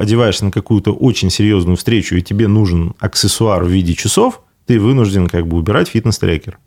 одеваешься 0.00 0.46
на 0.46 0.50
какую-то 0.50 0.94
очень 0.94 1.28
серьезную 1.28 1.76
встречу, 1.76 2.16
и 2.16 2.22
тебе 2.22 2.48
нужен 2.48 2.94
аксессуар 3.00 3.64
в 3.64 3.68
виде 3.68 3.94
часов, 3.94 4.40
ты 4.66 4.78
вынужден 4.78 5.28
как 5.28 5.46
бы 5.46 5.56
убирать 5.56 5.88
фитнес-трекер. 5.88 6.58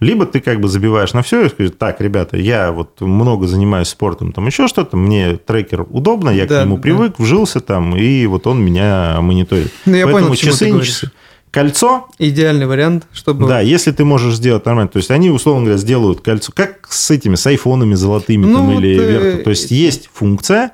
Либо 0.00 0.24
ты 0.24 0.40
как 0.40 0.60
бы 0.60 0.68
забиваешь 0.68 1.12
на 1.12 1.22
все 1.22 1.44
и 1.44 1.48
скажешь, 1.50 1.74
так, 1.78 2.00
ребята, 2.00 2.38
я 2.38 2.72
вот 2.72 3.02
много 3.02 3.46
занимаюсь 3.46 3.88
спортом, 3.88 4.32
там 4.32 4.46
еще 4.46 4.66
что-то, 4.66 4.96
мне 4.96 5.36
трекер 5.36 5.86
удобно, 5.90 6.30
я 6.30 6.46
Да, 6.46 6.62
к 6.62 6.64
нему 6.64 6.76
да. 6.76 6.82
привык, 6.82 7.18
вжился 7.18 7.60
там, 7.60 7.94
и 7.94 8.24
вот 8.24 8.46
он 8.46 8.62
меня 8.64 9.18
мониторит. 9.20 9.70
Ну, 9.84 9.94
я 9.94 10.04
Поэтому 10.04 10.28
понял, 10.28 10.36
часы 10.36 10.64
ты 10.64 10.70
не 10.70 10.82
часы. 10.82 11.10
Кольцо 11.50 12.08
Идеальный 12.18 12.66
вариант, 12.66 13.06
чтобы... 13.12 13.48
да, 13.48 13.60
если 13.60 13.90
ты 13.90 14.04
можешь 14.04 14.36
сделать 14.36 14.64
нормально. 14.64 14.88
То 14.88 14.98
есть 14.98 15.10
они, 15.10 15.30
условно 15.30 15.64
говоря, 15.64 15.78
сделают 15.78 16.20
кольцо, 16.20 16.52
как 16.54 16.86
с 16.88 17.10
этими, 17.10 17.34
с 17.34 17.46
айфонами 17.46 17.94
золотыми 17.94 18.46
Ну, 18.46 18.54
там, 18.56 18.78
или 18.78 18.96
э, 18.96 19.06
вверх. 19.06 19.44
То 19.44 19.50
есть 19.50 19.70
есть 19.72 20.08
функция, 20.14 20.72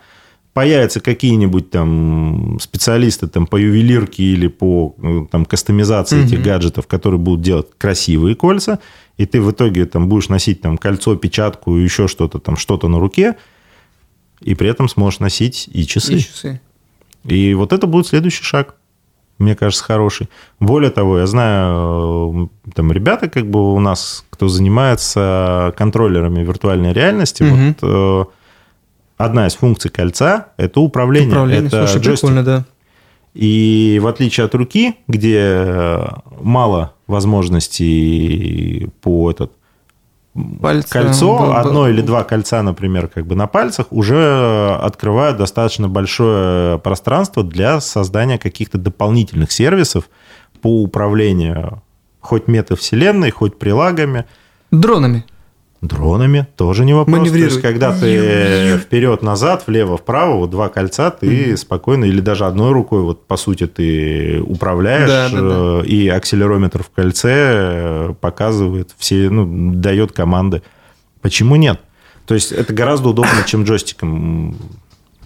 появятся 0.57 1.01
какие-нибудь 1.01 1.69
там 1.69 2.57
специалисты 2.63 3.27
там, 3.27 3.47
по 3.47 3.57
ювелирке 3.57 4.23
или 4.23 4.49
по 4.49 4.95
э, 5.03 5.27
там, 5.31 5.45
кастомизации 5.45 6.25
этих 6.25 6.39
Мгм. 6.39 6.45
гаджетов, 6.47 6.87
которые 6.87 7.21
будут 7.21 7.43
делать 7.43 7.67
красивые 7.77 8.35
кольца, 8.37 8.79
и 9.19 9.27
ты 9.27 9.43
в 9.43 9.51
итоге 9.51 9.85
там 9.85 10.09
будешь 10.09 10.31
носить 10.31 10.63
там 10.63 10.79
кольцо, 10.79 11.15
печатку, 11.17 11.77
еще 11.77 12.09
что-то 12.09 12.39
там, 12.39 12.57
что-то 12.57 12.89
на 12.89 12.99
руке, 12.99 13.37
и 14.41 14.55
при 14.55 14.71
этом 14.71 14.89
сможешь 14.89 15.21
носить 15.21 15.69
и 15.71 15.85
часы. 15.87 16.15
И 16.15 16.21
часы. 16.21 16.61
И 17.25 17.53
вот 17.53 17.75
это 17.75 17.87
будет 17.87 18.07
следующий 18.07 18.43
шаг, 18.43 18.77
мне 19.37 19.55
кажется, 19.57 19.85
хороший. 19.85 20.31
Более 20.59 20.91
того, 20.91 21.19
я 21.19 21.27
знаю, 21.27 22.51
э, 22.67 22.71
там 22.75 22.93
ребята 22.93 23.29
как 23.29 23.47
бы 23.51 23.75
у 23.75 23.79
нас, 23.79 24.25
кто 24.31 24.49
занимается 24.49 25.75
контроллерами 25.77 26.43
виртуальной 26.43 26.95
реальности, 26.95 27.43
Мгм. 27.43 27.67
вот 27.67 27.77
э, 27.83 28.25
одна 29.17 29.47
из 29.47 29.55
функций 29.55 29.91
кольца– 29.91 30.49
это 30.57 30.81
управление, 30.81 31.31
Управление, 31.31 31.67
это 31.69 31.87
слушай, 31.87 32.03
джойстик. 32.03 32.29
прикольно, 32.29 32.45
да. 32.45 32.65
И 33.35 33.99
в 34.03 34.07
отличие 34.07 34.47
от 34.47 34.55
руки, 34.55 34.97
где 35.09 35.39
э, 35.39 36.07
мало 36.41 36.95
возможностей 37.07 38.89
по 39.03 39.31
этот 39.31 39.53
Пальцы, 40.61 40.89
кольцо, 40.91 41.39
б- 41.39 41.47
б- 41.47 41.55
одно 41.55 41.89
или 41.89 42.03
два 42.03 42.23
кольца, 42.25 42.63
например, 42.63 43.09
как 43.09 43.27
бы 43.27 43.35
на 43.35 43.47
пальцах, 43.47 43.87
уже 43.91 44.75
открывают 44.83 45.39
достаточно 45.39 45.89
большое 45.89 46.79
пространство 46.79 47.43
для 47.43 47.81
создания 47.81 48.39
каких-то 48.39 48.77
дополнительных 48.79 49.51
сервисов 49.53 50.09
по 50.61 50.83
управлению 50.83 51.83
хоть 52.21 52.49
метавселенной, 52.49 53.31
хоть 53.31 53.59
прилагами. 53.59 54.25
Дронами. 54.71 55.25
Дронами 55.83 56.47
тоже 56.57 56.85
не 56.85 56.95
вопрос. 56.95 57.17
То 57.19 57.23
есть, 57.25 57.33
Маневрировать. 57.35 57.63
когда 57.63 57.93
ты 57.93 58.79
вперед-назад, 58.79 59.65
влево-вправо, 59.67 60.37
вот 60.37 60.51
два 60.51 60.69
кольца, 60.69 61.11
ты 61.11 61.57
спокойно, 61.57 62.07
или 62.07 62.21
даже 62.21 62.47
одной 62.47 62.73
рукой, 62.73 63.03
вот 63.03 63.27
по 63.27 63.37
сути, 63.37 63.67
ты 63.67 64.41
управляешь, 64.41 65.09
Да, 65.09 65.29
да, 65.29 65.41
да. 65.41 65.83
э, 65.83 65.87
и 65.87 66.09
акселерометр 66.09 66.83
в 66.83 66.91
кольце 66.91 67.31
э, 67.33 68.15
показывает 68.21 68.91
все, 68.97 69.29
ну, 69.31 69.73
дает 69.75 70.13
команды. 70.13 70.63
Почему 71.21 71.57
нет? 71.57 71.81
То 72.27 72.35
есть 72.35 72.53
это 72.53 72.73
гораздо 72.73 73.11
удобнее, 73.11 73.45
чем 73.47 73.65
джойстиком. 73.65 74.57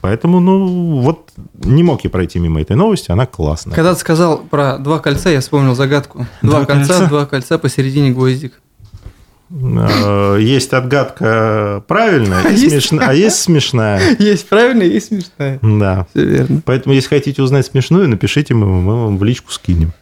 Поэтому, 0.03 0.41
ну, 0.41 1.01
вот 1.01 1.31
не 1.63 1.83
мог 1.83 2.05
я 2.05 2.11
пройти 2.11 2.39
мимо 2.39 2.61
этой 2.61 2.75
новости, 2.75 3.11
она 3.11 3.27
классная. 3.27 3.75
Когда 3.75 3.95
ты 3.95 4.01
сказал 4.01 4.39
про 4.39 4.79
два 4.79 4.99
кольца, 4.99 5.31
я 5.31 5.41
вспомнил 5.41 5.75
загадку. 5.75 6.27
Два 6.43 6.59
Два, 6.61 6.65
кольца, 6.67 6.93
кольца? 6.95 7.07
два 7.09 7.27
кольца 7.27 7.59
посередине 7.59 8.11
гвоздик. 8.11 8.61
Э, 9.53 10.37
Есть 10.41 10.73
отгадка 10.73 11.83
правильная, 11.89 12.43
А 12.45 12.49
и 12.51 12.53
есть 12.57 12.71
смешная, 12.71 13.09
а 13.09 13.13
есть 13.15 13.37
смешная. 13.41 14.17
Есть 14.19 14.49
правильно, 14.49 14.83
есть 14.83 15.09
смешная. 15.09 15.59
Да. 15.63 16.07
Все 16.11 16.25
верно. 16.25 16.63
Поэтому, 16.65 16.95
если 16.95 17.09
хотите 17.09 17.43
узнать 17.43 17.67
смешную, 17.67 18.09
напишите, 18.09 18.55
мы, 18.55 18.67
мы 18.67 19.05
вам 19.05 19.19
в 19.19 19.25
личку 19.25 19.51
скинем. 19.53 19.93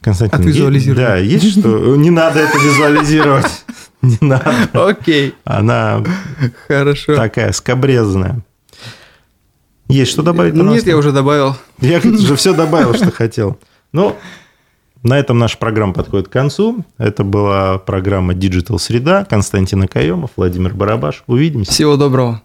Константин, 0.00 0.38
Отвизуализируем. 0.40 1.00
е- 1.00 1.06
Да, 1.06 1.16
есть 1.16 1.58
что? 1.58 1.96
Не 1.96 2.10
надо 2.10 2.38
это 2.40 2.56
визуализировать. 2.58 3.46
Не 4.02 4.16
надо. 4.20 4.68
Окей, 4.72 5.34
Она 5.44 6.04
хорошо. 6.68 7.16
такая 7.16 7.50
скобрезная. 7.52 8.40
Есть 9.88 10.12
что 10.12 10.22
добавить? 10.22 10.54
Нет, 10.54 10.86
я 10.86 10.96
уже 10.96 11.10
добавил. 11.10 11.56
Я 11.80 11.98
уже 12.04 12.36
все 12.36 12.54
добавил, 12.54 12.94
что 12.94 13.10
хотел. 13.10 13.58
Ну, 13.92 14.16
на 15.02 15.18
этом 15.18 15.38
наша 15.38 15.58
программа 15.58 15.92
подходит 15.92 16.28
к 16.28 16.32
концу. 16.32 16.84
Это 16.98 17.24
была 17.24 17.78
программа 17.78 18.32
Digital 18.34 18.78
Среда. 18.78 19.24
Константин 19.24 19.82
Акаемов, 19.82 20.30
Владимир 20.36 20.74
Барабаш. 20.74 21.22
Увидимся. 21.26 21.72
Всего 21.72 21.96
доброго. 21.96 22.42